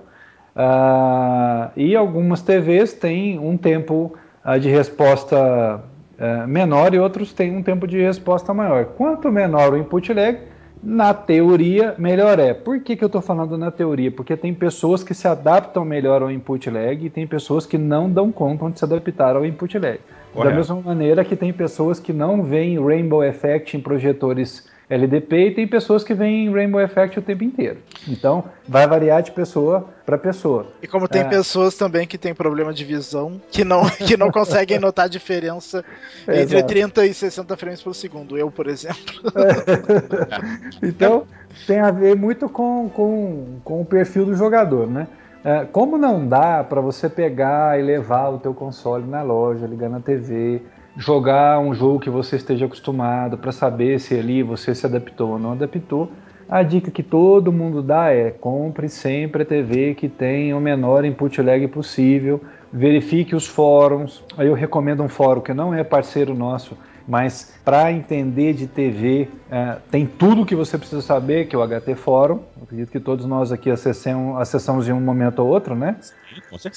[0.55, 4.13] Uh, e algumas TVs têm um tempo
[4.45, 5.81] uh, de resposta
[6.19, 8.85] uh, menor e outros têm um tempo de resposta maior.
[8.85, 10.39] Quanto menor o input lag,
[10.83, 12.53] na teoria, melhor é.
[12.53, 14.11] Por que, que eu estou falando na teoria?
[14.11, 18.09] Porque tem pessoas que se adaptam melhor ao input lag e tem pessoas que não
[18.09, 19.99] dão conta de se adaptar ao input lag.
[20.33, 20.49] Correto.
[20.49, 25.51] Da mesma maneira que tem pessoas que não veem Rainbow Effect em projetores LDP e
[25.51, 27.77] tem pessoas que veem Rainbow Effect o tempo inteiro.
[28.07, 30.67] Então, vai variar de pessoa para pessoa.
[30.83, 31.25] E como tem é.
[31.25, 35.83] pessoas também que têm problema de visão, que não, que não conseguem notar a diferença
[36.27, 36.73] é, entre exato.
[36.73, 38.37] 30 e 60 frames por segundo.
[38.37, 38.99] Eu, por exemplo.
[39.35, 40.83] É.
[40.85, 41.25] então,
[41.65, 45.07] tem a ver muito com, com, com o perfil do jogador, né?
[45.43, 49.89] É, como não dá para você pegar e levar o teu console na loja, ligar
[49.89, 50.61] na TV,
[50.97, 55.39] jogar um jogo que você esteja acostumado para saber se ali você se adaptou ou
[55.39, 56.11] não adaptou.
[56.49, 61.05] A dica que todo mundo dá é compre sempre a TV que tem o menor
[61.05, 62.41] input lag possível,
[62.73, 64.21] verifique os fóruns.
[64.37, 66.77] Aí eu recomendo um fórum que não é parceiro nosso,
[67.07, 71.65] mas para entender de TV é, tem tudo que você precisa saber, que é o
[71.65, 72.39] HT Fórum.
[72.57, 75.95] Eu acredito que todos nós aqui acessamos, acessamos em um momento ou outro, né?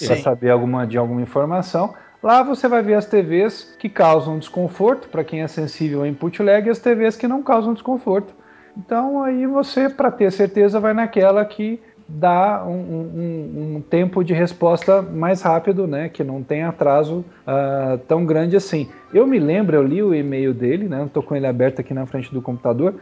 [0.06, 1.94] Para saber alguma, de alguma informação.
[2.24, 6.42] Lá você vai ver as TVs que causam desconforto para quem é sensível ao input
[6.42, 8.32] lag e as TVs que não causam desconforto.
[8.74, 11.78] Então aí você, para ter certeza, vai naquela que
[12.08, 16.08] dá um, um, um, tempo de resposta mais rápido, né?
[16.08, 18.88] Que não tem atraso uh, tão grande assim.
[19.12, 21.04] Eu me lembro, eu li o e-mail dele, né?
[21.04, 22.94] Estou com ele aberto aqui na frente do computador,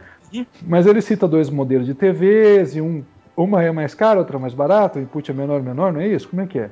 [0.63, 3.01] mas ele cita dois modelos de TVs e um
[3.35, 6.07] uma é mais cara, outra é mais barata, o input é menor, menor, não é
[6.07, 6.29] isso?
[6.29, 6.69] Como é que é?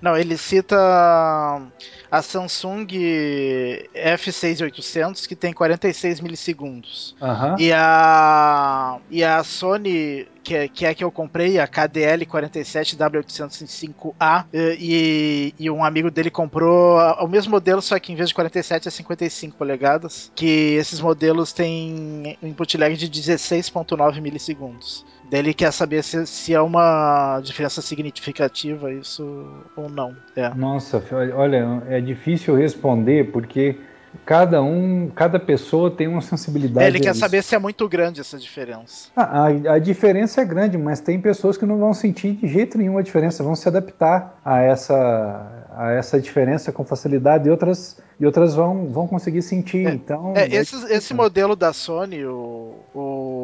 [0.00, 0.76] Não, ele cita
[2.10, 2.86] a Samsung
[3.94, 7.16] F6800 que tem 46 milissegundos.
[7.20, 7.58] Uhum.
[7.58, 12.96] E a e a Sony que é, que é que eu comprei, a KDL 47
[12.98, 14.44] W805A,
[14.78, 18.86] e, e um amigo dele comprou o mesmo modelo, só que em vez de 47
[18.86, 25.06] é 55 polegadas, que esses modelos têm input lag de 16.9 milissegundos.
[25.34, 30.14] Daí ele quer saber se, se é uma diferença significativa isso ou não.
[30.36, 30.54] É.
[30.54, 31.02] Nossa,
[31.34, 33.76] olha, é difícil responder porque
[34.24, 36.86] cada um, cada pessoa tem uma sensibilidade.
[36.86, 39.08] É, ele quer saber se é muito grande essa diferença.
[39.16, 42.78] Ah, a, a, diferença é grande, mas tem pessoas que não vão sentir de jeito
[42.78, 48.00] nenhum a diferença, vão se adaptar a essa, a essa diferença com facilidade e outras,
[48.20, 49.88] e outras vão, vão conseguir sentir.
[49.88, 53.43] É, então, é, é esse, esse modelo da Sony, o, o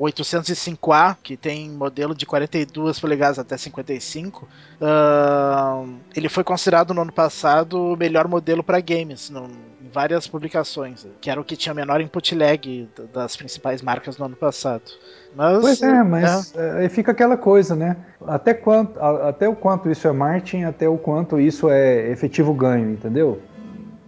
[0.00, 4.48] 805A, que tem modelo de 42 polegadas até 55,
[4.80, 10.26] uh, ele foi considerado no ano passado o melhor modelo para games, no, em várias
[10.26, 14.84] publicações, que era o que tinha menor input lag das principais marcas no ano passado.
[15.36, 16.78] Mas, pois é, mas é.
[16.78, 17.96] aí é, fica aquela coisa, né?
[18.26, 22.90] Até, quanto, até o quanto isso é marketing, até o quanto isso é efetivo ganho,
[22.90, 23.40] entendeu?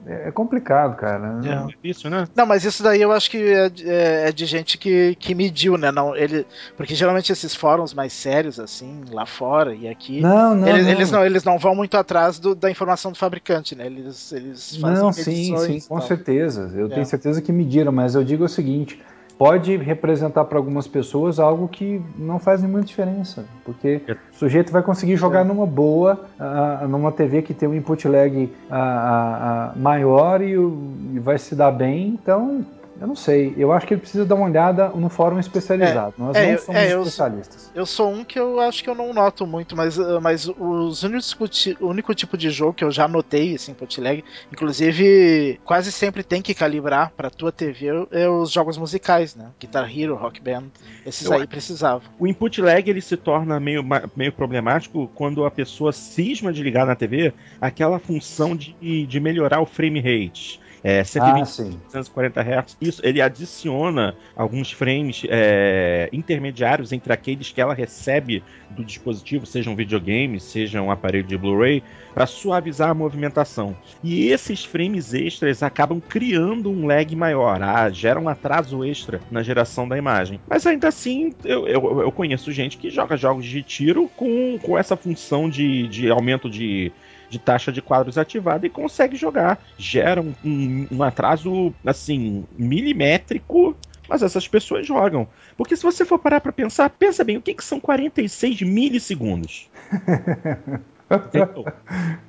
[0.06, 1.40] É, é complicado, cara.
[1.44, 1.88] É.
[1.88, 2.26] Isso, né?
[2.34, 5.76] Não, mas isso daí eu acho que é, é, é, de gente que, que mediu,
[5.76, 5.92] né?
[5.92, 6.46] Não, ele,
[6.76, 10.20] porque geralmente esses fóruns mais sérios, assim, lá fora e aqui.
[10.20, 10.68] Não, não.
[10.68, 13.86] Eles não, eles não, eles não vão muito atrás do, da informação do fabricante, né?
[13.86, 16.70] Eles, eles fazem Não, sim, sim, com certeza.
[16.74, 17.04] Eu tenho é.
[17.06, 19.00] certeza que mediram, mas eu digo o seguinte
[19.42, 24.00] pode representar para algumas pessoas algo que não faz nenhuma diferença, porque
[24.32, 25.44] o sujeito vai conseguir jogar é.
[25.44, 31.18] numa boa, uh, numa TV que tem um input lag uh, uh, maior e, e,
[31.18, 32.64] vai se dar bem, então
[33.02, 33.52] eu não sei.
[33.56, 36.14] Eu acho que ele precisa dar uma olhada no fórum especializado.
[36.16, 37.72] É, Nós é, não somos é, especialistas.
[37.74, 40.48] Eu, eu, sou um que eu acho que eu não noto muito, mas, uh, mas
[40.48, 41.36] os únicos,
[41.80, 46.22] o único tipo de jogo que eu já notei, assim, input lag, inclusive quase sempre
[46.22, 49.50] tem que calibrar para tua TV é os jogos musicais, né?
[49.58, 50.66] Guitar Hero, Rock Band,
[51.04, 52.08] esses eu, aí precisavam.
[52.20, 53.84] O input lag ele se torna meio,
[54.14, 59.60] meio problemático quando a pessoa cisma de ligar na TV aquela função de, de melhorar
[59.60, 60.61] o frame rate.
[60.84, 62.76] É, 120, ah, 240 Hz.
[62.80, 69.70] Isso, ele adiciona alguns frames é, intermediários entre aqueles que ela recebe do dispositivo, seja
[69.70, 71.82] um videogame, seja um aparelho de Blu-ray,
[72.12, 73.76] para suavizar a movimentação.
[74.02, 79.42] E esses frames extras acabam criando um lag maior, ah, gera um atraso extra na
[79.42, 80.40] geração da imagem.
[80.48, 84.76] Mas ainda assim, eu, eu, eu conheço gente que joga jogos de tiro com, com
[84.76, 86.90] essa função de, de aumento de
[87.32, 89.58] de taxa de quadros ativada e consegue jogar.
[89.78, 93.74] Gera um, um, um atraso, assim, milimétrico
[94.08, 95.26] mas essas pessoas jogam.
[95.56, 99.70] Porque se você for parar para pensar, pensa bem, o que, que são 46 milissegundos?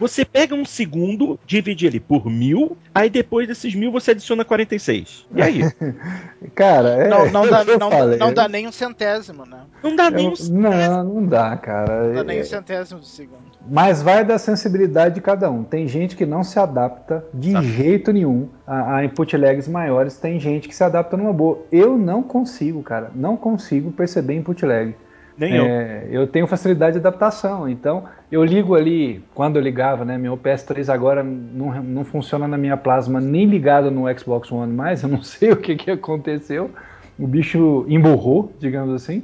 [0.00, 5.26] Você pega um segundo, divide ele por mil, aí depois desses mil você adiciona 46.
[5.36, 5.60] E aí?
[6.56, 7.08] cara, é.
[7.08, 9.58] Não, não, dá, não, não, dá nem um centésimo, né?
[9.82, 10.60] Não dá nem um centésimo.
[10.62, 12.06] Não, não dá, cara.
[12.08, 13.42] Não dá nem um centésimo de segundo.
[13.68, 15.62] Mas vai da sensibilidade de cada um.
[15.62, 17.62] Tem gente que não se adapta de ah.
[17.62, 21.58] jeito nenhum a, a, input lags maiores, tem gente que se adapta numa boa.
[21.70, 23.10] Eu não consigo, cara.
[23.14, 24.94] Não consigo perceber input lag.
[25.40, 26.20] Nem é, eu.
[26.20, 30.18] Eu tenho facilidade de adaptação, então eu ligo ali, quando eu ligava, né?
[30.18, 35.02] Meu PS3 agora não, não funciona na minha plasma nem ligado no Xbox One mais,
[35.02, 36.70] eu não sei o que, que aconteceu.
[37.18, 39.22] O bicho emburrou, digamos assim.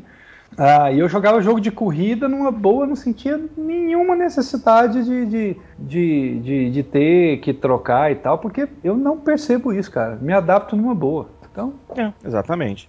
[0.57, 5.57] Ah, e eu jogava jogo de corrida numa boa, não sentia nenhuma necessidade de, de,
[5.79, 10.17] de, de, de ter que trocar e tal, porque eu não percebo isso, cara.
[10.17, 11.29] Me adapto numa boa.
[11.51, 11.75] Então.
[11.95, 12.89] É, exatamente.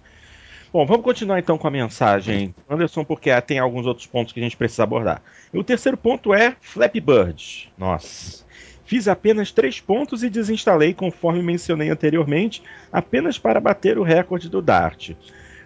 [0.70, 4.42] Bom, vamos continuar então com a mensagem, Anderson, porque tem alguns outros pontos que a
[4.42, 5.22] gente precisa abordar.
[5.50, 7.72] E o terceiro ponto é Flappy Bird.
[7.78, 8.44] Nossa.
[8.84, 12.62] Fiz apenas três pontos e desinstalei, conforme mencionei anteriormente,
[12.92, 15.12] apenas para bater o recorde do Dart.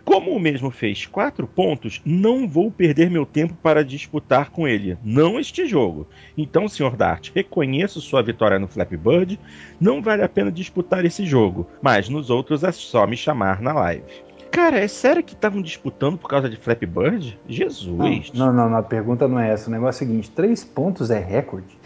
[0.05, 4.97] Como o mesmo fez quatro pontos, não vou perder meu tempo para disputar com ele.
[5.03, 6.07] Não este jogo.
[6.39, 6.97] Então, Sr.
[6.97, 9.39] Dart, reconheço sua vitória no Flappy Bird.
[9.81, 13.73] Não vale a pena disputar esse jogo, mas nos outros é só me chamar na
[13.73, 14.32] live.
[14.53, 17.41] Cara, é sério que estavam disputando por causa de Flappy Bird?
[17.49, 18.31] Jesus.
[18.35, 19.71] Não, não, não, a pergunta não é essa.
[19.71, 21.79] O negócio é o seguinte: três pontos é recorde?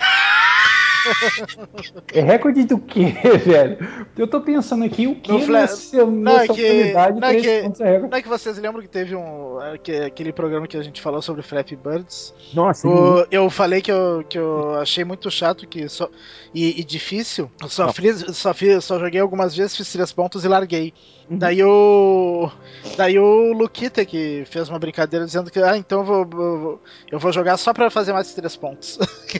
[2.13, 3.15] É recorde do quê,
[3.45, 3.79] velho?
[4.17, 7.63] Eu tô pensando aqui o que no nessa, não, é que, não, é que,
[8.09, 11.01] não é que vocês lembram que teve um é, que, aquele programa que a gente
[11.01, 12.35] falou sobre Flappy Birds?
[12.55, 12.89] Nossa.
[12.89, 16.09] O, eu falei que eu, que eu achei muito chato que só,
[16.55, 17.51] e, e difícil.
[17.61, 20.93] Eu só, fiz, só, fiz, só joguei algumas vezes, fiz três pontos e larguei.
[21.29, 21.39] Uhum.
[21.39, 22.51] Daí o.
[22.97, 26.81] Daí o Luquita que fez uma brincadeira dizendo que, ah, então eu vou,
[27.11, 28.99] eu vou jogar só pra fazer mais três pontos.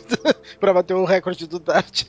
[0.59, 2.05] pra bater o recorde do do Dart.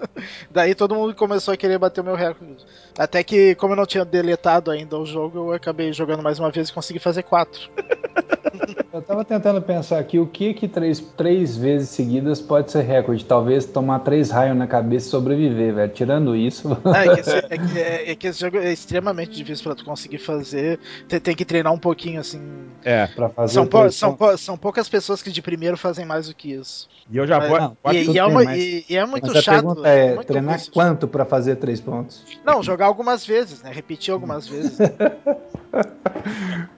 [0.50, 2.64] Daí todo mundo começou a querer bater o meu recorde.
[2.98, 6.50] Até que, como eu não tinha deletado ainda o jogo, eu acabei jogando mais uma
[6.50, 7.70] vez e consegui fazer quatro.
[8.96, 13.22] Eu tava tentando pensar aqui o que que três, três vezes seguidas pode ser recorde.
[13.26, 15.92] Talvez tomar três raios na cabeça e sobreviver, velho.
[15.92, 16.70] Tirando isso.
[16.94, 19.84] é, que esse, é, que, é, é, que esse, jogo é extremamente difícil pra tu
[19.84, 20.80] conseguir fazer.
[21.06, 22.40] Tem, tem que treinar um pouquinho, assim.
[22.82, 23.52] É, pra fazer.
[23.52, 26.88] São, pou, são, são poucas pessoas que de primeiro fazem mais do que isso.
[27.10, 27.60] E eu já vou.
[27.60, 29.54] Não, e, e, é uma, e, e, é muito mas chato.
[29.54, 30.72] A pergunta é, é treinar difícil.
[30.72, 32.24] quanto pra fazer três pontos?
[32.44, 33.70] Não, jogar algumas vezes, né?
[33.72, 34.78] Repetir algumas vezes.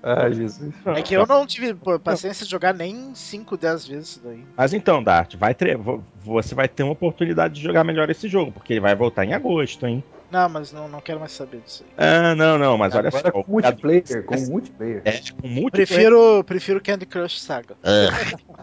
[0.03, 0.75] Ai, Jesus.
[0.87, 4.45] É que eu não tive paciência de jogar nem 5, 10 vezes isso daí.
[4.57, 5.77] Mas então, Dart, vai tre...
[6.23, 9.35] você vai ter uma oportunidade de jogar melhor esse jogo, porque ele vai voltar em
[9.35, 10.03] agosto, hein?
[10.31, 11.95] Não, mas não, não quero mais saber disso aí.
[11.97, 13.31] Ah, não, não, mas Agora olha só.
[13.31, 15.03] Com multiplayer, com multiplayer.
[15.05, 15.71] É, com multiplayer.
[15.71, 17.77] Prefiro, prefiro Candy Crush Saga.
[17.83, 18.09] É.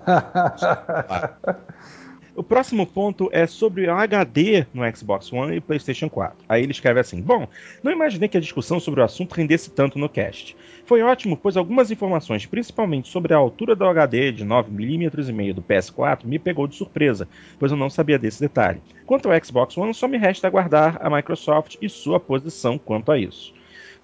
[2.35, 6.35] O próximo ponto é sobre o HD no Xbox One e PlayStation 4.
[6.49, 7.47] Aí ele escreve assim: Bom,
[7.81, 10.53] não imaginei que a discussão sobre o assunto rendesse tanto no cast.
[10.85, 15.53] Foi ótimo, pois algumas informações, principalmente sobre a altura do HD de 9mm e meio
[15.53, 17.25] do PS4, me pegou de surpresa,
[17.57, 18.81] pois eu não sabia desse detalhe.
[19.05, 23.17] Quanto ao Xbox One, só me resta aguardar a Microsoft e sua posição quanto a
[23.17, 23.53] isso.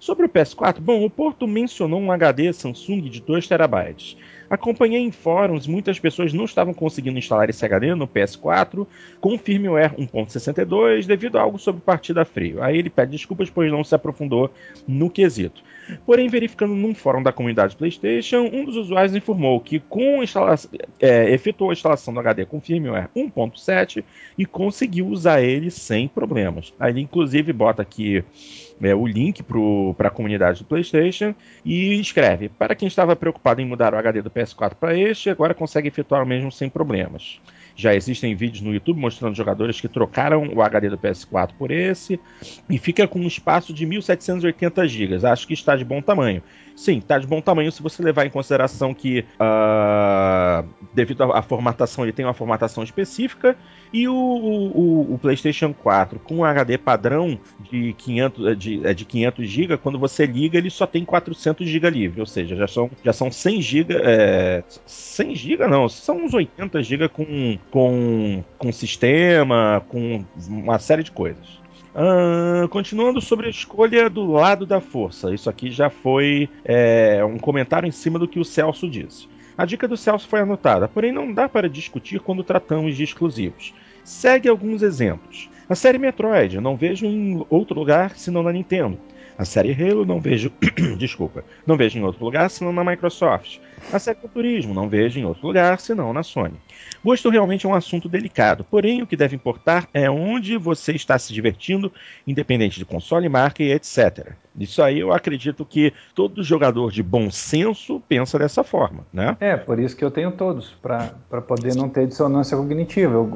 [0.00, 4.16] Sobre o PS4, bom, o Porto mencionou um HD Samsung de 2 TB.
[4.52, 8.86] Acompanhei em fóruns, muitas pessoas não estavam conseguindo instalar esse HD no PS4
[9.18, 12.62] com firmware 1.62 devido a algo sobre partida frio.
[12.62, 14.50] Aí ele pede desculpas pois não se aprofundou
[14.86, 15.62] no quesito.
[16.04, 20.22] Porém, verificando num fórum da comunidade PlayStation, um dos usuários informou que com
[21.00, 24.04] é, efetuou a instalação do HD com firmware 1.7
[24.36, 26.74] e conseguiu usar ele sem problemas.
[26.78, 28.22] Aí ele inclusive bota aqui
[28.82, 29.42] é, o link
[29.96, 31.34] para a comunidade do PlayStation
[31.64, 35.54] e escreve: Para quem estava preocupado em mudar o HD do PS4 para este, agora
[35.54, 37.40] consegue efetuar o mesmo sem problemas.
[37.74, 42.20] Já existem vídeos no YouTube mostrando jogadores que trocaram o HD do PS4 por esse
[42.68, 45.26] e fica com um espaço de 1780 GB.
[45.26, 46.42] Acho que está de bom tamanho.
[46.74, 52.04] Sim, está de bom tamanho se você levar em consideração que, uh, devido à formatação,
[52.04, 53.56] ele tem uma formatação específica
[53.92, 59.04] e o, o, o PlayStation 4 com um HD padrão de 500, de, é de
[59.04, 62.90] 500 GB, quando você liga, ele só tem 400 GB livre, ou seja, já são,
[63.04, 68.72] já são 100 GB, é, 100 GB não, são uns 80 GB com, com, com
[68.72, 71.61] sistema, com uma série de coisas.
[71.94, 75.32] Uh, continuando sobre a escolha do lado da força.
[75.34, 79.28] Isso aqui já foi é, um comentário em cima do que o Celso disse.
[79.56, 83.74] A dica do Celso foi anotada, porém não dá para discutir quando tratamos de exclusivos.
[84.02, 85.50] Segue alguns exemplos.
[85.68, 88.98] A série Metroid, não vejo em outro lugar senão na Nintendo.
[89.36, 90.50] A série Halo não vejo,
[90.98, 93.58] desculpa, não vejo em outro lugar senão na Microsoft.
[93.90, 96.54] A série Turismo não vejo em outro lugar senão na Sony.
[97.04, 101.18] Gosto realmente é um assunto delicado, porém o que deve importar é onde você está
[101.18, 101.92] se divertindo,
[102.26, 104.32] independente de console, marca e etc.
[104.58, 109.36] Isso aí eu acredito que todo jogador de bom senso pensa dessa forma, né?
[109.40, 111.10] É, por isso que eu tenho todos, para
[111.46, 113.14] poder não ter dissonância cognitiva.
[113.14, 113.30] Eu,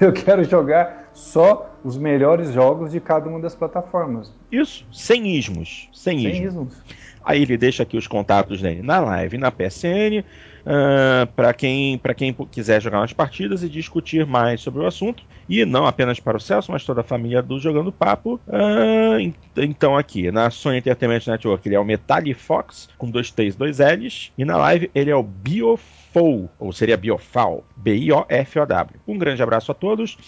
[0.08, 4.32] eu quero jogar só os melhores jogos de cada uma das plataformas.
[4.52, 5.88] Isso, sem ismos.
[5.92, 6.74] Sem, sem ismos.
[6.74, 7.07] ismos.
[7.28, 10.24] Aí ele deixa aqui os contatos dele na live, na PSN,
[10.64, 15.22] uh, para quem, quem quiser jogar umas partidas e discutir mais sobre o assunto.
[15.48, 18.38] E não apenas para o Celso, mas toda a família do Jogando Papo.
[18.46, 23.56] Uh, então aqui, na Sony Entertainment Network, ele é o Metalli Fox, com dois T's,
[23.56, 24.30] dois L's.
[24.36, 29.00] E na live ele é o Biofou, ou seria Biofal, B-I-O-F-O-W.
[29.06, 30.18] Um grande abraço a todos.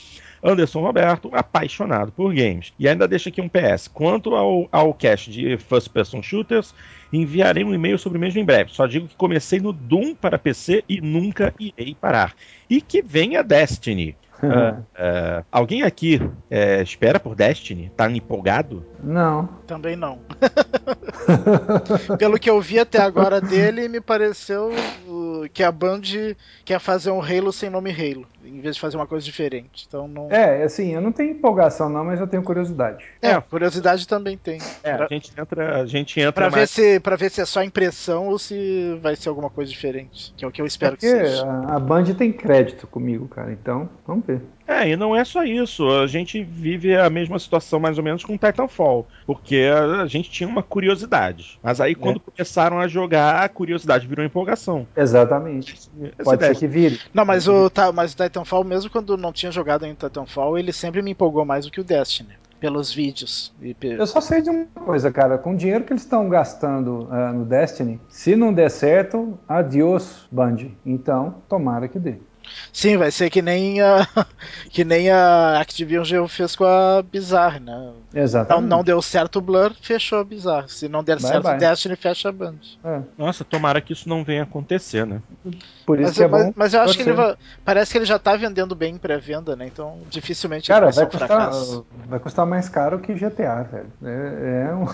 [0.43, 2.73] Anderson Roberto, apaixonado por games.
[2.79, 3.89] E ainda deixa aqui um PS.
[3.89, 6.75] Quanto ao, ao cast de First Person Shooters,
[7.13, 8.73] enviarei um e-mail sobre o mesmo em breve.
[8.73, 12.35] Só digo que comecei no Doom para PC e nunca irei parar.
[12.69, 14.17] E que venha Destiny.
[14.43, 17.93] Uh, uh, alguém aqui uh, espera por Destiny?
[17.97, 18.85] Tá empolgado?
[19.03, 19.47] Não.
[19.67, 20.19] Também não.
[22.19, 24.73] Pelo que eu vi até agora dele, me pareceu
[25.53, 26.03] que a Band
[26.65, 29.87] quer fazer um Halo sem nome Halo, em vez de fazer uma coisa diferente.
[29.87, 30.31] Então não.
[30.31, 33.05] É, assim, eu não tenho empolgação não, mas eu tenho curiosidade.
[33.21, 34.59] É, curiosidade também tem.
[34.83, 35.07] É, pra...
[35.07, 36.55] a gente entra, a gente entra pra mais...
[36.55, 40.33] ver se para ver se é só impressão ou se vai ser alguma coisa diferente,
[40.37, 41.47] que é o que eu espero Porque que seja.
[41.69, 43.53] A Band tem crédito comigo, cara.
[43.53, 44.43] Então, vamos ver.
[44.71, 45.91] É, e não é só isso.
[45.91, 49.05] A gente vive a mesma situação mais ou menos com Titanfall.
[49.27, 49.69] Porque
[50.01, 51.59] a gente tinha uma curiosidade.
[51.61, 52.31] Mas aí quando é.
[52.31, 54.87] começaram a jogar, a curiosidade virou empolgação.
[54.97, 55.75] Exatamente.
[55.75, 55.91] Esse
[56.23, 57.01] Pode ser que vire.
[57.13, 61.03] Não, mas o, mas o Titanfall, mesmo quando não tinha jogado em Titanfall, ele sempre
[61.03, 63.53] me empolgou mais do que o Destiny pelos vídeos.
[63.83, 65.39] Eu só sei de uma coisa, cara.
[65.39, 70.29] Com o dinheiro que eles estão gastando uh, no Destiny, se não der certo, adiós,
[70.31, 70.59] Band.
[70.85, 72.19] Então, tomara que dê.
[72.73, 74.07] Sim, vai ser que nem a
[74.71, 77.93] que nem a Activision fez com a Bizarre, né?
[78.15, 78.69] Exatamente.
[78.69, 80.69] Não, não deu certo o Blur, fechou a Bizarre.
[80.69, 82.57] Se não der bye certo o Destiny, fecha a Band.
[82.85, 83.01] É.
[83.17, 85.21] Nossa, tomara que isso não venha acontecer, né?
[85.87, 86.53] Por isso mas, que é mas, bom.
[86.57, 89.57] Mas eu acho que ele vai, parece que ele já tá vendendo bem em pré-venda,
[89.57, 89.67] né?
[89.67, 91.87] Então dificilmente Cara, vai, vai custar, fracasso.
[92.07, 93.93] vai custar mais caro que GTA, velho.
[94.05, 94.87] É, é, um...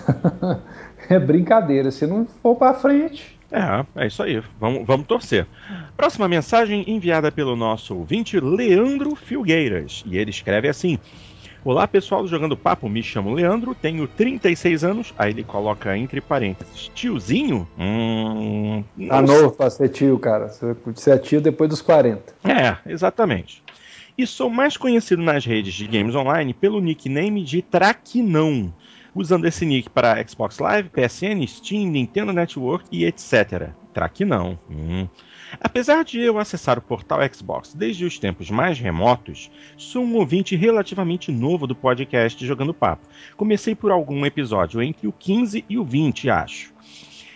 [1.15, 1.91] é brincadeira.
[1.91, 3.36] Se não for pra frente.
[3.51, 4.41] É, é isso aí.
[4.59, 5.47] Vamos, vamos torcer.
[5.95, 10.03] Próxima mensagem enviada pelo nosso ouvinte Leandro Filgueiras.
[10.05, 10.99] E ele escreve assim:
[11.63, 15.13] Olá pessoal do Jogando Papo, me chamo Leandro, tenho 36 anos.
[15.17, 17.67] Aí ele coloca entre parênteses: tiozinho?
[17.77, 18.83] Hum.
[19.07, 20.47] Tá novo pra ser tio, cara.
[20.85, 22.33] Você é tio depois dos 40.
[22.43, 23.63] É, exatamente.
[24.17, 28.73] E sou mais conhecido nas redes de games online pelo nickname de Traquinão
[29.17, 33.71] usando esse nick para Xbox Live, PSN, Steam, Nintendo Network e etc.
[33.91, 34.59] Traque não.
[34.69, 35.07] Hum.
[35.59, 40.55] Apesar de eu acessar o portal Xbox desde os tempos mais remotos, sou um ouvinte
[40.55, 43.07] relativamente novo do podcast Jogando Papo.
[43.35, 46.71] Comecei por algum episódio entre o 15 e o 20, acho.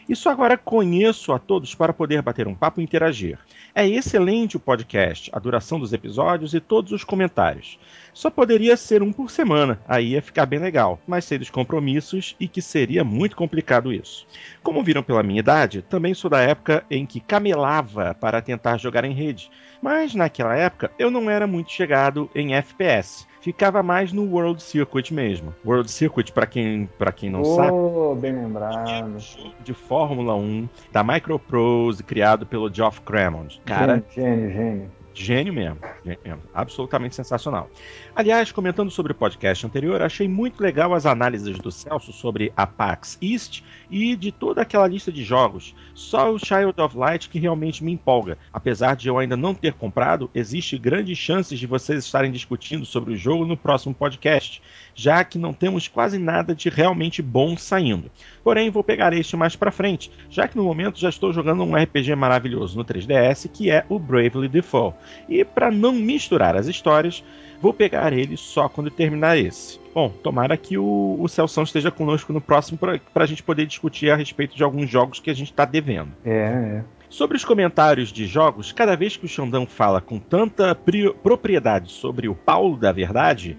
[0.07, 3.39] Isso agora conheço a todos para poder bater um papo e interagir.
[3.73, 7.79] É excelente o podcast, a duração dos episódios e todos os comentários.
[8.13, 12.35] Só poderia ser um por semana, aí ia ficar bem legal, mas sei dos compromissos
[12.39, 14.27] e que seria muito complicado isso.
[14.61, 19.05] Como viram pela minha idade, também sou da época em que camelava para tentar jogar
[19.05, 19.49] em rede,
[19.81, 25.11] mas naquela época eu não era muito chegado em FPS ficava mais no World Circuit
[25.13, 25.53] mesmo.
[25.65, 28.21] World Circuit, para quem, pra quem não oh, sabe.
[28.21, 29.17] bem lembrado.
[29.63, 33.59] De Fórmula 1 da Microprose, criado pelo Geoff Crammond.
[33.65, 34.03] Cara.
[34.13, 35.00] Gênio, gênio.
[35.13, 37.69] Gênio mesmo, gênio mesmo, absolutamente sensacional.
[38.15, 42.65] Aliás, comentando sobre o podcast anterior, achei muito legal as análises do Celso sobre a
[42.65, 45.75] PAX East e de toda aquela lista de jogos.
[45.93, 48.37] Só o Child of Light que realmente me empolga.
[48.53, 53.13] Apesar de eu ainda não ter comprado, existe grandes chances de vocês estarem discutindo sobre
[53.13, 54.61] o jogo no próximo podcast,
[54.95, 58.11] já que não temos quase nada de realmente bom saindo.
[58.43, 61.75] Porém, vou pegar este mais para frente, já que no momento já estou jogando um
[61.75, 64.95] RPG maravilhoso no 3DS que é o Bravely Default.
[65.29, 67.23] E para não misturar as histórias,
[67.61, 69.79] vou pegar ele só quando terminar esse.
[69.93, 74.09] Bom, tomara que o, o Celso esteja conosco no próximo para a gente poder discutir
[74.09, 76.11] a respeito de alguns jogos que a gente está devendo.
[76.25, 76.83] É, é.
[77.11, 82.29] Sobre os comentários de jogos, cada vez que o Xandão fala com tanta propriedade sobre
[82.29, 83.57] o Paulo da Verdade,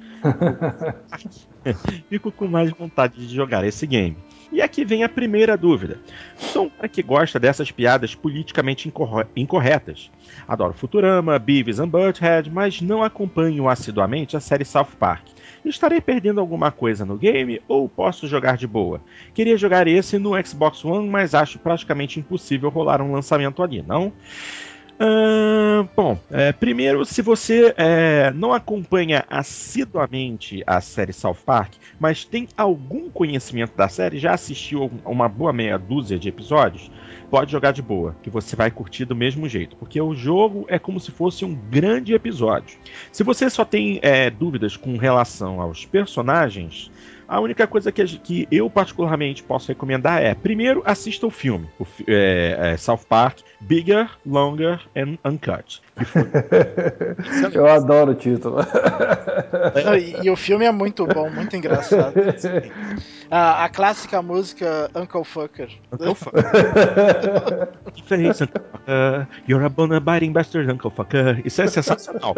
[2.08, 4.16] fico com mais vontade de jogar esse game.
[4.50, 6.00] E aqui vem a primeira dúvida.
[6.34, 8.90] Sou um cara que gosta dessas piadas politicamente
[9.36, 10.10] incorretas.
[10.48, 15.31] Adoro Futurama, Beavis and Butthead, mas não acompanho assiduamente a série South Park.
[15.64, 19.00] Estarei perdendo alguma coisa no game ou posso jogar de boa?
[19.32, 24.12] Queria jogar esse no Xbox One, mas acho praticamente impossível rolar um lançamento ali, não?
[25.00, 32.24] Uh, bom, é, primeiro, se você é, não acompanha assiduamente a série South Park, mas
[32.24, 36.90] tem algum conhecimento da série, já assistiu uma boa meia dúzia de episódios,
[37.30, 40.78] pode jogar de boa, que você vai curtir do mesmo jeito, porque o jogo é
[40.78, 42.78] como se fosse um grande episódio.
[43.10, 46.90] Se você só tem é, dúvidas com relação aos personagens,
[47.26, 51.86] a única coisa que, que eu particularmente posso recomendar é, primeiro, assista o filme, o,
[52.06, 55.80] é, é, South Park, Bigger, Longer and Uncut.
[57.52, 58.58] eu adoro o título.
[59.98, 62.14] e, e, o filme é muito bom, muito engraçado.
[63.30, 65.68] A, a clássica música Uncle Fucker.
[65.92, 66.42] Uncle Fucker.
[68.88, 71.40] uh, you're a bone biting bastard, Uncle Fucker.
[71.44, 72.34] Isso é sensacional.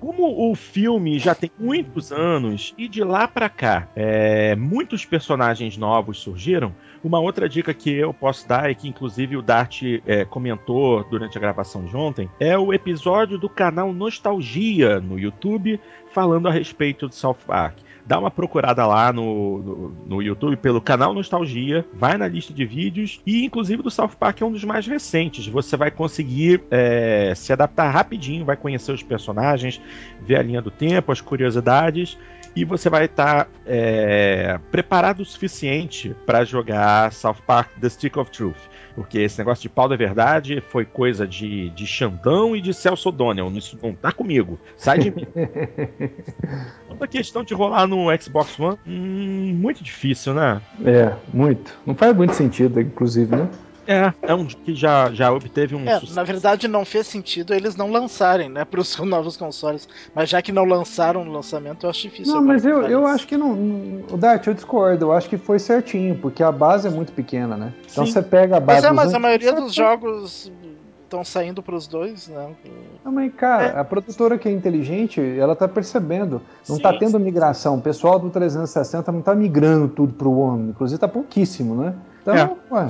[0.00, 5.76] Como o filme já tem muitos anos e de lá para cá é, muitos personagens
[5.76, 6.74] novos surgiram,
[7.04, 11.36] uma outra dica que eu posso dar e que inclusive o Dart é, comentou durante
[11.36, 15.78] a gravação de ontem é o episódio do canal Nostalgia no YouTube
[16.12, 17.76] falando a respeito de South Park
[18.10, 22.66] dá uma procurada lá no, no, no, YouTube pelo canal Nostalgia, vai na lista de
[22.66, 25.46] vídeos e inclusive do South Park é um dos mais recentes.
[25.46, 29.80] Você vai conseguir é, se adaptar rapidinho, vai conhecer os personagens,
[30.22, 32.18] ver a linha do tempo, as curiosidades
[32.56, 38.16] e você vai estar tá, é, preparado o suficiente para jogar South Park The Stick
[38.16, 38.58] of Truth.
[38.94, 43.08] Porque esse negócio de pau da verdade foi coisa de, de Xandão e de Celso
[43.08, 43.50] O'Donnell.
[43.52, 44.58] Isso não tá comigo.
[44.76, 45.26] Sai de mim.
[46.86, 50.60] Quanto a questão de rolar no Xbox One, hum, muito difícil, né?
[50.84, 51.78] É, muito.
[51.86, 53.48] Não faz muito sentido, inclusive, né?
[53.90, 55.84] É, é um que já, já obteve um.
[55.84, 59.88] É, na verdade, não fez sentido eles não lançarem, né, para os novos consoles.
[60.14, 62.32] Mas já que não lançaram no lançamento, eu acho difícil.
[62.32, 63.50] Não, mas eu, eu acho que não.
[64.08, 65.06] O Dart, eu discordo.
[65.06, 67.74] Eu acho que foi certinho, porque a base é muito pequena, né?
[67.90, 68.12] Então Sim.
[68.12, 68.82] você pega a base.
[68.82, 70.52] Mas é, mas a maioria dos jogos
[71.02, 72.48] estão saindo para os dois, né?
[73.04, 73.80] Não, mas cara, é.
[73.80, 76.40] a produtora que é inteligente, ela tá percebendo.
[76.68, 76.82] Não Sim.
[76.82, 77.78] tá tendo migração.
[77.78, 80.70] O pessoal do 360 não tá migrando tudo pro One.
[80.70, 81.94] Inclusive tá pouquíssimo, né?
[82.22, 82.50] Então, é.
[82.70, 82.88] ué.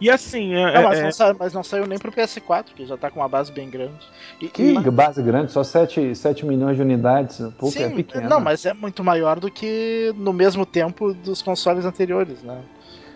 [0.00, 0.54] E assim.
[0.54, 1.02] É, não, mas, é...
[1.02, 3.68] não saiu, mas, não saiu, nem pro PS4, que já tá com uma base bem
[3.70, 4.06] grande.
[4.40, 4.90] E, que e...
[4.90, 5.52] base grande?
[5.52, 7.38] Só 7, 7 milhões de unidades.
[7.58, 8.28] Pouco Sim, é pequeno.
[8.28, 12.60] Não, mas é muito maior do que no mesmo tempo dos consoles anteriores, né?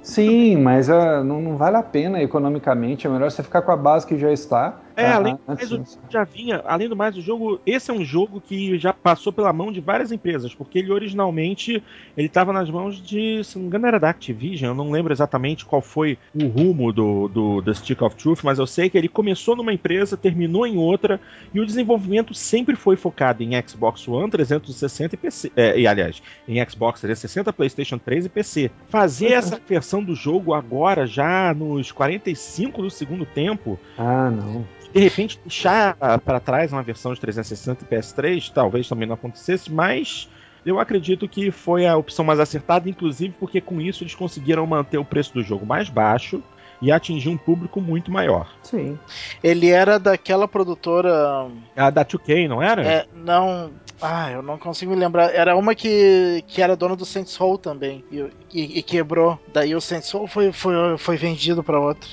[0.02, 3.06] Sim, mas uh, não, não, vale a pena economicamente.
[3.06, 4.80] É melhor você ficar com a base que já está.
[5.00, 7.60] É, além do mais, o, já vinha, além do mais, o jogo.
[7.66, 11.82] Esse é um jogo que já passou pela mão de várias empresas, porque ele originalmente
[12.16, 14.70] ele estava nas mãos de, se não me engano, era da Activision.
[14.70, 18.58] Eu não lembro exatamente qual foi o rumo do, do The Stick of Truth, mas
[18.58, 21.20] eu sei que ele começou numa empresa, terminou em outra,
[21.52, 25.52] e o desenvolvimento sempre foi focado em Xbox One, 360 e PC.
[25.56, 28.70] É, e aliás, em Xbox 360, PlayStation 3 e PC.
[28.88, 33.78] Fazer essa versão do jogo agora, já nos 45 do segundo tempo.
[33.96, 34.64] Ah, não.
[34.92, 39.70] De repente, deixar para trás uma versão de 360 e PS3, talvez também não acontecesse,
[39.72, 40.28] mas
[40.64, 44.98] eu acredito que foi a opção mais acertada, inclusive porque com isso eles conseguiram manter
[44.98, 46.42] o preço do jogo mais baixo
[46.82, 48.50] e atingir um público muito maior.
[48.62, 48.98] Sim.
[49.42, 51.48] Ele era daquela produtora.
[51.76, 52.82] A da 2K, não era?
[52.82, 53.70] É, não.
[54.00, 55.34] Ah, eu não consigo me lembrar.
[55.34, 58.02] Era uma que, que era dona do Saints Row também.
[58.10, 59.38] E, e, e quebrou.
[59.52, 62.08] Daí o Saints Row foi, foi, foi vendido para outro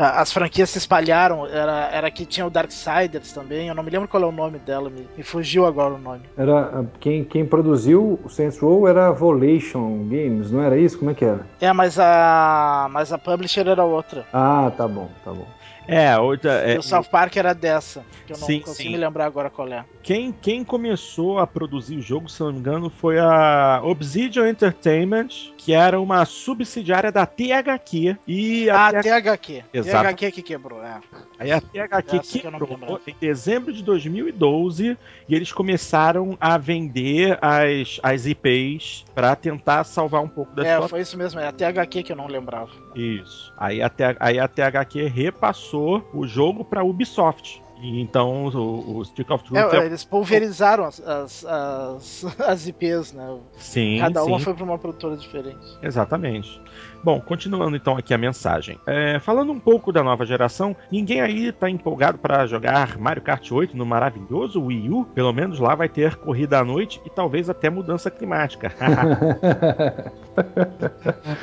[0.00, 1.46] as franquias se espalharam.
[1.46, 3.68] Era, era que tinha o Darksiders também.
[3.68, 6.22] Eu não me lembro qual é o nome dela, me, me fugiu agora o nome.
[6.36, 10.98] Era quem, quem produziu o Saints Row era a Volation Games, não era isso?
[10.98, 11.46] Como é que era?
[11.60, 14.24] É, mas a mas a publisher era outra.
[14.32, 15.46] Ah, tá bom, tá bom.
[15.90, 16.52] É, outra.
[16.52, 18.90] É, o South Park era dessa, que eu não sim, consigo sim.
[18.90, 19.84] me lembrar agora qual é.
[20.02, 25.28] Quem, quem começou a produzir o jogo, se não me engano, foi a Obsidian Entertainment,
[25.56, 28.16] que era uma subsidiária da THQ.
[28.26, 29.64] E a ah, THQ.
[29.74, 30.14] Exato.
[30.14, 31.00] THQ que quebrou, é.
[31.38, 34.96] Aí a THQ Essa quebrou em dezembro de 2012
[35.28, 40.66] e eles começaram a vender as, as IPs para tentar salvar um pouco da É,
[40.66, 40.88] situação.
[40.88, 42.70] foi isso mesmo, é a THQ que eu não lembrava.
[42.94, 43.52] Isso.
[43.58, 47.62] Aí a, aí a THQ repassou o jogo para Ubisoft.
[47.80, 49.58] E então o, o Stick of Truth.
[49.58, 49.86] É, é...
[49.86, 53.38] Eles pulverizaram as, as, as, as, IPs, né?
[53.56, 53.98] Sim.
[54.00, 54.44] Cada uma sim.
[54.44, 55.78] foi para uma produtora diferente.
[55.82, 56.60] Exatamente.
[57.02, 58.78] Bom, continuando então aqui a mensagem.
[58.86, 63.50] É, falando um pouco da nova geração, ninguém aí está empolgado para jogar Mario Kart
[63.50, 65.04] 8 no maravilhoso Wii U?
[65.06, 68.70] Pelo menos lá vai ter corrida à noite e talvez até mudança climática.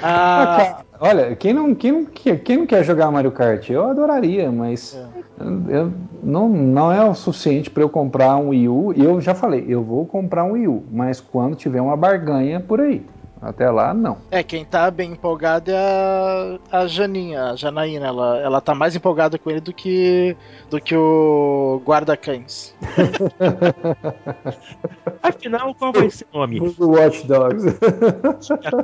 [0.04, 3.68] ah, olha, quem não, quem, não, quem não quer jogar Mario Kart?
[3.70, 5.17] Eu adoraria, mas é.
[5.40, 5.92] Eu,
[6.24, 8.94] não, não é o suficiente para eu comprar um Wii U.
[8.94, 12.82] Eu já falei, eu vou comprar um Wii U, mas quando tiver uma barganha por
[12.82, 13.06] aí.
[13.42, 14.18] Até lá, não.
[14.32, 18.08] É, quem tá bem empolgado é a, a Janinha, a Janaína.
[18.08, 20.36] Ela, ela tá mais empolgada com ele do que,
[20.70, 22.76] do que o guarda-cães.
[25.22, 26.60] Afinal, qual vai ser o nome?
[26.60, 27.66] O Watch Dogs.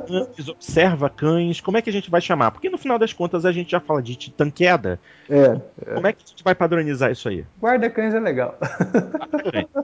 [0.06, 1.60] Cães, observa cães.
[1.60, 2.50] Como é que a gente vai chamar?
[2.50, 5.00] Porque no final das contas a gente já fala de titã queda.
[5.28, 5.94] É, é.
[5.94, 7.44] Como é que a gente vai padronizar isso aí?
[7.60, 8.56] Guarda-cães é legal.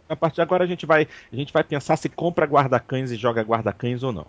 [0.09, 3.17] A partir de agora a gente vai, a gente vai pensar se compra guarda-cães e
[3.17, 4.27] joga guarda-cães ou não.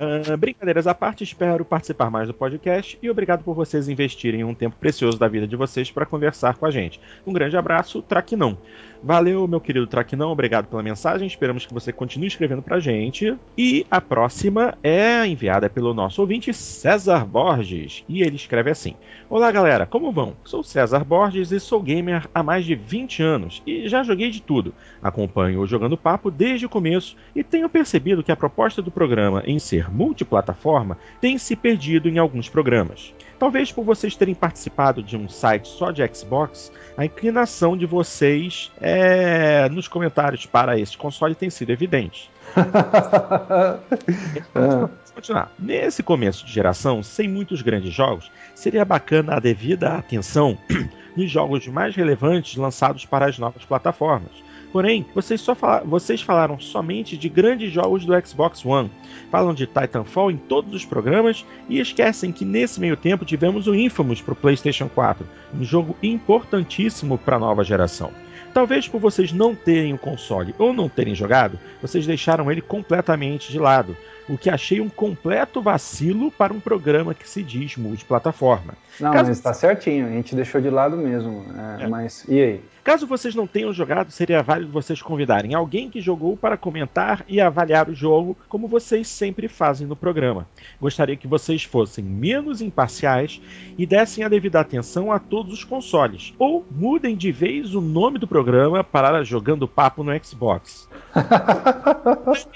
[0.00, 4.54] Uh, brincadeiras à parte, espero participar mais do podcast e obrigado por vocês investirem um
[4.54, 6.98] tempo precioso da vida de vocês para conversar com a gente.
[7.26, 8.56] Um grande abraço, Traquinão.
[9.02, 11.26] Valeu, meu querido Traquinão, obrigado pela mensagem.
[11.26, 13.34] Esperamos que você continue escrevendo pra gente.
[13.56, 18.04] E a próxima é enviada pelo nosso ouvinte César Borges.
[18.06, 18.94] E ele escreve assim:
[19.28, 20.34] Olá, galera, como vão?
[20.44, 24.42] Sou César Borges e sou gamer há mais de 20 anos e já joguei de
[24.42, 24.74] tudo.
[25.02, 29.42] Acompanho o Jogando Papo desde o começo e tenho percebido que a proposta do programa
[29.46, 33.14] em ser multiplataforma tem se perdido em alguns programas.
[33.40, 38.70] Talvez por vocês terem participado de um site só de Xbox, a inclinação de vocês
[38.78, 42.30] é, nos comentários para esse console tem sido evidente.
[44.52, 45.50] Vamos continuar.
[45.58, 50.58] Nesse começo de geração, sem muitos grandes jogos, seria bacana a devida atenção
[51.16, 56.58] nos jogos mais relevantes lançados para as novas plataformas Porém, vocês, só fala vocês falaram
[56.60, 58.90] somente de grandes jogos do Xbox One.
[59.30, 63.74] Falam de Titanfall em todos os programas e esquecem que nesse meio tempo tivemos o
[63.74, 68.12] Infamous para o PlayStation 4, um jogo importantíssimo para a nova geração.
[68.54, 73.50] Talvez por vocês não terem o console ou não terem jogado, vocês deixaram ele completamente
[73.50, 73.96] de lado,
[74.30, 78.74] o que achei um completo vacilo para um programa que se diz multiplataforma.
[79.00, 79.28] Não, Caso...
[79.28, 81.44] mas está certinho, a gente deixou de lado mesmo.
[81.78, 81.88] É, é.
[81.88, 82.60] Mas e aí?
[82.84, 87.40] Caso vocês não tenham jogado, seria válido vocês convidarem alguém que jogou para comentar e
[87.40, 90.46] avaliar o jogo, como vocês sempre fazem no programa.
[90.80, 93.40] Gostaria que vocês fossem menos imparciais
[93.76, 98.18] e dessem a devida atenção a todos os consoles, ou mudem de vez o nome
[98.18, 100.88] do programa para Jogando Papo no Xbox.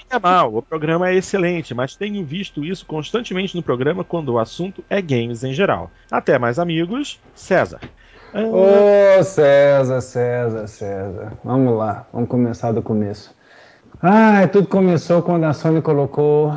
[0.09, 4.39] É mal, o programa é excelente, mas tenho visto isso constantemente no programa quando o
[4.39, 5.91] assunto é games em geral.
[6.09, 7.19] Até mais, amigos.
[7.33, 7.79] César.
[8.33, 11.33] Ô, oh, César, César, César.
[11.43, 13.33] Vamos lá, vamos começar do começo.
[14.01, 16.51] Ah, tudo começou quando a Sony colocou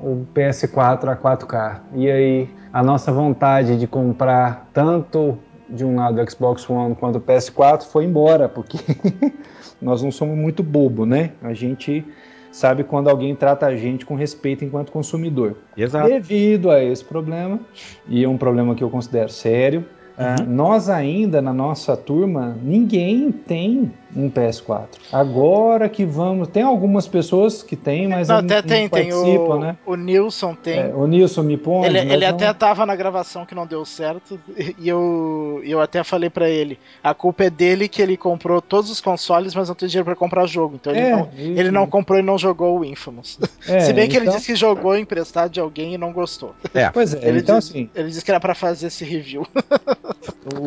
[0.00, 1.80] o PS4 a 4K.
[1.94, 5.38] E aí, a nossa vontade de comprar tanto
[5.68, 8.78] de um lado o Xbox One quanto o PS4 foi embora, porque
[9.84, 11.32] nós não somos muito bobo, né?
[11.42, 12.04] A gente
[12.50, 15.56] sabe quando alguém trata a gente com respeito enquanto consumidor.
[15.76, 16.08] Exato.
[16.08, 17.60] Devido a esse problema,
[18.08, 19.84] e é um problema que eu considero sério,
[20.16, 20.46] Uhum.
[20.46, 24.88] Uh, nós ainda, na nossa turma, ninguém tem um PS4.
[25.12, 26.48] Agora que vamos.
[26.48, 29.76] Tem algumas pessoas que tem, mas não, até tem, tem o, né?
[29.84, 30.78] o Nilson tem.
[30.78, 31.86] É, o Nilson me põe.
[31.86, 32.28] Ele, ele não...
[32.28, 34.38] até tava na gravação que não deu certo
[34.78, 38.90] e eu, eu até falei para ele, a culpa é dele que ele comprou todos
[38.90, 40.76] os consoles, mas não tem dinheiro para comprar jogo.
[40.76, 43.38] Então ele, é, não, ele não comprou e não jogou o Infamous.
[43.66, 44.28] É, Se bem que então...
[44.28, 46.54] ele disse que jogou emprestado de alguém e não gostou.
[46.74, 46.90] É.
[46.94, 47.90] Pois é, ele então disse, assim.
[47.94, 49.46] Ele disse que era para fazer esse review.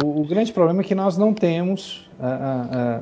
[0.03, 2.06] o, o grande problema é que nós não temos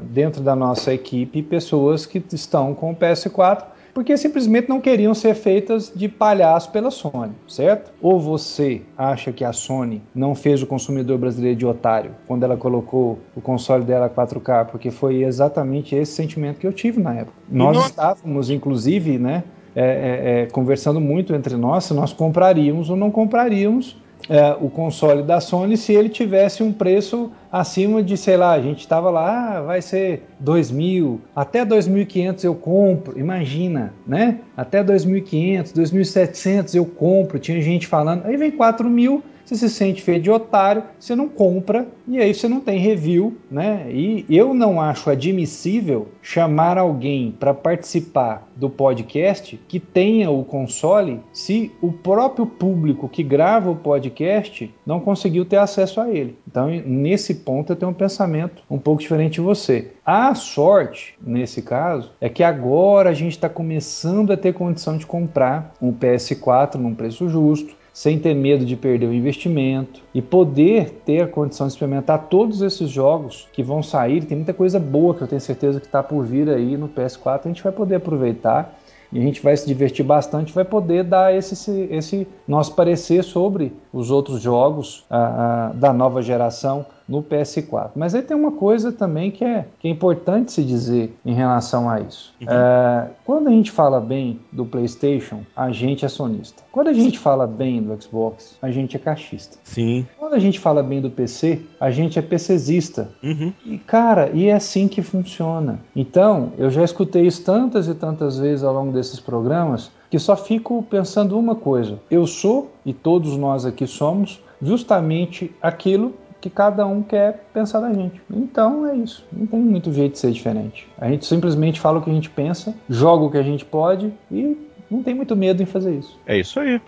[0.09, 5.33] dentro da nossa equipe pessoas que estão com o PS4 porque simplesmente não queriam ser
[5.33, 7.93] feitas de palhaço pela Sony, certo?
[8.01, 12.57] Ou você acha que a Sony não fez o consumidor brasileiro de otário quando ela
[12.57, 17.37] colocou o console dela 4K, porque foi exatamente esse sentimento que eu tive na época.
[17.49, 17.85] Nós não...
[17.85, 23.09] estávamos, inclusive, né, é, é, é, conversando muito entre nós se nós compraríamos ou não
[23.09, 23.97] compraríamos
[24.29, 28.61] é, o console da Sony se ele tivesse um preço acima de, sei lá, a
[28.61, 34.39] gente estava lá, ah, vai ser 2.000, até 2.500 eu compro, imagina, né?
[34.57, 40.01] Até 2.500, 2.700 eu compro, tinha gente falando, aí vem 4.000 mil você se sente
[40.01, 43.87] feio de otário, você não compra e aí você não tem review, né?
[43.91, 51.21] E eu não acho admissível chamar alguém para participar do podcast que tenha o console
[51.31, 56.37] se o próprio público que grava o podcast não conseguiu ter acesso a ele.
[56.47, 59.91] Então, nesse ponto, eu tenho um pensamento um pouco diferente de você.
[60.05, 65.05] A sorte, nesse caso, é que agora a gente está começando a ter condição de
[65.05, 71.01] comprar um PS4 num preço justo sem ter medo de perder o investimento e poder
[71.05, 74.25] ter a condição de experimentar todos esses jogos que vão sair.
[74.25, 77.45] Tem muita coisa boa que eu tenho certeza que está por vir aí no PS4,
[77.45, 78.77] a gente vai poder aproveitar
[79.13, 83.71] e a gente vai se divertir bastante, vai poder dar esse, esse nosso parecer sobre
[83.93, 87.91] os outros jogos uh, uh, da nova geração no PS4.
[87.95, 91.89] Mas aí tem uma coisa também que é, que é importante se dizer em relação
[91.89, 92.33] a isso.
[92.41, 92.47] Uhum.
[92.49, 96.63] É, quando a gente fala bem do PlayStation, a gente é sonista.
[96.71, 99.57] Quando a gente fala bem do Xbox, a gente é caixista.
[99.63, 100.05] Sim.
[100.17, 103.09] Quando a gente fala bem do PC, a gente é PCzista.
[103.23, 103.53] Uhum.
[103.65, 105.79] E cara, e é assim que funciona.
[105.95, 110.35] Então, eu já escutei isso tantas e tantas vezes ao longo desses programas que só
[110.35, 111.99] fico pensando uma coisa.
[112.09, 116.13] Eu sou, e todos nós aqui somos, justamente aquilo
[116.45, 118.21] que cada um quer pensar da gente.
[118.29, 119.25] Então é isso.
[119.33, 120.87] Não tem muito jeito de ser diferente.
[120.95, 124.13] A gente simplesmente fala o que a gente pensa, joga o que a gente pode
[124.31, 124.55] e
[124.89, 126.19] não tem muito medo em fazer isso.
[126.27, 126.79] É isso aí.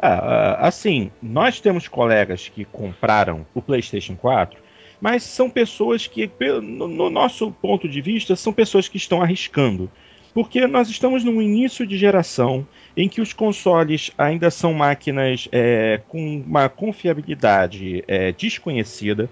[0.00, 4.58] Ah, ah assim, nós temos colegas que compraram o PlayStation 4,
[4.98, 6.30] mas são pessoas que,
[6.62, 9.90] no nosso ponto de vista, são pessoas que estão arriscando
[10.34, 12.66] porque nós estamos num início de geração
[12.96, 19.30] em que os consoles ainda são máquinas é, com uma confiabilidade é, desconhecida,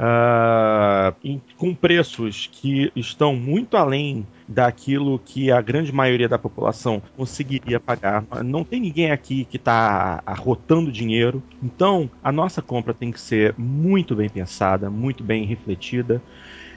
[0.00, 7.00] uh, em, com preços que estão muito além daquilo que a grande maioria da população
[7.16, 8.24] conseguiria pagar.
[8.44, 13.54] Não tem ninguém aqui que está arrotando dinheiro, então a nossa compra tem que ser
[13.56, 16.20] muito bem pensada, muito bem refletida.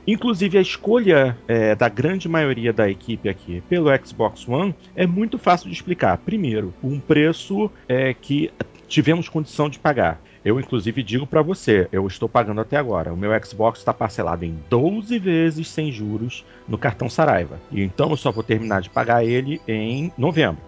[0.05, 5.37] Inclusive, a escolha é, da grande maioria da equipe aqui pelo Xbox One é muito
[5.37, 6.17] fácil de explicar.
[6.17, 8.51] Primeiro, um preço é, que
[8.87, 10.21] tivemos condição de pagar.
[10.43, 13.13] Eu, inclusive, digo para você, eu estou pagando até agora.
[13.13, 17.59] O meu Xbox está parcelado em 12 vezes sem juros no cartão Saraiva.
[17.71, 20.61] E então eu só vou terminar de pagar ele em novembro.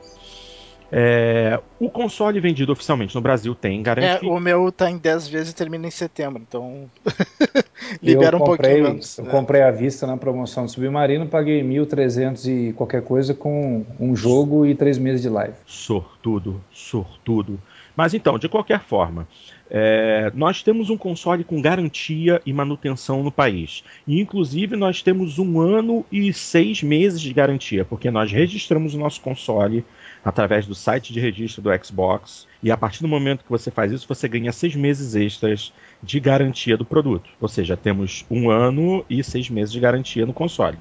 [0.92, 4.28] É, o console vendido oficialmente no Brasil tem garantia.
[4.28, 6.90] É, o meu tá em 10 vezes e termina em setembro, então
[8.02, 9.18] libera um comprei, pouquinho antes.
[9.18, 9.32] Eu né?
[9.32, 14.66] comprei à vista na promoção do Submarino, paguei 1.300 e qualquer coisa com um jogo
[14.66, 15.56] e três meses de live.
[15.66, 17.60] Sortudo, sortudo.
[17.96, 19.28] Mas então, de qualquer forma,
[19.70, 23.84] é, nós temos um console com garantia e manutenção no país.
[24.06, 29.00] E, inclusive, nós temos um ano e seis meses de garantia, porque nós registramos o
[29.00, 29.86] nosso console
[30.26, 32.48] através do site de registro do Xbox.
[32.64, 35.72] E a partir do momento que você faz isso, você ganha seis meses extras
[36.02, 37.30] de garantia do produto.
[37.40, 40.78] Ou seja, temos um ano e seis meses de garantia no console.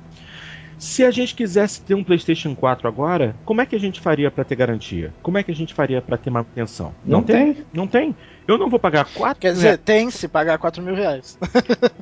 [0.78, 4.30] Se a gente quisesse ter um PlayStation 4 agora, como é que a gente faria
[4.30, 5.12] para ter garantia?
[5.22, 6.92] Como é que a gente faria para ter manutenção?
[7.04, 7.54] Não, não tem.
[7.54, 7.64] tem.
[7.72, 8.16] Não tem.
[8.46, 11.38] Eu não vou pagar 4 Quer dizer, tem se pagar 4 mil reais.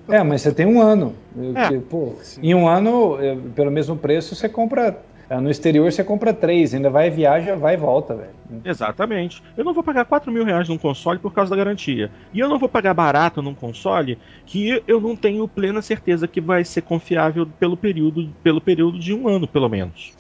[0.09, 1.15] é, mas você tem um ano.
[1.55, 1.79] É.
[1.79, 3.19] Pô, em um ano,
[3.55, 4.97] pelo mesmo preço, você compra é,
[5.41, 8.31] no exterior você compra três, ainda vai, viaja, vai e volta, velho.
[8.65, 9.43] Exatamente.
[9.57, 12.11] Eu não vou pagar 4 mil reais num console por causa da garantia.
[12.33, 16.41] E eu não vou pagar barato num console que eu não tenho plena certeza que
[16.41, 20.13] vai ser confiável pelo período, pelo período de um ano, pelo menos.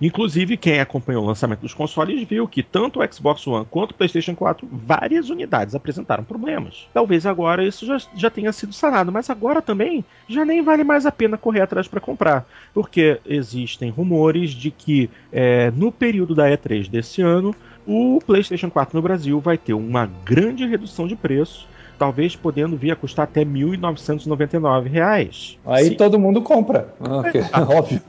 [0.00, 3.94] Inclusive, quem acompanhou o lançamento dos consoles viu que tanto o Xbox One quanto o
[3.94, 6.86] PlayStation 4, várias unidades apresentaram problemas.
[6.92, 11.06] Talvez agora isso já, já tenha sido sanado, mas agora também já nem vale mais
[11.06, 16.48] a pena correr atrás para comprar, porque existem rumores de que é, no período da
[16.50, 17.54] E3 desse ano,
[17.86, 21.66] o PlayStation 4 no Brasil vai ter uma grande redução de preço
[21.98, 25.56] talvez podendo vir a custar até R$ 1.999.
[25.64, 25.94] Aí Sim.
[25.94, 26.94] todo mundo compra.
[27.00, 27.40] Okay.
[27.40, 28.00] É, óbvio.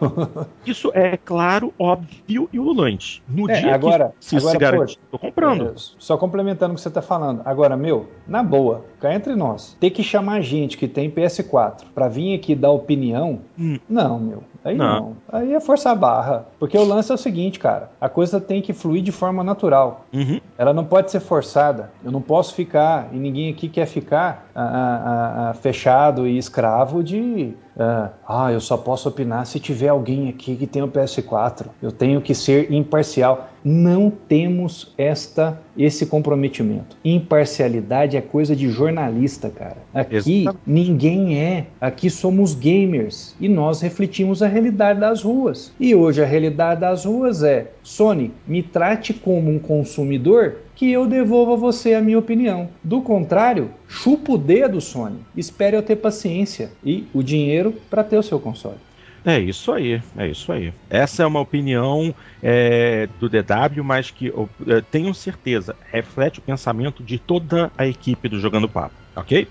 [0.65, 3.23] Isso é claro, óbvio e ululante.
[3.27, 5.69] No é, dia agora, que se, agora, se garante, tô comprando.
[5.69, 7.41] É, só complementando o que você está falando.
[7.45, 12.07] Agora, meu, na boa, cá entre nós, ter que chamar gente que tem PS4 para
[12.07, 13.77] vir aqui dar opinião, hum.
[13.89, 14.43] não, meu.
[14.67, 14.99] Aí não.
[14.99, 15.17] não.
[15.31, 16.45] Aí é forçar a barra.
[16.59, 17.89] Porque o lance é o seguinte, cara.
[17.99, 20.05] A coisa tem que fluir de forma natural.
[20.13, 20.39] Uhum.
[20.57, 21.91] Ela não pode ser forçada.
[22.03, 27.03] Eu não posso ficar, e ninguém aqui quer ficar a, a, a, fechado e escravo
[27.03, 31.67] de Uh, ah, eu só posso opinar se tiver alguém aqui que tem o PS4.
[31.79, 33.51] Eu tenho que ser imparcial.
[33.63, 36.97] Não temos esta esse comprometimento.
[37.05, 39.77] Imparcialidade é coisa de jornalista, cara.
[39.93, 40.59] Aqui Exatamente.
[40.65, 41.67] ninguém é.
[41.79, 45.71] Aqui somos gamers e nós refletimos a realidade das ruas.
[45.79, 51.07] E hoje a realidade das ruas é: Sony, me trate como um consumidor que eu
[51.07, 52.69] devolva a você a minha opinião.
[52.83, 55.17] Do contrário, chupa o dedo, Sony.
[55.35, 58.77] Espere eu ter paciência e o dinheiro para ter o seu console.
[59.25, 60.71] É isso aí, é isso aí.
[60.87, 62.13] Essa é uma opinião
[62.43, 67.87] é, do DW, mas que eu, eu tenho certeza reflete o pensamento de toda a
[67.87, 69.47] equipe do Jogando Papo, ok?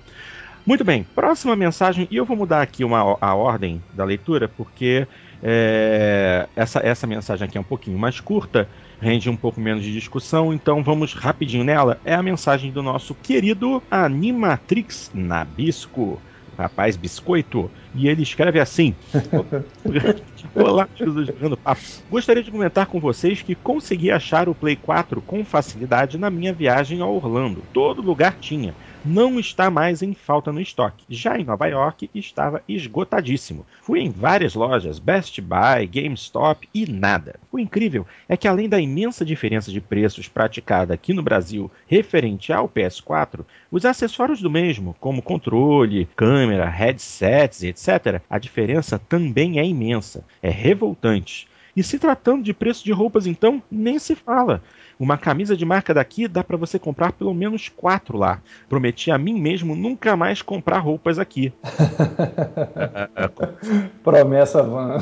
[0.65, 5.07] Muito bem, próxima mensagem, e eu vou mudar aqui uma, a ordem da leitura, porque
[5.42, 8.68] é, essa, essa mensagem aqui é um pouquinho mais curta,
[9.00, 11.98] rende um pouco menos de discussão, então vamos rapidinho nela.
[12.04, 16.20] É a mensagem do nosso querido Animatrix Nabisco,
[16.56, 18.94] rapaz biscoito, e ele escreve assim:
[20.54, 21.82] Olá, Jesus jogando papo.
[22.10, 26.52] Gostaria de comentar com vocês que consegui achar o Play 4 com facilidade na minha
[26.52, 27.62] viagem a Orlando.
[27.72, 28.74] Todo lugar tinha
[29.06, 31.04] não está mais em falta no estoque.
[31.08, 33.64] Já em Nova York estava esgotadíssimo.
[33.80, 37.38] Fui em várias lojas, Best Buy, GameStop e nada.
[37.52, 42.52] O incrível é que além da imensa diferença de preços praticada aqui no Brasil referente
[42.52, 49.64] ao PS4, os acessórios do mesmo, como controle, câmera, headsets, etc., a diferença também é
[49.64, 50.24] imensa.
[50.42, 51.48] É revoltante.
[51.76, 54.62] E se tratando de preço de roupas, então, nem se fala.
[54.98, 58.40] Uma camisa de marca daqui dá para você comprar pelo menos quatro lá.
[58.68, 61.52] Prometi a mim mesmo nunca mais comprar roupas aqui.
[64.02, 64.98] Promessa van.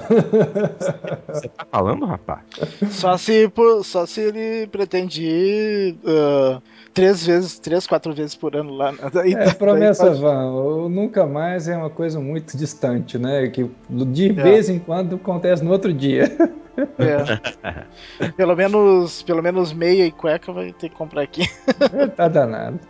[1.29, 2.41] Você tá falando, rapaz?
[2.91, 3.51] Só se,
[3.85, 6.61] só se ele pretende ir uh,
[6.95, 8.95] três vezes, três, quatro vezes por ano lá.
[9.12, 10.23] Daí, é, promessa daí.
[10.23, 13.49] O nunca mais é uma coisa muito distante, né?
[13.49, 14.33] Que de é.
[14.33, 16.25] vez em quando acontece no outro dia.
[16.99, 18.31] É.
[18.37, 21.43] pelo menos, pelo menos meia e cueca vai ter que comprar aqui.
[22.16, 22.81] tá danado.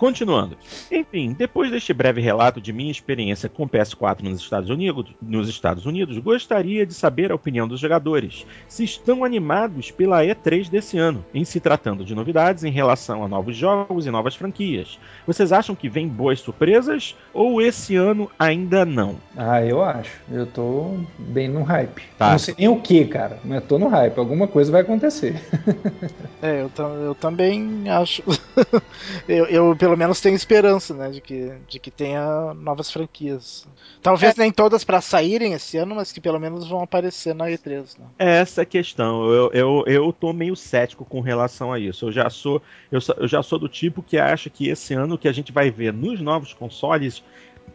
[0.00, 0.56] Continuando.
[0.90, 5.84] Enfim, depois deste breve relato de minha experiência com PS4 nos Estados Unidos, nos Estados
[5.84, 8.46] Unidos, gostaria de saber a opinião dos jogadores.
[8.66, 13.28] Se estão animados pela E3 desse ano, em se tratando de novidades em relação a
[13.28, 14.98] novos jogos e novas franquias.
[15.26, 19.16] Vocês acham que vem boas surpresas ou esse ano ainda não?
[19.36, 20.18] Ah, eu acho.
[20.32, 22.02] Eu tô bem no hype.
[22.16, 22.30] Tá.
[22.30, 24.16] Não sei nem o que, cara, mas tô no hype.
[24.16, 25.38] Alguma coisa vai acontecer.
[26.40, 26.70] é, eu,
[27.04, 28.22] eu também acho.
[29.28, 33.66] eu, eu, pelo pelo menos tem esperança, né, de que, de que tenha novas franquias.
[34.00, 34.42] Talvez é.
[34.42, 37.98] nem todas para saírem esse ano, mas que pelo menos vão aparecer na E3.
[37.98, 38.06] Né?
[38.16, 39.28] É essa a questão.
[39.32, 42.06] Eu, eu, eu tô meio cético com relação a isso.
[42.06, 42.62] Eu já sou
[42.92, 45.72] eu, eu já sou do tipo que acha que esse ano que a gente vai
[45.72, 47.20] ver nos novos consoles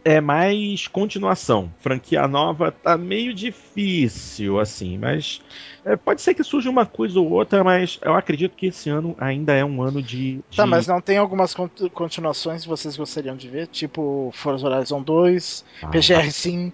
[0.06, 1.68] é mais continuação.
[1.80, 5.40] Franquia nova tá meio difícil, assim, mas
[5.84, 9.16] é, pode ser que surja uma coisa ou outra, mas eu acredito que esse ano
[9.18, 10.36] ainda é um ano de.
[10.48, 10.56] de...
[10.56, 11.56] Tá, mas não tem algumas
[11.92, 13.66] continuações que vocês gostariam de ver?
[13.66, 16.72] Tipo Forza Horizon 2, ah, PGR5.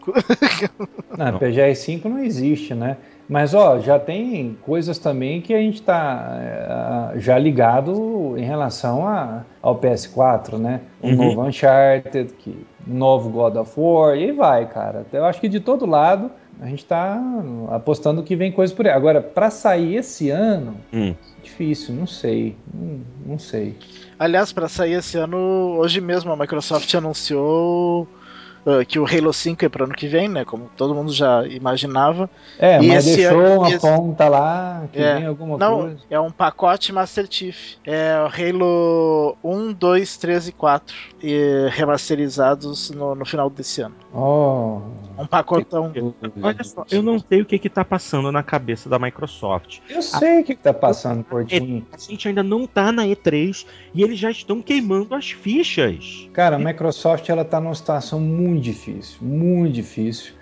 [1.17, 2.99] não, PGR5 não existe, né?
[3.29, 9.09] Mas ó, já tem coisas também que a gente está uh, já ligado em relação
[9.09, 10.83] a, ao PS4, né?
[11.03, 11.17] Um uhum.
[11.17, 15.07] novo Uncharted, que, novo God of War, e vai, cara.
[15.13, 16.31] Eu acho que de todo lado
[16.61, 17.21] a gente está
[17.71, 18.93] apostando que vem coisa por aí.
[18.93, 21.15] Agora, para sair esse ano, hum.
[21.43, 22.57] difícil, não sei.
[22.73, 23.77] Não, não sei.
[24.19, 28.07] Aliás, para sair esse ano, hoje mesmo a Microsoft anunciou
[28.67, 30.45] uh, que o Halo 5 é para ano que vem, né?
[30.45, 32.29] Como todo mundo já imaginava.
[32.59, 33.81] É, e mas deixou ano, uma esse...
[33.81, 35.99] ponta lá que é, vem alguma não, coisa.
[36.11, 37.77] É um pacote Master Chief.
[37.85, 40.97] É o Halo 1, 2, 3 e 4.
[41.23, 43.95] E remasterizados no, no final desse ano.
[44.13, 44.81] Oh.
[45.19, 45.93] Um pacotão.
[46.43, 49.79] Olha só, eu não sei o que que tá passando na cabeça da Microsoft.
[49.89, 51.87] Eu sei o que, que tá passando, Portinho.
[51.93, 53.65] A gente ainda não tá na E3
[53.95, 56.29] e eles já estão queimando as fichas.
[56.33, 60.35] Cara, a Microsoft ela tá numa situação muito muito difícil, muito difícil.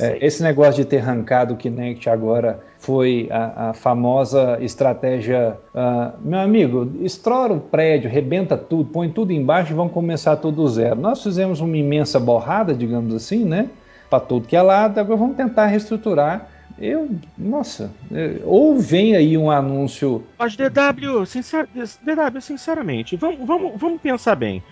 [0.00, 5.56] É, esse negócio de ter arrancado o Kinect agora foi a, a famosa estratégia.
[5.72, 10.62] Uh, meu amigo, estoura o prédio, rebenta tudo, põe tudo embaixo e vamos começar tudo
[10.62, 11.00] do zero.
[11.00, 13.70] Nós fizemos uma imensa borrada, digamos assim, né?
[14.10, 16.48] Para tudo que é lado, agora vamos tentar reestruturar.
[16.78, 20.24] Eu, nossa, é, ou vem aí um anúncio.
[20.38, 24.62] Mas DW, sincer, DW sinceramente, vamos, vamos, vamos pensar bem.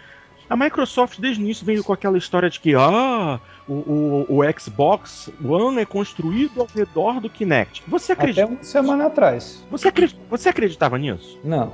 [0.48, 4.58] A Microsoft desde o início veio com aquela história de que ah, o, o, o
[4.58, 7.82] Xbox One é construído ao redor do Kinect.
[7.88, 8.44] Você acredita?
[8.44, 9.64] Até uma semana atrás.
[9.70, 11.38] Você, acredita, você acreditava nisso?
[11.42, 11.72] Não.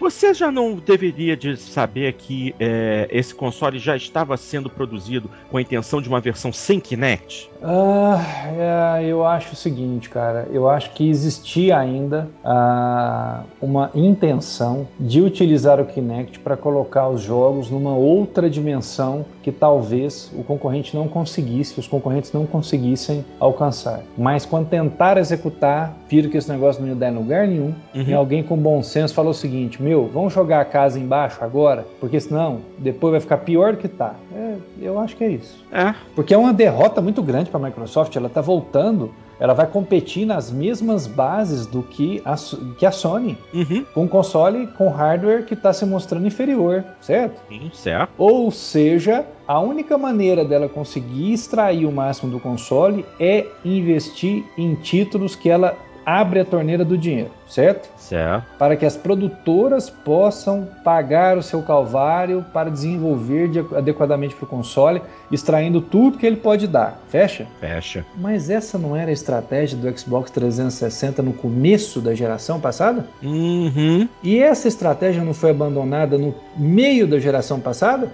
[0.00, 5.56] Você já não deveria de saber que é, esse console já estava sendo produzido com
[5.56, 7.50] a intenção de uma versão sem Kinect?
[7.60, 10.46] Ah, é, eu acho o seguinte, cara.
[10.52, 17.20] Eu acho que existia ainda ah, uma intenção de utilizar o Kinect para colocar os
[17.20, 24.02] jogos numa outra dimensão que talvez o concorrente não conseguisse, os concorrentes não conseguissem alcançar.
[24.16, 27.74] Mas quando tentaram executar, viram que esse negócio não ia dar em lugar nenhum.
[27.94, 28.02] Uhum.
[28.06, 31.86] E alguém com bom senso falou o seguinte: meu, vamos jogar a casa embaixo agora,
[31.98, 34.14] porque senão depois vai ficar pior do que tá.
[34.34, 35.64] É, eu acho que é isso.
[35.72, 35.94] É.
[36.14, 40.26] Porque é uma derrota muito grande para a Microsoft, ela está voltando ela vai competir
[40.26, 42.34] nas mesmas bases do que a,
[42.76, 43.84] que a Sony, uhum.
[43.94, 47.40] com um console com hardware que está se mostrando inferior, certo?
[47.48, 48.10] Sim, certo.
[48.18, 54.74] Ou seja, a única maneira dela conseguir extrair o máximo do console é investir em
[54.74, 55.76] títulos que ela
[56.08, 57.90] abre a torneira do dinheiro, certo?
[57.98, 58.46] Certo.
[58.58, 64.48] Para que as produtoras possam pagar o seu calvário para desenvolver de, adequadamente para o
[64.48, 66.98] console, extraindo tudo que ele pode dar.
[67.10, 67.46] Fecha?
[67.60, 68.06] Fecha.
[68.16, 73.04] Mas essa não era a estratégia do Xbox 360 no começo da geração passada?
[73.22, 74.08] Uhum.
[74.22, 78.10] E essa estratégia não foi abandonada no meio da geração passada?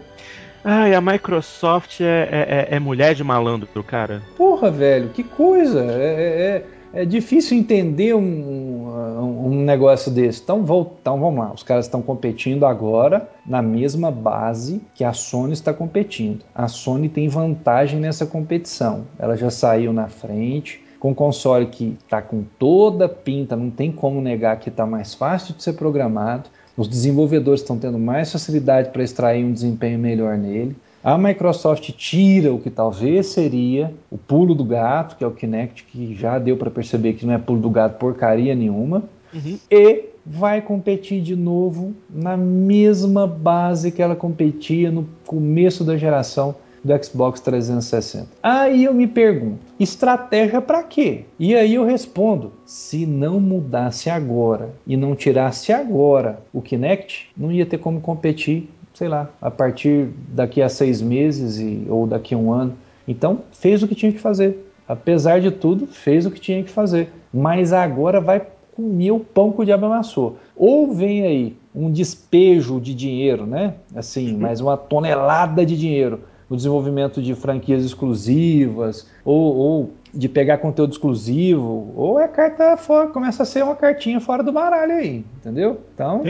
[0.64, 4.22] Ai, a Microsoft é, é, é, é mulher de malandro, cara.
[4.36, 5.84] Porra, velho, que coisa!
[5.90, 6.64] É,
[6.94, 10.40] é, difícil entender um, um, um negócio desse.
[10.42, 15.12] Então, vou, então vamos lá, os caras estão competindo agora na mesma base que a
[15.12, 16.44] Sony está competindo.
[16.54, 19.04] A Sony tem vantagem nessa competição.
[19.18, 23.92] Ela já saiu na frente, com um console que está com toda pinta, não tem
[23.92, 26.48] como negar que está mais fácil de ser programado.
[26.76, 30.74] Os desenvolvedores estão tendo mais facilidade para extrair um desempenho melhor nele.
[31.04, 35.84] A Microsoft tira o que talvez seria o pulo do gato, que é o Kinect,
[35.84, 39.02] que já deu para perceber que não é pulo do gato porcaria nenhuma,
[39.34, 39.58] uhum.
[39.70, 46.54] e vai competir de novo na mesma base que ela competia no começo da geração
[46.82, 48.28] do Xbox 360.
[48.42, 51.24] Aí eu me pergunto, estratégia para quê?
[51.38, 57.52] E aí eu respondo, se não mudasse agora e não tirasse agora o Kinect, não
[57.52, 62.34] ia ter como competir sei lá, a partir daqui a seis meses e, ou daqui
[62.34, 62.74] a um ano.
[63.06, 64.70] Então, fez o que tinha que fazer.
[64.88, 67.10] Apesar de tudo, fez o que tinha que fazer.
[67.32, 70.38] Mas agora vai comer o pão que o diabo amassou.
[70.56, 73.74] Ou vem aí um despejo de dinheiro, né?
[73.94, 74.38] Assim, uhum.
[74.38, 80.92] mais uma tonelada de dinheiro no desenvolvimento de franquias exclusivas, ou, ou de pegar conteúdo
[80.92, 85.80] exclusivo, ou é carta fora, começa a ser uma cartinha fora do baralho aí, entendeu?
[85.94, 86.22] Então,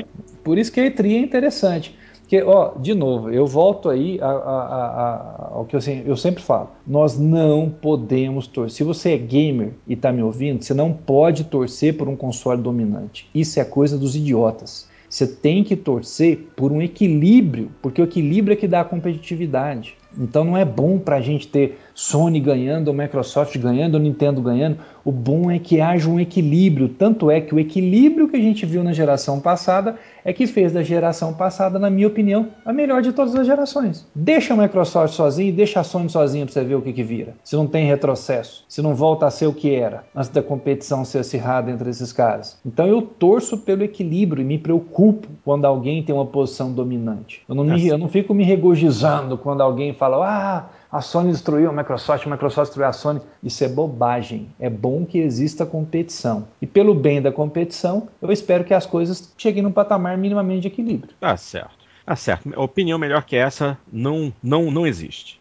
[0.43, 1.99] por isso que a E3 é interessante.
[2.35, 6.43] Porque, ó, de novo, eu volto aí a, a, a, ao que eu, eu, sempre
[6.43, 6.70] falo.
[6.85, 8.78] Nós não podemos torcer.
[8.78, 12.61] Se você é gamer e está me ouvindo, você não pode torcer por um console
[12.61, 13.31] dominante.
[13.32, 14.89] Isso é coisa dos idiotas.
[15.09, 19.97] Você tem que torcer por um equilíbrio, porque o equilíbrio é que dá a competitividade.
[20.19, 24.43] Então não é bom para a gente ter Sony ganhando, ou Microsoft ganhando, ou Nintendo
[24.43, 24.78] ganhando.
[25.05, 26.89] O bom é que haja um equilíbrio.
[26.89, 30.73] Tanto é que o equilíbrio que a gente viu na geração passada é que fez
[30.73, 34.07] da geração passada, na minha opinião, a melhor de todas as gerações.
[34.15, 37.03] Deixa a Microsoft sozinha e deixa a Sony sozinha para você ver o que, que
[37.03, 37.35] vira.
[37.45, 41.05] Se não tem retrocesso, se não volta a ser o que era antes da competição
[41.05, 42.59] ser acirrada entre esses caras.
[42.65, 47.43] Então eu torço pelo equilíbrio e me preocupo quando alguém tem uma posição dominante.
[47.47, 51.70] Eu não, me, eu não fico me regozijando quando alguém fala, ah, a Sony destruiu
[51.70, 53.20] a Microsoft, a Microsoft destruiu a Sony.
[53.43, 54.48] Isso é bobagem.
[54.60, 56.47] É bom que exista competição.
[56.60, 60.68] E pelo bem da competição, eu espero que as coisas cheguem num patamar minimamente de
[60.68, 61.14] equilíbrio.
[61.18, 61.85] Tá certo.
[62.05, 62.48] Tá certo.
[62.60, 65.40] Opinião melhor que essa não, não, não existe.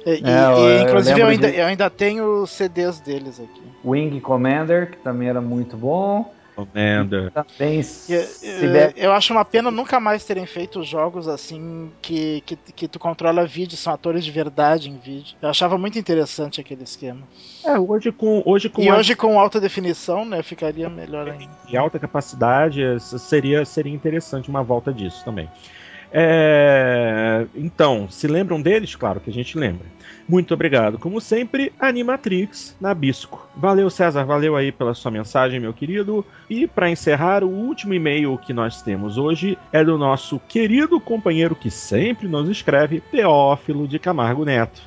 [0.05, 1.57] E, é, e, inclusive eu, eu ainda, de...
[1.57, 3.61] eu ainda tenho CDs deles aqui.
[3.83, 6.31] Wing Commander, que também era muito bom.
[6.65, 7.31] Commander.
[7.31, 12.87] Também eu, eu, acho uma pena nunca mais terem feito jogos assim que, que, que
[12.87, 15.37] tu controla vídeo, são atores de verdade em vídeo.
[15.41, 17.21] Eu achava muito interessante aquele esquema.
[17.63, 18.97] É, hoje com hoje com E a...
[18.97, 21.53] hoje com alta definição, né, ficaria melhor ainda.
[21.69, 25.49] E alta capacidade, seria seria interessante uma volta disso também.
[26.11, 27.45] É...
[27.55, 28.95] Então, se lembram deles?
[28.95, 29.85] Claro que a gente lembra.
[30.27, 33.47] Muito obrigado, como sempre, Animatrix Nabisco.
[33.55, 36.23] Valeu, César, valeu aí pela sua mensagem, meu querido.
[36.47, 41.55] E para encerrar, o último e-mail que nós temos hoje é do nosso querido companheiro
[41.55, 44.81] que sempre nos escreve, Teófilo de Camargo Neto.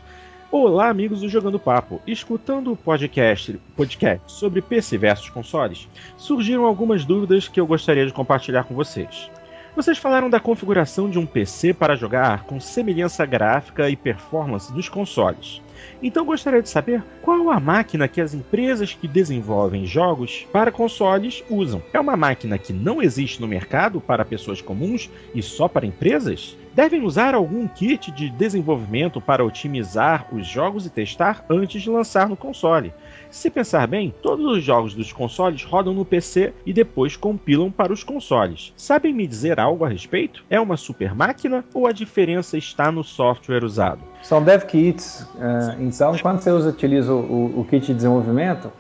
[0.48, 2.00] Olá, amigos do Jogando Papo.
[2.06, 8.12] Escutando o podcast, podcast sobre PC versus consoles, surgiram algumas dúvidas que eu gostaria de
[8.12, 9.30] compartilhar com vocês.
[9.74, 14.86] Vocês falaram da configuração de um PC para jogar com semelhança gráfica e performance dos
[14.86, 15.62] consoles.
[16.02, 21.42] Então gostaria de saber qual a máquina que as empresas que desenvolvem jogos para consoles
[21.48, 21.82] usam.
[21.90, 26.54] É uma máquina que não existe no mercado para pessoas comuns e só para empresas?
[26.74, 32.28] devem usar algum kit de desenvolvimento para otimizar os jogos e testar antes de lançar
[32.28, 32.92] no console.
[33.32, 37.90] Se pensar bem, todos os jogos dos consoles rodam no PC e depois compilam para
[37.90, 38.74] os consoles.
[38.76, 40.44] Sabem me dizer algo a respeito?
[40.50, 44.02] É uma super máquina ou a diferença está no software usado?
[44.22, 45.22] São dev kits.
[45.36, 48.70] Uh, então, quando você usa, utiliza o, o kit de desenvolvimento,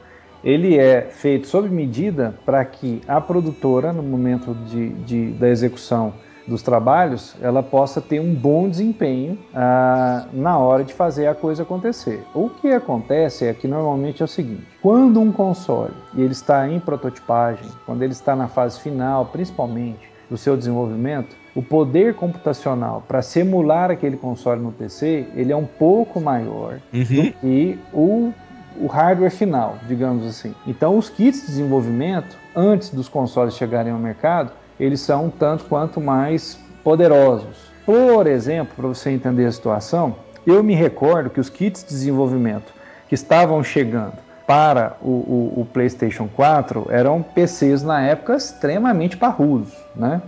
[0.44, 6.12] ele é feito sob medida para que a produtora, no momento de, de, da execução
[6.46, 11.62] dos trabalhos, ela possa ter um bom desempenho ah, na hora de fazer a coisa
[11.62, 12.22] acontecer.
[12.34, 16.80] O que acontece é que normalmente é o seguinte: quando um console ele está em
[16.80, 23.20] prototipagem, quando ele está na fase final, principalmente do seu desenvolvimento, o poder computacional para
[23.20, 27.02] simular aquele console no PC ele é um pouco maior uhum.
[27.02, 28.32] do que o
[28.76, 30.54] o hardware final, digamos assim.
[30.66, 34.52] Então, os kits de desenvolvimento, antes dos consoles chegarem ao mercado,
[34.82, 37.70] eles são tanto quanto mais poderosos.
[37.86, 42.72] Por exemplo, para você entender a situação, eu me recordo que os kits de desenvolvimento
[43.08, 44.14] que estavam chegando
[44.44, 50.20] para o, o, o PlayStation 4 eram PCs na época extremamente parrudos, né?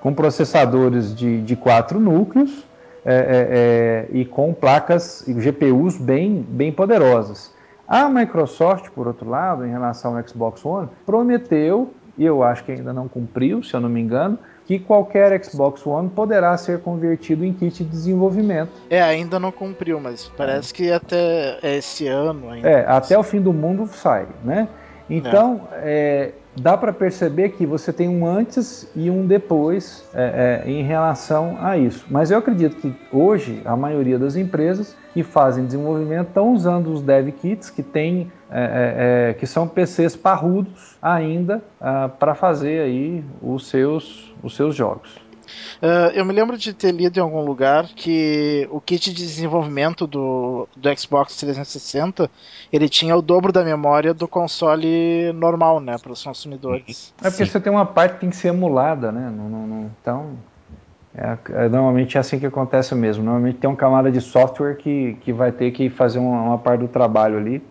[0.00, 2.64] com processadores de, de quatro núcleos
[3.04, 7.52] é, é, é, e com placas e GPUs bem, bem poderosas.
[7.86, 12.72] A Microsoft, por outro lado, em relação ao Xbox One, prometeu e eu acho que
[12.72, 17.44] ainda não cumpriu, se eu não me engano, que qualquer Xbox One poderá ser convertido
[17.44, 18.70] em kit de desenvolvimento.
[18.90, 22.68] É, ainda não cumpriu, mas parece que até esse ano ainda.
[22.68, 24.68] É, até o fim do mundo sai, né?
[25.08, 26.34] Então, é.
[26.34, 30.82] É, dá para perceber que você tem um antes e um depois é, é, em
[30.82, 32.04] relação a isso.
[32.10, 37.00] Mas eu acredito que hoje a maioria das empresas que fazem desenvolvimento estão usando os
[37.00, 42.80] dev kits que tem, é, é, é que são PCs parrudos ainda ah, para fazer
[42.80, 45.28] aí os seus, os seus jogos.
[45.82, 50.06] Uh, eu me lembro de ter lido em algum lugar que o kit de desenvolvimento
[50.06, 52.30] do, do Xbox 360
[52.72, 57.14] ele tinha o dobro da memória do console normal, né, para os consumidores.
[57.18, 57.50] É porque Sim.
[57.50, 59.32] você tem uma parte que tem que ser emulada, né?
[59.34, 60.30] Não, não, não, então,
[61.14, 63.24] é, é, normalmente é assim que acontece mesmo.
[63.24, 66.80] Normalmente tem um camada de software que, que vai ter que fazer uma, uma parte
[66.80, 67.62] do trabalho ali.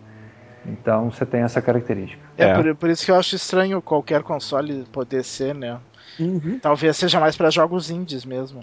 [0.66, 2.20] Então você tem essa característica.
[2.36, 2.54] É, é.
[2.54, 5.78] Por, por, isso que eu acho estranho qualquer console poder ser, né?
[6.18, 6.58] Uhum.
[6.60, 8.62] Talvez seja mais para jogos indies mesmo.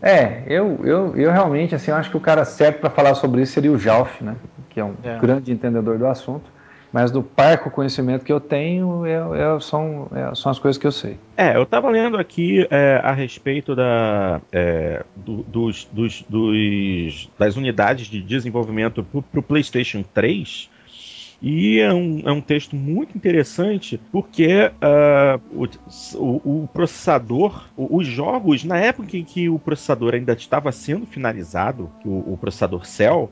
[0.00, 3.42] É, eu, eu, eu realmente assim, eu acho que o cara certo para falar sobre
[3.42, 4.36] isso seria o Jalf, né?
[4.68, 5.18] Que é um é.
[5.18, 6.50] grande entendedor do assunto.
[6.92, 10.86] Mas do parco conhecimento que eu tenho é, é, são, é, são as coisas que
[10.86, 11.18] eu sei.
[11.38, 17.56] É, eu estava lendo aqui é, a respeito da, é, do, dos, dos, dos, das
[17.56, 20.68] unidades de desenvolvimento para o PlayStation 3
[21.42, 25.66] e é um, é um texto muito interessante porque uh,
[26.16, 31.90] o, o, processador, os jogos, na época em que o processador ainda estava sendo finalizado,
[32.04, 33.28] o, o processador Cell,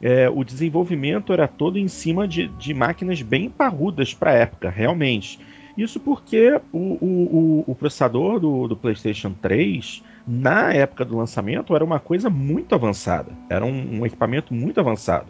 [0.00, 4.70] é, o desenvolvimento era todo em cima de, de máquinas bem parrudas para a época,
[4.70, 5.38] realmente.
[5.76, 11.84] Isso porque o, o, o processador do, do, PlayStation 3, na época do lançamento, era
[11.84, 13.32] uma coisa muito avançada.
[13.50, 15.26] Era um, um equipamento muito avançado.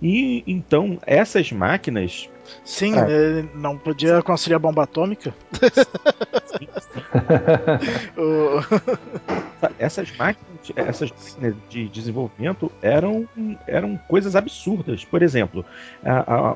[0.00, 2.28] E então essas máquinas.
[2.64, 3.44] Sim, é.
[3.54, 5.34] não podia construir a bomba atômica?
[6.46, 7.00] Sim, sim.
[9.78, 13.28] essas máquinas, essas máquinas de desenvolvimento eram,
[13.66, 15.04] eram coisas absurdas.
[15.04, 15.64] Por exemplo,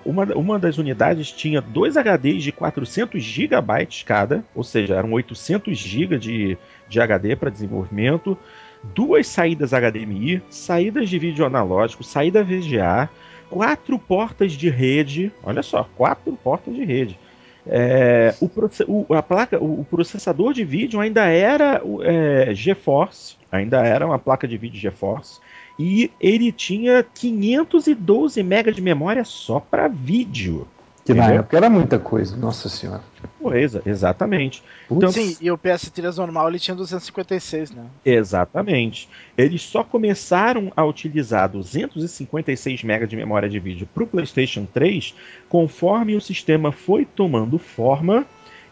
[0.05, 5.77] uma, uma das unidades tinha dois HDs de 400 GB cada, ou seja, eram 800
[5.77, 6.59] GB de,
[6.89, 8.39] de HD para desenvolvimento
[8.83, 13.11] duas saídas HDMI, saídas de vídeo analógico, saída VGA,
[13.51, 15.33] quatro portas de rede.
[15.43, 17.19] Olha só, quatro portas de rede.
[17.67, 18.51] É, o,
[18.89, 24.49] o, a placa, o, processador de vídeo ainda era é, GeForce, ainda era uma placa
[24.49, 25.41] de vídeo GeForce,
[25.79, 30.67] e ele tinha 512 MB de memória só para vídeo.
[31.05, 33.03] Que na época era muita coisa, nossa senhora.
[33.39, 34.63] Coisa, exatamente.
[34.91, 37.85] Então, Sim, e o PS3 normal ele tinha 256, né?
[38.05, 39.09] Exatamente.
[39.37, 45.15] Eles só começaram a utilizar 256 MB de memória de vídeo para o PlayStation 3
[45.49, 48.27] conforme o sistema foi tomando forma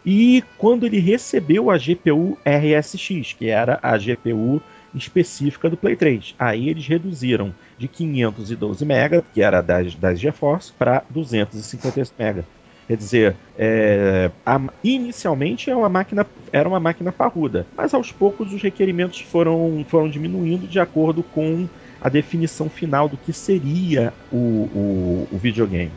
[0.05, 4.61] e quando ele recebeu a GPU RSX, que era a GPU
[4.93, 6.35] específica do Play 3.
[6.37, 12.43] Aí eles reduziram de 512 MB, que era das, das GeForce, para 256 MB.
[12.87, 18.51] Quer dizer, é, a, inicialmente é uma, máquina, era uma máquina parruda, mas aos poucos
[18.51, 21.67] os requerimentos foram, foram diminuindo de acordo com
[22.01, 25.91] a definição final do que seria o, o, o videogame.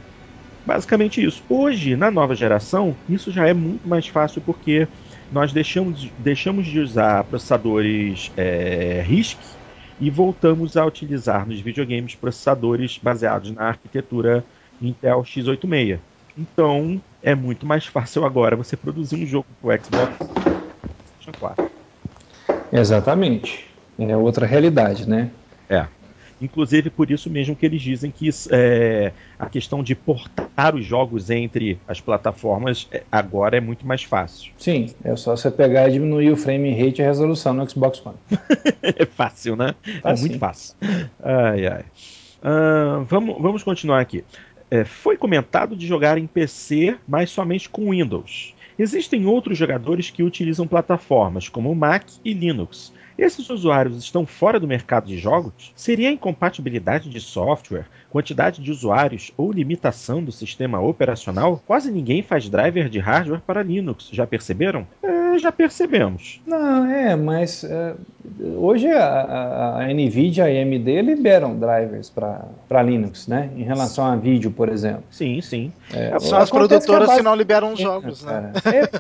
[0.67, 1.43] Basicamente isso.
[1.49, 4.87] Hoje, na nova geração, isso já é muito mais fácil porque
[5.33, 9.39] nós deixamos, deixamos de usar processadores é, RISC
[10.01, 14.45] e voltamos a utilizar nos videogames processadores baseados na arquitetura
[14.81, 15.99] Intel x86.
[16.37, 20.17] Então é muito mais fácil agora você produzir um jogo para o Xbox
[21.23, 21.71] PlayStation 4.
[22.73, 23.67] Exatamente.
[23.99, 25.31] É outra realidade, né?
[25.69, 25.87] É.
[26.43, 31.31] Inclusive por isso mesmo que eles dizem que é, a questão de portar os jogos
[31.31, 34.53] entre as plataformas é, agora é muito mais fácil.
[34.59, 38.05] Sim, é só você pegar e diminuir o frame rate e a resolução no Xbox
[38.05, 38.17] One.
[38.83, 39.75] é fácil, né?
[40.03, 40.75] é muito fácil.
[41.23, 41.85] Ai, ai.
[42.43, 44.25] Uh, vamos, vamos continuar aqui.
[44.69, 48.55] É, foi comentado de jogar em PC, mas somente com Windows.
[48.79, 52.93] Existem outros jogadores que utilizam plataformas como Mac e Linux.
[53.19, 55.73] Esses usuários estão fora do mercado de jogos?
[55.77, 61.63] Seria a incompatibilidade de software, quantidade de usuários ou limitação do sistema operacional?
[61.67, 64.87] Quase ninguém faz driver de hardware para Linux, já perceberam?
[65.03, 66.41] É, já percebemos.
[66.47, 67.95] Não, é, mas é,
[68.57, 73.51] hoje a, a, a, NVIDIA e a AMD liberam drivers para Linux, né?
[73.57, 75.05] Em relação a vídeo, por exemplo.
[75.11, 75.73] Sim, sim.
[75.95, 78.53] É, São as produtoras que, que, não liberam os jogos, né?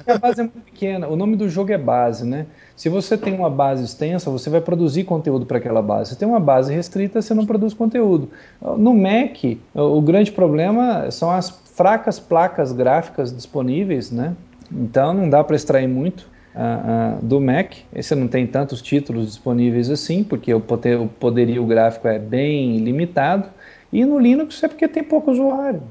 [0.06, 1.08] É, a base é muito pequena.
[1.08, 2.46] O nome do jogo é base, né?
[2.76, 6.10] Se você tem uma base extensa, você vai produzir conteúdo para aquela base.
[6.10, 8.30] Se tem uma base restrita, você não produz conteúdo.
[8.60, 9.38] No Mac,
[9.74, 14.34] o grande problema são as fracas placas gráficas disponíveis, né?
[14.74, 16.22] Então não dá para extrair muito
[16.54, 17.74] uh, uh, do Mac.
[17.94, 22.78] Esse não tem tantos títulos disponíveis assim, porque o, poder, o poderio gráfico é bem
[22.78, 23.48] limitado.
[23.92, 25.82] E no Linux é porque tem pouco usuário.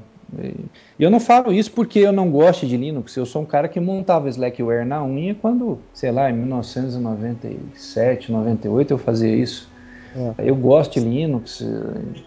[0.98, 3.14] E eu não falo isso porque eu não gosto de Linux.
[3.16, 8.94] Eu sou um cara que montava Slackware na unha quando, sei lá, em 1997, 98
[8.94, 9.70] eu fazia isso.
[10.14, 10.48] É.
[10.48, 11.64] Eu gosto de Linux.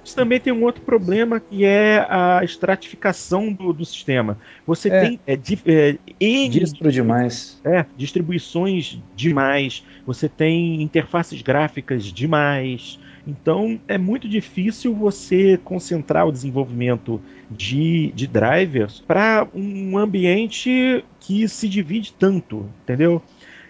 [0.03, 4.37] Isso também tem um outro problema que é a estratificação do, do sistema.
[4.65, 5.01] Você é.
[5.01, 7.59] tem é, di, é, N, distro demais.
[7.63, 9.83] É, distribuições demais.
[10.05, 12.99] Você tem interfaces gráficas demais.
[13.27, 21.47] Então é muito difícil você concentrar o desenvolvimento de, de drivers para um ambiente que
[21.47, 23.21] se divide tanto, entendeu?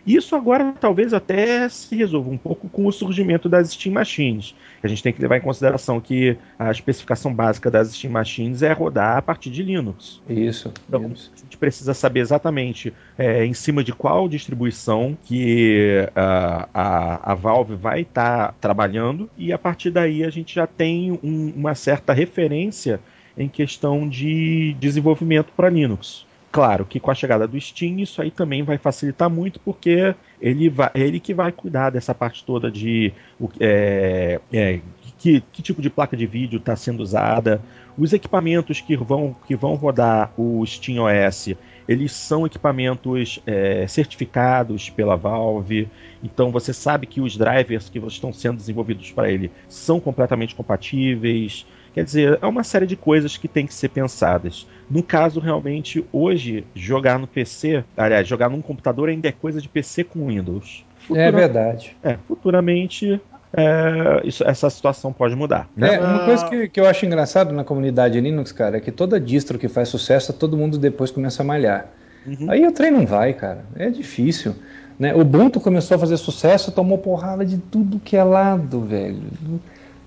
[0.05, 4.53] Isso agora talvez até se resolva um pouco com o surgimento das Steam Machines.
[4.83, 8.71] A gente tem que levar em consideração que a especificação básica das Steam Machines é
[8.71, 10.21] rodar a partir de Linux.
[10.29, 10.71] Isso.
[10.87, 11.31] Então isso.
[11.35, 17.33] a gente precisa saber exatamente é, em cima de qual distribuição que uh, a, a
[17.33, 21.73] Valve vai estar tá trabalhando e a partir daí a gente já tem um, uma
[21.73, 22.99] certa referência
[23.37, 26.25] em questão de desenvolvimento para Linux.
[26.55, 30.69] Claro que com a chegada do Steam, isso aí também vai facilitar muito, porque ele,
[30.69, 33.11] vai, ele que vai cuidar dessa parte toda de
[33.59, 34.79] é, é,
[35.17, 37.61] que, que, tipo de placa de vídeo está sendo usada.
[37.97, 41.49] Os equipamentos que vão, que vão rodar o Steam OS,
[41.89, 45.89] eles são equipamentos é, certificados pela Valve,
[46.23, 51.65] então você sabe que os drivers que estão sendo desenvolvidos para ele são completamente compatíveis.
[51.95, 54.67] Quer dizer, é uma série de coisas que tem que ser pensadas.
[54.91, 59.69] No caso, realmente, hoje, jogar no PC, aliás, jogar num computador ainda é coisa de
[59.69, 60.83] PC com Windows.
[60.97, 61.23] Futura...
[61.23, 61.95] É verdade.
[62.03, 63.21] É, futuramente
[63.53, 65.69] é, isso, essa situação pode mudar.
[65.73, 65.95] Né?
[65.95, 69.17] É, uma coisa que, que eu acho engraçado na comunidade Linux, cara, é que toda
[69.17, 71.87] distro que faz sucesso, todo mundo depois começa a malhar.
[72.27, 72.51] Uhum.
[72.51, 73.63] Aí o trem não vai, cara.
[73.73, 74.53] É difícil.
[74.99, 75.15] Né?
[75.15, 79.21] O Ubuntu começou a fazer sucesso, tomou porrada de tudo que é lado, velho.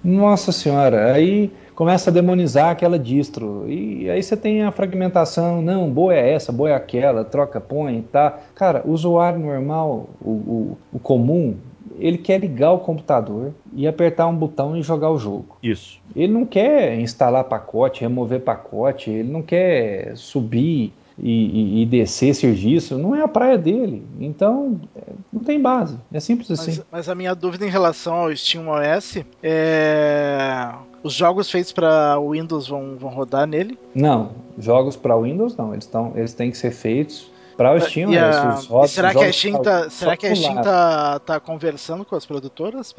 [0.04, 3.64] Nossa senhora, aí começa a demonizar aquela distro.
[3.70, 8.02] E aí você tem a fragmentação, não, boa é essa, boa é aquela, troca, põe,
[8.02, 8.36] tá.
[8.52, 11.54] Cara, o usuário normal, o, o, o comum,
[11.96, 15.56] ele quer ligar o computador e apertar um botão e jogar o jogo.
[15.62, 16.00] Isso.
[16.16, 22.34] Ele não quer instalar pacote, remover pacote, ele não quer subir e, e, e, descer
[22.34, 24.04] serviço, não é a praia dele.
[24.20, 25.98] Então, é, não tem base.
[26.12, 26.82] É simples assim.
[26.90, 30.70] Mas, a minha dúvida em relação ao SteamOS é.
[31.02, 33.78] Os jogos feitos para Windows vão, vão rodar nele?
[33.94, 35.72] Não, jogos para Windows não.
[35.72, 38.54] Eles, tão, eles têm que ser feitos para o Steam, a, né?
[38.54, 42.14] os rodos, será que a Steam, tá, será que a Steam tá, tá conversando com
[42.14, 42.94] as produtoras?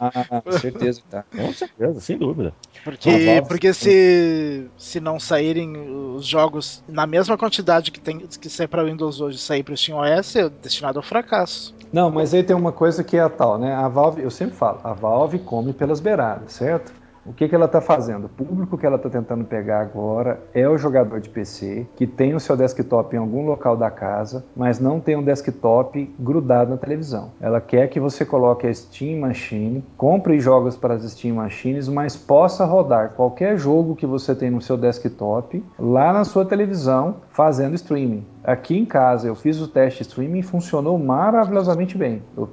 [0.00, 1.24] Ah, com certeza que tá.
[1.30, 2.52] Com certeza, sem dúvida.
[2.82, 5.76] Porque, porque se, se não saírem
[6.16, 9.76] os jogos na mesma quantidade que tem que sai para Windows hoje sair para o
[9.76, 11.72] Steam OS, é destinado ao fracasso.
[11.92, 13.72] Não, mas aí tem uma coisa que é a tal, né?
[13.72, 16.92] A Valve, eu sempre falo, a Valve come pelas beiradas, certo?
[17.24, 18.24] O que, que ela está fazendo?
[18.24, 22.34] O público que ela está tentando pegar agora é o jogador de PC que tem
[22.34, 26.76] o seu desktop em algum local da casa, mas não tem um desktop grudado na
[26.76, 27.30] televisão.
[27.40, 32.16] Ela quer que você coloque a Steam Machine, compre jogos para as Steam Machines, mas
[32.16, 37.76] possa rodar qualquer jogo que você tem no seu desktop lá na sua televisão fazendo
[37.76, 38.26] streaming.
[38.44, 42.22] Aqui em casa eu fiz o teste streaming e funcionou maravilhosamente bem.
[42.36, 42.48] Eu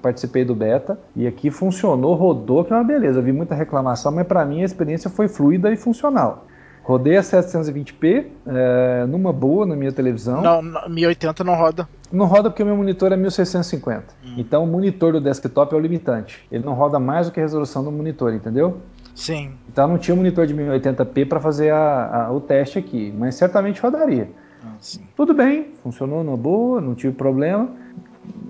[0.00, 3.20] participei do beta e aqui funcionou, rodou, que é uma beleza.
[3.20, 6.46] Vi muita reclamação, mas para mim a experiência foi fluida e funcional.
[6.84, 10.42] Rodei a 720p é, numa boa na minha televisão.
[10.42, 11.88] Não, 1080 não roda.
[12.10, 14.04] Não roda porque o meu monitor é 1650.
[14.24, 14.34] Hum.
[14.36, 16.44] Então o monitor do desktop é o limitante.
[16.50, 18.78] Ele não roda mais do que a resolução do monitor, entendeu?
[19.14, 19.52] Sim.
[19.68, 23.34] Então não tinha um monitor de 1080p para fazer a, a, o teste aqui, mas
[23.36, 24.28] certamente rodaria.
[24.64, 24.74] Ah,
[25.16, 27.68] Tudo bem, funcionou numa boa, não tive problema.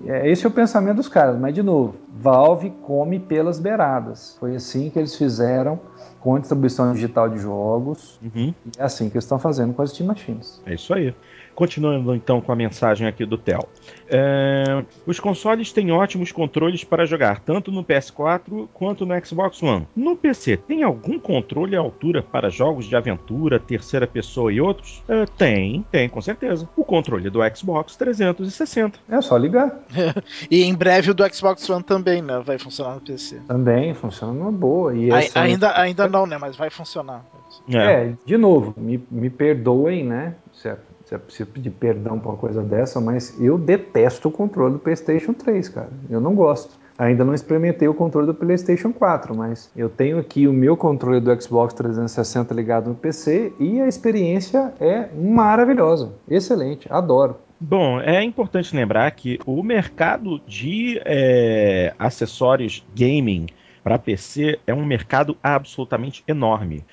[0.05, 4.37] É, esse é o pensamento dos caras, mas de novo, Valve come pelas beiradas.
[4.39, 5.79] Foi assim que eles fizeram
[6.19, 8.19] com a distribuição digital de jogos.
[8.21, 8.53] Uhum.
[8.65, 10.61] E é assim que eles estão fazendo com as Steam Machines.
[10.65, 11.13] É isso aí.
[11.55, 13.67] Continuando então com a mensagem aqui do Theo.
[14.09, 19.87] É, os consoles têm ótimos controles para jogar, tanto no PS4 quanto no Xbox One.
[19.95, 25.03] No PC, tem algum controle à altura para jogos de aventura, terceira pessoa e outros?
[25.07, 26.67] É, tem, tem, com certeza.
[26.75, 28.99] O controle do Xbox 360.
[29.09, 29.79] É só ligar.
[30.49, 32.41] e em breve o do Xbox One também, né?
[32.45, 33.41] Vai funcionar no PC.
[33.47, 34.95] Também, funciona numa boa.
[34.95, 36.37] E ainda, ainda não, né?
[36.37, 37.25] Mas vai funcionar.
[37.69, 40.35] É, é de novo, me, me perdoem, né?
[40.51, 44.79] Certo você precisa pedir perdão por uma coisa dessa, mas eu detesto o controle do
[44.79, 45.89] PlayStation 3, cara.
[46.09, 46.81] Eu não gosto.
[46.97, 51.19] Ainda não experimentei o controle do PlayStation 4, mas eu tenho aqui o meu controle
[51.19, 57.35] do Xbox 360 ligado no PC e a experiência é maravilhosa, excelente, adoro.
[57.59, 63.47] Bom, é importante lembrar que o mercado de é, acessórios gaming
[63.83, 66.83] para PC é um mercado absolutamente enorme.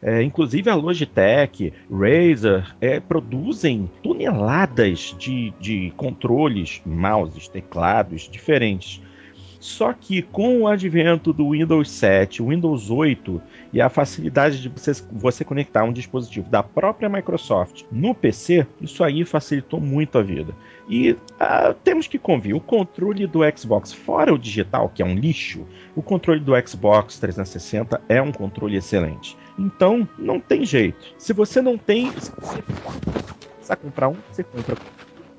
[0.00, 9.02] É, inclusive a Logitech, Razer, é, produzem toneladas de, de controles, mouses, teclados diferentes.
[9.60, 13.42] Só que com o advento do Windows 7, Windows 8
[13.72, 19.02] e a facilidade de você, você conectar um dispositivo da própria Microsoft no PC, isso
[19.02, 20.54] aí facilitou muito a vida.
[20.88, 25.16] E uh, temos que convir, o controle do Xbox, fora o digital, que é um
[25.16, 25.66] lixo,
[25.96, 29.36] o controle do Xbox 360 é um controle excelente.
[29.58, 30.98] Então, não tem jeito.
[31.18, 32.10] Se você não tem.
[32.12, 32.62] Se você
[33.56, 34.76] precisar comprar um, você compra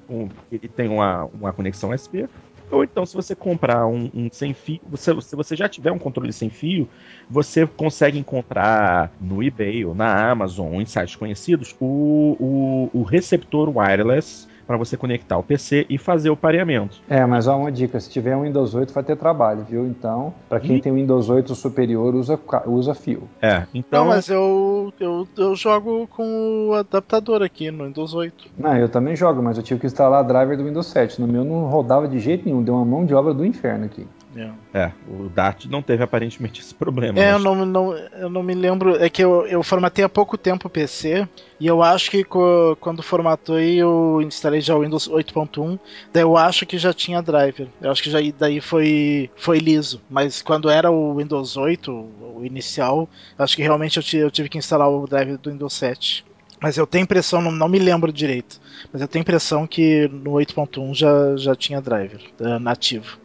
[0.10, 2.28] um, ele tem uma, uma conexão USB.
[2.72, 5.98] Ou então, se você comprar um, um, sem fio, você, se você já tiver um
[5.98, 6.88] controle sem fio,
[7.28, 13.76] você consegue encontrar no eBay ou na Amazon, em sites conhecidos, o, o, o receptor
[13.76, 17.02] wireless para você conectar o PC e fazer o pareamento.
[17.10, 19.88] É, mas ó, uma dica: se tiver um Windows 8 vai ter trabalho, viu?
[19.88, 23.24] Então, para quem tem Windows 8 superior, usa, usa fio.
[23.42, 24.06] É, então.
[24.06, 28.46] Não, mas eu, eu, eu jogo com o adaptador aqui no Windows 8.
[28.60, 31.20] Não, eu também jogo, mas eu tive que instalar driver do Windows 7.
[31.20, 34.06] No meu não rodava de jeito nenhum, deu uma mão de obra do inferno aqui.
[34.36, 34.52] É.
[34.74, 37.20] é, o Dart não teve aparentemente esse problema.
[37.20, 37.34] É, mas...
[37.34, 38.96] eu, não, não, eu não me lembro.
[39.02, 41.28] É que eu, eu formatei há pouco tempo o PC
[41.60, 45.80] e eu acho que co, quando formatou eu instalei já o Windows 8.1.
[46.14, 47.68] Daí eu acho que já tinha driver.
[47.82, 50.02] Eu acho que já daí foi, foi liso.
[50.10, 54.58] Mas quando era o Windows 8, o inicial, acho que realmente eu, eu tive que
[54.58, 56.26] instalar o driver do Windows 7.
[56.62, 58.60] Mas eu tenho impressão, não, não me lembro direito,
[58.92, 63.18] mas eu tenho impressão que no 8.1 já, já tinha driver uh, nativo.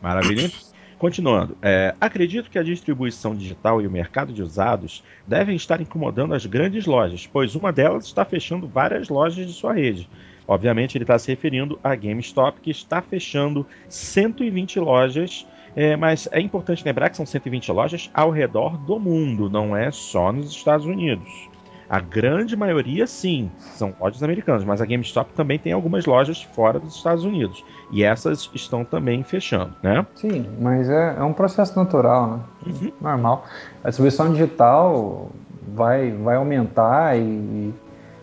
[0.00, 0.50] Maravilha.
[0.98, 6.32] Continuando, é, acredito que a distribuição digital e o mercado de usados devem estar incomodando
[6.32, 10.08] as grandes lojas, pois uma delas está fechando várias lojas de sua rede.
[10.48, 16.40] Obviamente, ele está se referindo à GameStop, que está fechando 120 lojas, é, mas é
[16.40, 20.86] importante lembrar que são 120 lojas ao redor do mundo, não é só nos Estados
[20.86, 21.30] Unidos.
[21.88, 26.80] A grande maioria, sim, são lojas americanas, mas a GameStop também tem algumas lojas fora
[26.80, 27.62] dos Estados Unidos.
[27.90, 30.04] E essas estão também fechando, né?
[30.14, 32.40] Sim, mas é, é um processo natural, né?
[32.66, 32.92] Uhum.
[33.00, 33.44] Normal.
[33.84, 35.30] A distribuição digital
[35.68, 37.72] vai, vai aumentar e,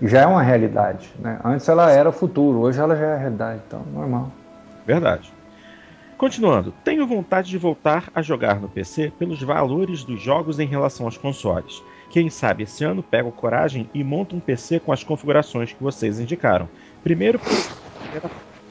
[0.01, 1.13] e já é uma realidade.
[1.19, 1.39] Né?
[1.43, 4.31] Antes ela era o futuro, hoje ela já é a realidade, então normal.
[4.85, 5.33] Verdade.
[6.17, 11.05] Continuando, tenho vontade de voltar a jogar no PC pelos valores dos jogos em relação
[11.05, 11.81] aos consoles.
[12.09, 16.19] Quem sabe esse ano pego coragem e monto um PC com as configurações que vocês
[16.19, 16.69] indicaram.
[17.03, 17.41] Primeiro,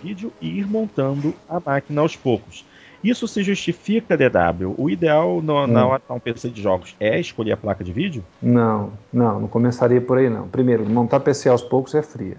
[0.03, 2.65] vídeo e ir montando a máquina aos poucos.
[3.03, 4.75] Isso se justifica, DW?
[4.79, 5.67] O ideal no, hum.
[5.67, 8.25] na hora de um PC de jogos é escolher a placa de vídeo?
[8.41, 10.47] Não, não, não começaria por aí não.
[10.49, 12.37] Primeiro, montar PC aos poucos é fria.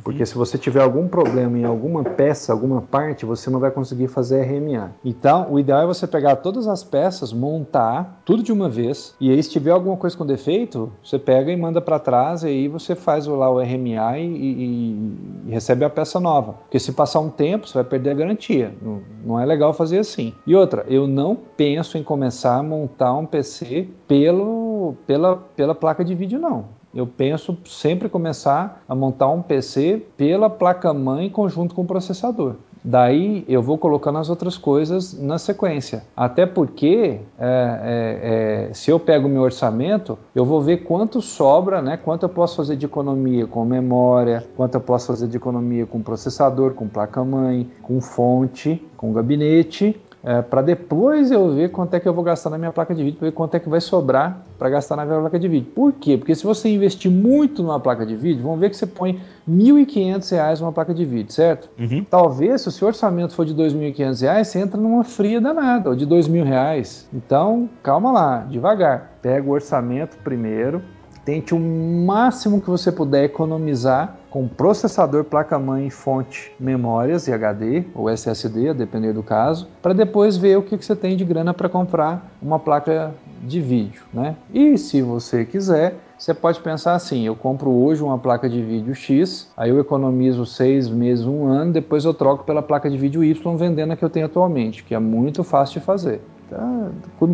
[0.00, 4.08] Porque se você tiver algum problema em alguma peça, alguma parte, você não vai conseguir
[4.08, 4.92] fazer RMA.
[5.04, 9.30] Então, o ideal é você pegar todas as peças, montar tudo de uma vez, e
[9.30, 12.68] aí se tiver alguma coisa com defeito, você pega e manda para trás, e aí
[12.68, 16.52] você faz lá o RMA e, e, e, recebe a peça nova.
[16.52, 18.74] Porque se passar um tempo, você vai perder a garantia.
[18.80, 20.32] Não, não é legal fazer assim.
[20.46, 26.04] E outra, eu não penso em começar a montar um PC pelo, pela, pela placa
[26.04, 31.82] de vídeo, não eu penso sempre começar a montar um PC pela placa-mãe conjunto com
[31.82, 32.56] o processador.
[32.84, 36.02] Daí eu vou colocando as outras coisas na sequência.
[36.16, 37.48] Até porque, é,
[37.84, 41.96] é, é, se eu pego o meu orçamento, eu vou ver quanto sobra, né?
[41.96, 46.02] quanto eu posso fazer de economia com memória, quanto eu posso fazer de economia com
[46.02, 52.08] processador, com placa-mãe, com fonte, com gabinete é, para depois eu ver quanto é que
[52.08, 54.44] eu vou gastar na minha placa de vídeo, para ver quanto é que vai sobrar
[54.58, 55.72] para gastar na minha placa de vídeo.
[55.74, 56.16] Por quê?
[56.16, 59.52] Porque se você investir muito numa placa de vídeo, vamos ver que você põe R$
[59.52, 61.68] 1.500 numa placa de vídeo, certo?
[61.78, 62.04] Uhum.
[62.08, 65.96] Talvez, se o seu orçamento for de R$ 2.500, você entra numa fria danada, ou
[65.96, 67.06] de R$ 2.000.
[67.12, 69.18] Então, calma lá, devagar.
[69.20, 70.80] Pega o orçamento primeiro,
[71.24, 78.08] Tente o máximo que você puder economizar com processador, placa-mãe, fonte, memórias e HD ou
[78.08, 81.68] SSD, a depender do caso, para depois ver o que, você tem de grana para
[81.68, 84.34] comprar uma placa de vídeo, né?
[84.52, 88.94] E se você quiser, você pode pensar assim: eu compro hoje uma placa de vídeo
[88.94, 93.22] X, aí eu economizo seis meses, um ano, depois eu troco pela placa de vídeo
[93.22, 96.22] Y vendendo a que eu tenho atualmente, que é muito fácil de fazer.
[96.48, 96.90] Tá?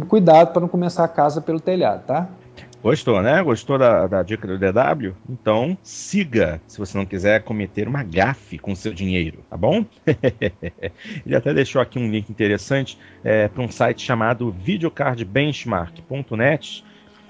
[0.09, 2.29] Cuidado para não começar a casa pelo telhado, tá?
[2.83, 3.43] Gostou, né?
[3.43, 5.13] Gostou da, da dica do DW?
[5.29, 9.85] Então siga, se você não quiser cometer uma gafe com seu dinheiro, tá bom?
[11.27, 16.85] Ele até deixou aqui um link interessante é, para um site chamado videocardbenchmark.net.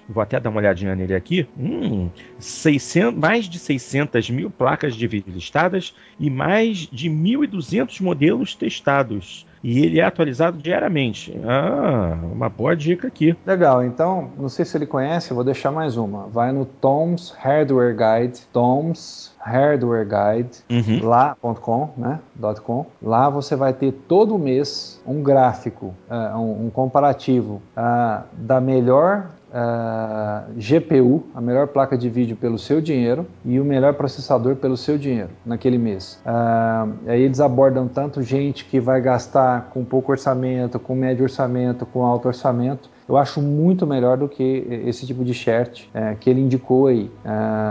[0.07, 1.49] Vou até dar uma olhadinha nele aqui.
[1.59, 8.55] Hum, 600, mais de 600 mil placas de vídeo listadas e mais de 1.200 modelos
[8.55, 9.47] testados.
[9.69, 11.39] E ele é atualizado diariamente.
[11.45, 13.37] Ah, uma boa dica aqui.
[13.45, 16.27] Legal, então, não sei se ele conhece, vou deixar mais uma.
[16.27, 21.07] Vai no Tom's Hardware Guide, Tom's Hardware Guide, uhum.
[21.07, 22.19] lá.com, né?
[22.65, 22.87] .com.
[23.03, 29.29] Lá você vai ter todo mês um gráfico, uh, um, um, comparativo uh, da melhor
[29.53, 34.77] uh, GPU, a melhor placa de vídeo pelo seu dinheiro e o melhor processador pelo
[34.77, 36.21] seu dinheiro naquele mês.
[36.25, 41.87] Uh, aí eles abordam tanto gente que vai gastar com pouco orçamento, com médio orçamento,
[41.87, 42.91] com alto orçamento.
[43.09, 47.11] Eu acho muito melhor do que esse tipo de chat é, que ele indicou aí.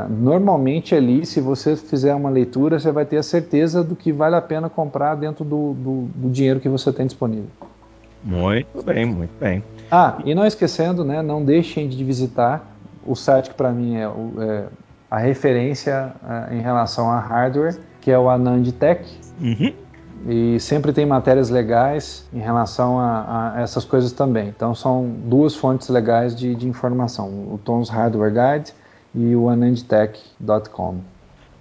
[0.09, 4.35] Normalmente ali, se você fizer uma leitura, você vai ter a certeza do que vale
[4.35, 7.51] a pena comprar dentro do, do, do dinheiro que você tem disponível.
[8.23, 9.63] Muito bem, muito bem.
[9.91, 12.65] Ah, e não esquecendo, né, não deixem de visitar
[13.05, 14.65] o site que para mim é, é,
[15.09, 16.13] a referência
[16.49, 19.03] é, em relação a hardware, que é o Anand Tech.
[19.41, 19.73] Uhum.
[20.27, 24.49] E sempre tem matérias legais em relação a, a, essas coisas também.
[24.49, 28.73] Então são duas fontes legais de, de informação: o Tons Hardware Guide
[29.15, 30.97] e o anandtech.com.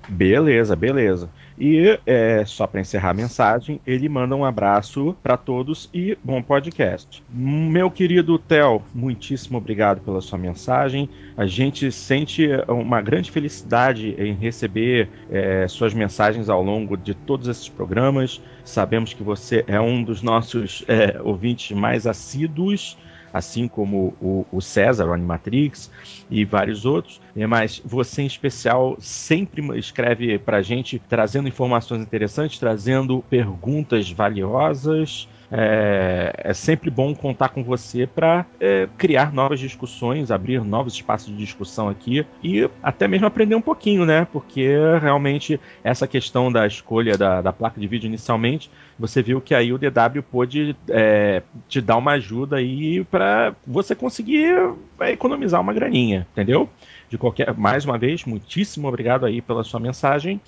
[0.09, 1.29] Beleza, beleza.
[1.59, 6.43] E é, só para encerrar a mensagem, ele manda um abraço para todos e bom
[6.43, 7.23] podcast.
[7.31, 11.09] Meu querido Theo, muitíssimo obrigado pela sua mensagem.
[11.37, 17.49] A gente sente uma grande felicidade em receber é, suas mensagens ao longo de todos
[17.49, 18.41] esses programas.
[18.63, 22.99] Sabemos que você é um dos nossos é, ouvintes mais assíduos
[23.37, 25.91] assim como o, o César, o Animatrix
[26.31, 27.21] e vários outros.
[27.35, 35.29] É, mas você, em especial, sempre escreve para gente trazendo informações interessantes, trazendo perguntas valiosas.
[35.51, 41.29] É, é, sempre bom contar com você para é, criar novas discussões, abrir novos espaços
[41.29, 44.27] de discussão aqui e até mesmo aprender um pouquinho, né?
[44.33, 44.69] Porque
[45.01, 49.73] realmente essa questão da escolha da, da placa de vídeo inicialmente você viu que aí
[49.73, 54.55] o DW pôde é, te dar uma ajuda aí para você conseguir
[55.01, 56.69] é, economizar uma graninha, entendeu?
[57.09, 60.41] De qualquer, mais uma vez, muitíssimo obrigado aí pela sua mensagem.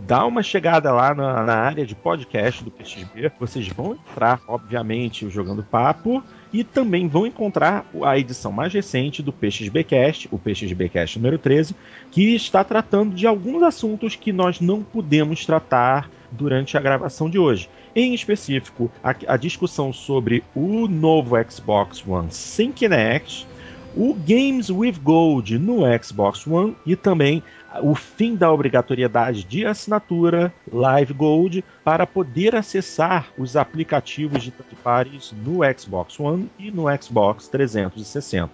[0.05, 3.31] dá uma chegada lá na, na, área de podcast do PXB.
[3.39, 6.23] Vocês vão entrar, obviamente, Jogando Papo.
[6.51, 11.75] E também vão encontrar a edição mais recente do PXBcast, o PXBcast número 13,
[12.11, 17.39] que está tratando de alguns assuntos que nós não pudemos tratar durante a gravação de
[17.39, 17.67] hoje.
[17.95, 23.47] Em específico, a, a discussão sobre o novo Xbox One sem Kinect,
[23.95, 27.43] o Games with Gold no Xbox One e também
[27.81, 35.33] o fim da obrigatoriedade de assinatura Live Gold para poder acessar os aplicativos de third
[35.43, 38.51] no Xbox One e no Xbox 360.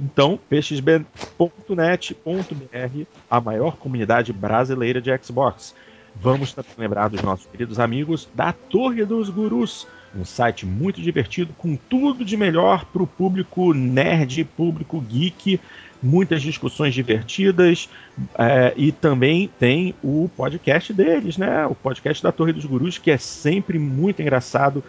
[0.00, 1.06] Então, pxb.net.br,
[3.30, 5.74] a maior comunidade brasileira de Xbox.
[6.16, 11.52] Vamos também lembrar dos nossos queridos amigos da Torre dos Gurus, um site muito divertido
[11.56, 15.60] com tudo de melhor para o público nerd, público geek,
[16.02, 17.88] muitas discussões divertidas
[18.38, 21.66] é, e também tem o podcast deles, né?
[21.66, 24.82] O podcast da Torre dos Gurus, que é sempre muito engraçado.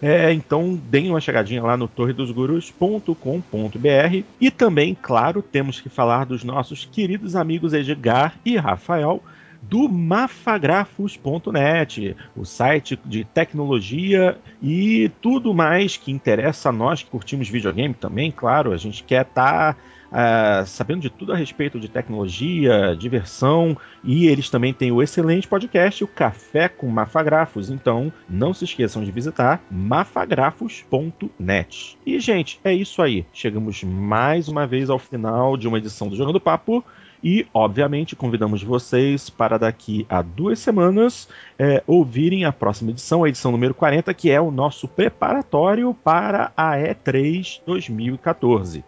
[0.00, 6.44] É, então deem uma chegadinha lá no torredosgurus.com.br e também, claro, temos que falar dos
[6.44, 9.22] nossos queridos amigos Edgar e Rafael
[9.62, 17.48] do mafagrafos.net, o site de tecnologia e tudo mais que interessa a nós que curtimos
[17.48, 19.80] videogame também, claro, a gente quer estar tá,
[20.12, 25.46] uh, sabendo de tudo a respeito de tecnologia, diversão e eles também têm o excelente
[25.48, 31.98] podcast, o Café com Mafagrafos, então não se esqueçam de visitar mafagrafos.net.
[32.04, 36.16] E gente, é isso aí, chegamos mais uma vez ao final de uma edição do
[36.16, 36.84] Jogando Papo.
[37.24, 41.28] E, obviamente, convidamos vocês para daqui a duas semanas
[41.58, 46.52] é, ouvirem a próxima edição, a edição número 40, que é o nosso preparatório para
[46.56, 48.84] a E3 2014.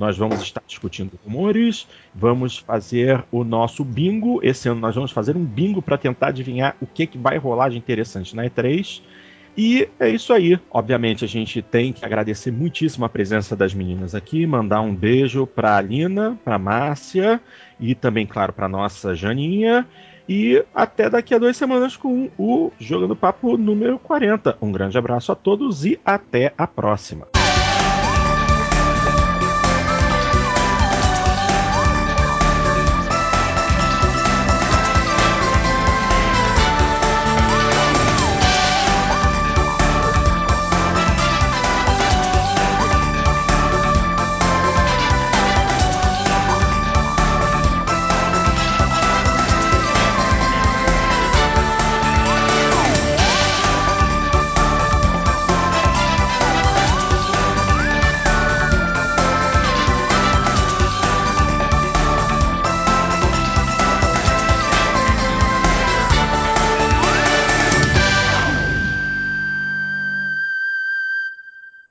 [0.00, 4.40] Nós vamos estar discutindo rumores, vamos fazer o nosso bingo.
[4.42, 7.68] Esse ano nós vamos fazer um bingo para tentar adivinhar o que, que vai rolar
[7.68, 9.02] de interessante na E3.
[9.58, 10.58] E é isso aí.
[10.70, 15.46] Obviamente, a gente tem que agradecer muitíssimo a presença das meninas aqui, mandar um beijo
[15.46, 17.38] para a Lina, para Márcia
[17.78, 19.86] e também, claro, para nossa Janinha.
[20.26, 24.56] E até daqui a duas semanas com o Jogando Papo número 40.
[24.62, 27.28] Um grande abraço a todos e até a próxima.